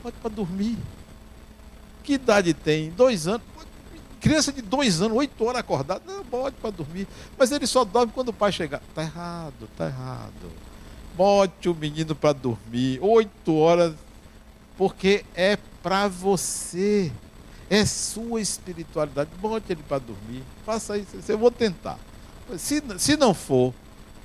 Pode 0.01 0.15
para 0.17 0.29
dormir. 0.29 0.77
Que 2.03 2.13
idade 2.13 2.53
tem? 2.53 2.91
Dois 2.91 3.27
anos. 3.27 3.41
Criança 4.21 4.51
de 4.51 4.61
dois 4.61 5.01
anos, 5.03 5.17
oito 5.17 5.43
horas 5.45 5.59
acordada, 5.59 6.01
não 6.07 6.25
pode 6.25 6.55
para 6.55 6.71
dormir. 6.71 7.07
Mas 7.37 7.51
ele 7.51 7.67
só 7.67 7.83
dorme 7.83 8.11
quando 8.11 8.29
o 8.29 8.33
pai 8.33 8.51
chegar. 8.51 8.81
Tá 8.93 9.03
errado, 9.03 9.69
tá 9.77 9.85
errado. 9.85 10.51
Bote 11.15 11.69
o 11.69 11.75
menino 11.75 12.15
para 12.15 12.33
dormir, 12.33 12.97
oito 13.01 13.55
horas, 13.55 13.93
porque 14.77 15.23
é 15.35 15.57
para 15.81 16.07
você. 16.07 17.11
É 17.69 17.85
sua 17.85 18.41
espiritualidade. 18.41 19.29
Bote 19.39 19.71
ele 19.71 19.83
para 19.87 19.99
dormir. 19.99 20.43
Faça 20.65 20.97
isso. 20.97 21.17
Eu 21.27 21.37
vou 21.37 21.51
tentar. 21.51 21.99
Se, 22.57 22.81
se 22.97 23.17
não 23.17 23.33
for, 23.33 23.73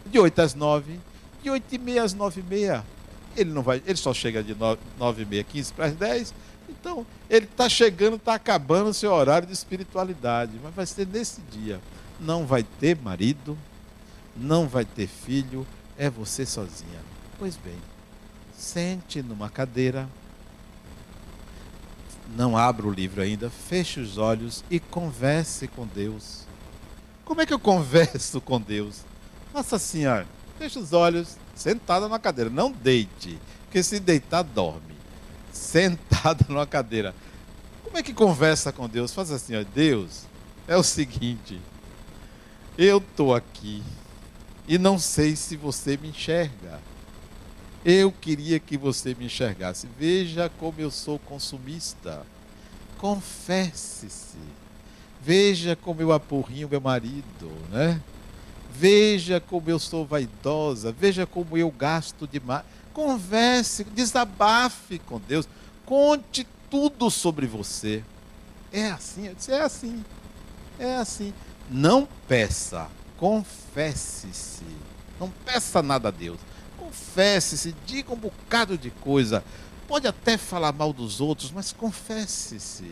de 0.07 0.19
8 0.19 0.39
às 0.41 0.55
9, 0.55 0.99
de 1.43 1.51
8 1.51 1.75
e 1.75 1.79
meia 1.79 2.03
às 2.03 2.15
9 2.15 2.41
e 2.41 2.45
meia, 2.45 2.85
ele 3.37 3.51
não 3.51 3.63
vai, 3.63 3.83
ele 3.87 3.97
só 3.97 4.13
chega 4.13 4.43
de 4.43 4.55
9, 4.55 5.23
e 5.23 5.25
meia, 5.25 5.45
15 5.45 5.73
para 5.73 5.87
as 5.87 5.95
10. 5.95 6.35
Então, 6.69 7.07
ele 7.29 7.47
está 7.47 7.69
chegando, 7.69 8.17
está 8.17 8.35
acabando 8.35 8.91
o 8.91 8.95
seu 8.95 9.13
horário 9.13 9.47
de 9.47 9.53
espiritualidade. 9.53 10.53
Mas 10.63 10.75
vai 10.75 10.87
ser 10.87 11.07
nesse 11.07 11.41
dia. 11.51 11.81
Não 12.21 12.47
vai 12.47 12.63
ter 12.63 12.97
marido, 12.97 13.57
não 14.37 14.69
vai 14.69 14.85
ter 14.85 15.07
filho, 15.07 15.67
é 15.97 16.11
você 16.11 16.45
sozinha. 16.45 17.01
Pois 17.39 17.57
bem, 17.57 17.77
sente 18.57 19.23
numa 19.23 19.49
cadeira, 19.49 20.09
não 22.37 22.57
abra 22.57 22.87
o 22.87 22.93
livro 22.93 23.23
ainda, 23.23 23.51
feche 23.51 24.01
os 24.01 24.19
olhos 24.19 24.63
e 24.71 24.79
converse 24.79 25.67
com 25.67 25.87
Deus. 25.87 26.45
Como 27.31 27.41
é 27.41 27.47
que 27.47 27.55
eu 27.55 27.61
converso 27.61 28.41
com 28.41 28.61
Deus? 28.61 29.05
Faça 29.53 29.77
assim, 29.77 30.05
ó, 30.05 30.25
feche 30.59 30.81
os 30.81 30.93
olhos, 30.93 31.37
sentada 31.55 32.09
numa 32.09 32.19
cadeira. 32.19 32.51
Não 32.51 32.73
deite, 32.73 33.39
porque 33.63 33.85
se 33.85 34.01
deitar, 34.01 34.43
dorme. 34.43 34.97
Sentada 35.53 36.45
numa 36.51 36.67
cadeira. 36.67 37.15
Como 37.85 37.97
é 37.97 38.03
que 38.03 38.13
conversa 38.13 38.73
com 38.73 38.89
Deus? 38.89 39.15
Faz 39.15 39.31
assim, 39.31 39.55
ó, 39.55 39.63
Deus, 39.63 40.25
é 40.67 40.77
o 40.77 40.83
seguinte, 40.83 41.61
eu 42.77 42.99
estou 42.99 43.33
aqui 43.33 43.81
e 44.67 44.77
não 44.77 44.99
sei 44.99 45.37
se 45.37 45.57
você 45.57 45.97
me 45.97 46.09
enxerga. 46.09 46.81
Eu 47.85 48.11
queria 48.11 48.59
que 48.59 48.77
você 48.77 49.15
me 49.15 49.27
enxergasse. 49.27 49.89
Veja 49.97 50.51
como 50.59 50.81
eu 50.81 50.91
sou 50.91 51.17
consumista. 51.21 52.27
Confesse-se. 52.99 54.60
Veja 55.23 55.77
como 55.77 56.01
eu 56.01 56.13
apurrinho 56.13 56.69
meu 56.69 56.81
marido, 56.81 57.53
né? 57.71 58.01
Veja 58.73 59.39
como 59.39 59.69
eu 59.69 59.79
sou 59.79 60.07
vaidosa, 60.07 60.93
veja 60.93 61.27
como 61.27 61.59
eu 61.59 61.71
gasto 61.71 62.27
demais. 62.27 62.65
Converse, 62.95 63.85
desabafe 63.85 64.99
com 64.99 65.21
Deus, 65.21 65.47
conte 65.85 66.47
tudo 66.71 67.11
sobre 67.11 67.47
você. 67.47 68.03
É 68.73 68.91
assim, 68.91 69.27
eu 69.27 69.35
disse, 69.35 69.53
é 69.53 69.61
assim, 69.61 70.03
é 70.79 70.97
assim. 70.97 71.35
Não 71.69 72.09
peça, 72.27 72.89
confesse-se. 73.19 74.65
Não 75.21 75.29
peça 75.45 75.83
nada 75.83 76.09
a 76.09 76.11
Deus. 76.11 76.41
Confesse-se, 76.79 77.75
diga 77.85 78.13
um 78.13 78.17
bocado 78.17 78.79
de 78.79 78.91
coisa. 78.91 79.45
Pode 79.87 80.07
até 80.07 80.39
falar 80.39 80.73
mal 80.73 80.95
dos 80.95 81.21
outros, 81.21 81.53
mas 81.53 81.73
confesse-se. 81.73 82.91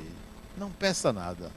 Não 0.59 0.71
peça 0.71 1.11
nada 1.13 1.51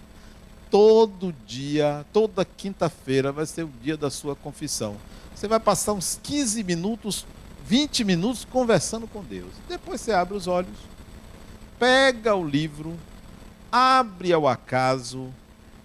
todo 0.72 1.36
dia, 1.46 2.06
toda 2.14 2.46
quinta-feira 2.46 3.32
vai 3.32 3.46
ser 3.46 3.64
o 3.64 3.72
dia 3.84 3.98
da 3.98 4.10
sua 4.10 4.36
confissão. 4.36 4.96
Você 5.36 5.48
vai 5.48 5.60
passar 5.60 5.92
uns 5.92 6.18
15 6.24 6.64
minutos, 6.64 7.26
20 7.68 8.06
minutos 8.06 8.46
conversando 8.46 9.06
com 9.06 9.22
Deus. 9.22 9.52
Depois 9.68 10.00
você 10.00 10.14
abre 10.14 10.36
os 10.36 10.48
olhos, 10.48 10.78
pega 11.78 12.34
o 12.34 12.48
livro, 12.48 12.98
abre 13.70 14.32
ao 14.32 14.48
acaso 14.48 15.30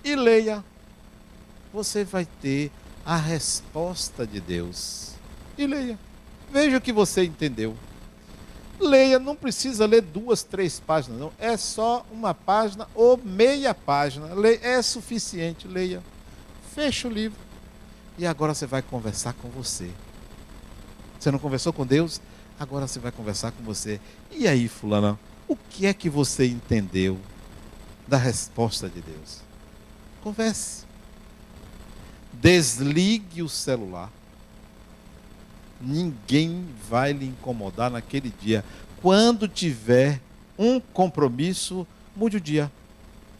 e 0.05 0.15
leia. 0.15 0.65
Você 1.73 2.05
vai 2.05 2.25
ter 2.41 2.71
a 3.05 3.17
resposta 3.17 4.25
de 4.27 4.41
Deus. 4.41 5.13
E 5.59 5.67
leia. 5.67 5.99
Veja 6.53 6.77
o 6.77 6.81
que 6.81 6.93
você 6.93 7.25
entendeu. 7.25 7.77
Leia, 8.79 9.19
não 9.19 9.35
precisa 9.35 9.87
ler 9.87 10.03
duas, 10.03 10.43
três 10.43 10.79
páginas, 10.79 11.19
não. 11.19 11.33
É 11.39 11.57
só 11.57 12.05
uma 12.13 12.35
página 12.35 12.87
ou 12.95 13.17
meia 13.17 13.75
página. 13.75 14.35
Leia, 14.35 14.61
é 14.63 14.83
suficiente. 14.83 15.67
Leia. 15.67 16.03
Fecha 16.75 17.09
o 17.09 17.11
livro. 17.11 17.39
E 18.19 18.27
agora 18.27 18.55
você 18.55 18.67
vai 18.67 18.83
conversar 18.83 19.33
com 19.35 19.49
você. 19.49 19.91
Você 21.19 21.31
não 21.31 21.39
conversou 21.39 21.73
com 21.73 21.87
Deus? 21.87 22.21
Agora 22.59 22.87
você 22.87 22.99
vai 22.99 23.13
conversar 23.13 23.53
com 23.53 23.63
você. 23.63 24.01
E 24.31 24.47
aí, 24.47 24.69
fulana, 24.69 25.19
o 25.49 25.57
que 25.57 25.87
é 25.87 25.95
que 25.95 26.09
você 26.09 26.47
entendeu 26.47 27.19
da 28.07 28.17
resposta 28.17 28.89
de 28.89 29.01
Deus? 29.01 29.41
Converse. 30.23 30.85
Desligue 32.33 33.43
o 33.43 33.49
celular. 33.49 34.11
Ninguém 35.81 36.65
vai 36.89 37.13
lhe 37.13 37.27
incomodar 37.27 37.91
naquele 37.91 38.33
dia. 38.41 38.65
Quando 39.03 39.47
tiver 39.47 40.21
um 40.59 40.81
compromisso, 40.81 41.87
mude 42.15 42.39
o 42.39 42.41
dia. 42.41 42.71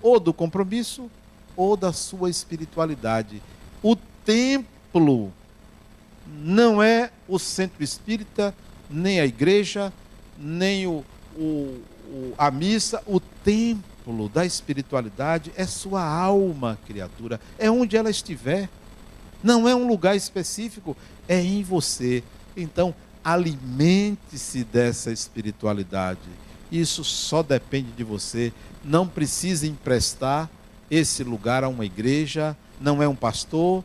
Ou 0.03 0.21
do 0.21 0.33
compromisso, 0.33 1.11
ou 1.57 1.77
da 1.77 1.93
sua 1.93 2.29
espiritualidade. 2.29 3.43
O 3.83 3.97
templo 4.25 5.33
não 6.27 6.83
é 6.83 7.11
o 7.27 7.39
centro 7.39 7.83
espírita, 7.83 8.55
nem 8.91 9.21
a 9.21 9.27
igreja, 9.27 9.93
nem 10.39 10.87
o, 10.87 11.05
o, 11.37 11.81
o, 12.09 12.35
a 12.37 12.51
missa. 12.51 13.03
O 13.07 13.19
templo 13.19 14.29
da 14.29 14.45
espiritualidade 14.45 15.53
é 15.57 15.67
sua 15.67 16.05
alma, 16.05 16.79
criatura. 16.87 17.41
É 17.59 17.71
onde 17.71 17.97
ela 17.97 18.11
estiver. 18.11 18.69
Não 19.43 19.69
é 19.69 19.75
um 19.75 19.87
lugar 19.87 20.17
específico, 20.17 20.97
é 21.29 21.41
em 21.41 21.63
você. 21.63 22.23
Então, 22.57 22.95
alimente-se 23.23 24.65
dessa 24.65 25.11
espiritualidade. 25.11 26.21
Isso 26.71 27.05
só 27.05 27.43
depende 27.43 27.91
de 27.93 28.05
você. 28.05 28.53
Não 28.85 29.07
precisa 29.07 29.67
emprestar 29.67 30.49
esse 30.91 31.25
lugar 31.25 31.65
a 31.65 31.69
uma 31.69 31.85
igreja, 31.85 32.57
não 32.81 33.03
é 33.03 33.09
um 33.09 33.17
pastor, 33.17 33.85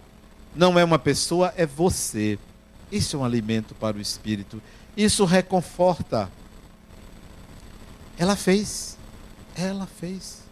não 0.56 0.78
é 0.78 0.84
uma 0.84 0.99
pessoa, 0.99 1.54
é 1.58 1.66
você. 1.66 2.38
Isso 2.91 3.16
é 3.16 3.20
um 3.20 3.26
alimento 3.26 3.74
para 3.74 3.97
o 3.97 4.02
espírito. 4.02 4.62
Isso 4.95 5.26
reconforta. 5.26 6.30
Ela 8.18 8.36
fez. 8.36 8.97
Ela 9.56 9.88
fez. 9.88 10.43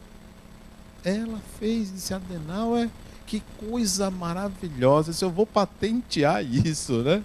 Ela 1.04 1.40
fez, 1.60 1.94
disse 1.94 2.14
Adenauer. 2.14 2.90
Que 3.30 3.44
coisa 3.60 4.10
maravilhosa. 4.10 5.14
Se 5.14 5.24
eu 5.24 5.30
vou 5.30 5.46
patentear 5.46 6.44
isso, 6.44 7.04
né? 7.04 7.24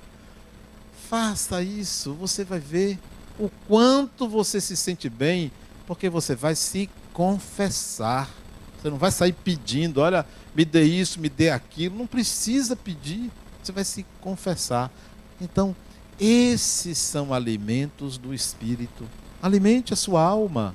Faça 1.08 1.62
isso, 1.62 2.12
você 2.12 2.44
vai 2.44 2.58
ver 2.58 2.98
o 3.38 3.50
quanto 3.66 4.28
você 4.28 4.60
se 4.60 4.76
sente 4.76 5.08
bem, 5.08 5.50
porque 5.86 6.10
você 6.10 6.34
vai 6.34 6.54
se 6.54 6.90
confessar. 7.10 8.28
Você 8.76 8.90
não 8.90 8.98
vai 8.98 9.10
sair 9.10 9.32
pedindo, 9.32 10.02
olha, 10.02 10.26
me 10.54 10.66
dê 10.66 10.84
isso, 10.84 11.18
me 11.18 11.30
dê 11.30 11.48
aquilo. 11.48 11.96
Não 11.96 12.06
precisa 12.06 12.76
pedir, 12.76 13.30
você 13.62 13.72
vai 13.72 13.82
se 13.82 14.04
confessar. 14.20 14.92
Então, 15.40 15.74
esses 16.20 16.98
são 16.98 17.32
alimentos 17.32 18.18
do 18.18 18.34
espírito. 18.34 19.08
Alimente 19.42 19.94
a 19.94 19.96
sua 19.96 20.22
alma. 20.22 20.74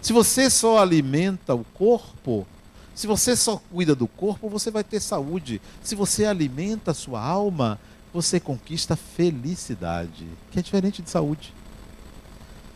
Se 0.00 0.10
você 0.10 0.48
só 0.48 0.78
alimenta 0.78 1.54
o 1.54 1.64
corpo, 1.74 2.46
se 2.94 3.06
você 3.06 3.34
só 3.34 3.56
cuida 3.70 3.94
do 3.94 4.06
corpo, 4.06 4.48
você 4.48 4.70
vai 4.70 4.84
ter 4.84 5.00
saúde. 5.00 5.60
Se 5.82 5.94
você 5.94 6.24
alimenta 6.24 6.90
a 6.90 6.94
sua 6.94 7.22
alma, 7.22 7.78
você 8.12 8.38
conquista 8.38 8.94
felicidade, 8.96 10.26
que 10.50 10.58
é 10.58 10.62
diferente 10.62 11.02
de 11.02 11.08
saúde. 11.08 11.54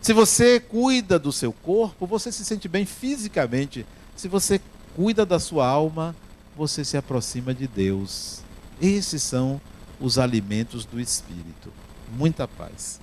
Se 0.01 0.13
você 0.13 0.61
cuida 0.61 1.19
do 1.19 1.33
seu 1.33 1.53
corpo, 1.53 2.07
você 2.07 2.31
se 2.33 2.45
sente 2.45 2.69
bem 2.69 2.87
fisicamente. 2.87 3.85
Se 4.15 4.29
você 4.29 4.61
cuida 4.95 5.27
da 5.27 5.39
sua 5.39 5.67
alma, 5.67 6.15
você 6.57 6.85
se 6.85 6.97
aproxima 6.97 7.53
de 7.53 7.67
Deus. 7.67 8.41
Esses 8.81 9.23
são 9.23 9.61
os 10.01 10.19
alimentos 10.19 10.85
do 10.85 11.01
espírito. 11.01 11.73
Muita 12.17 12.47
paz. 12.47 13.01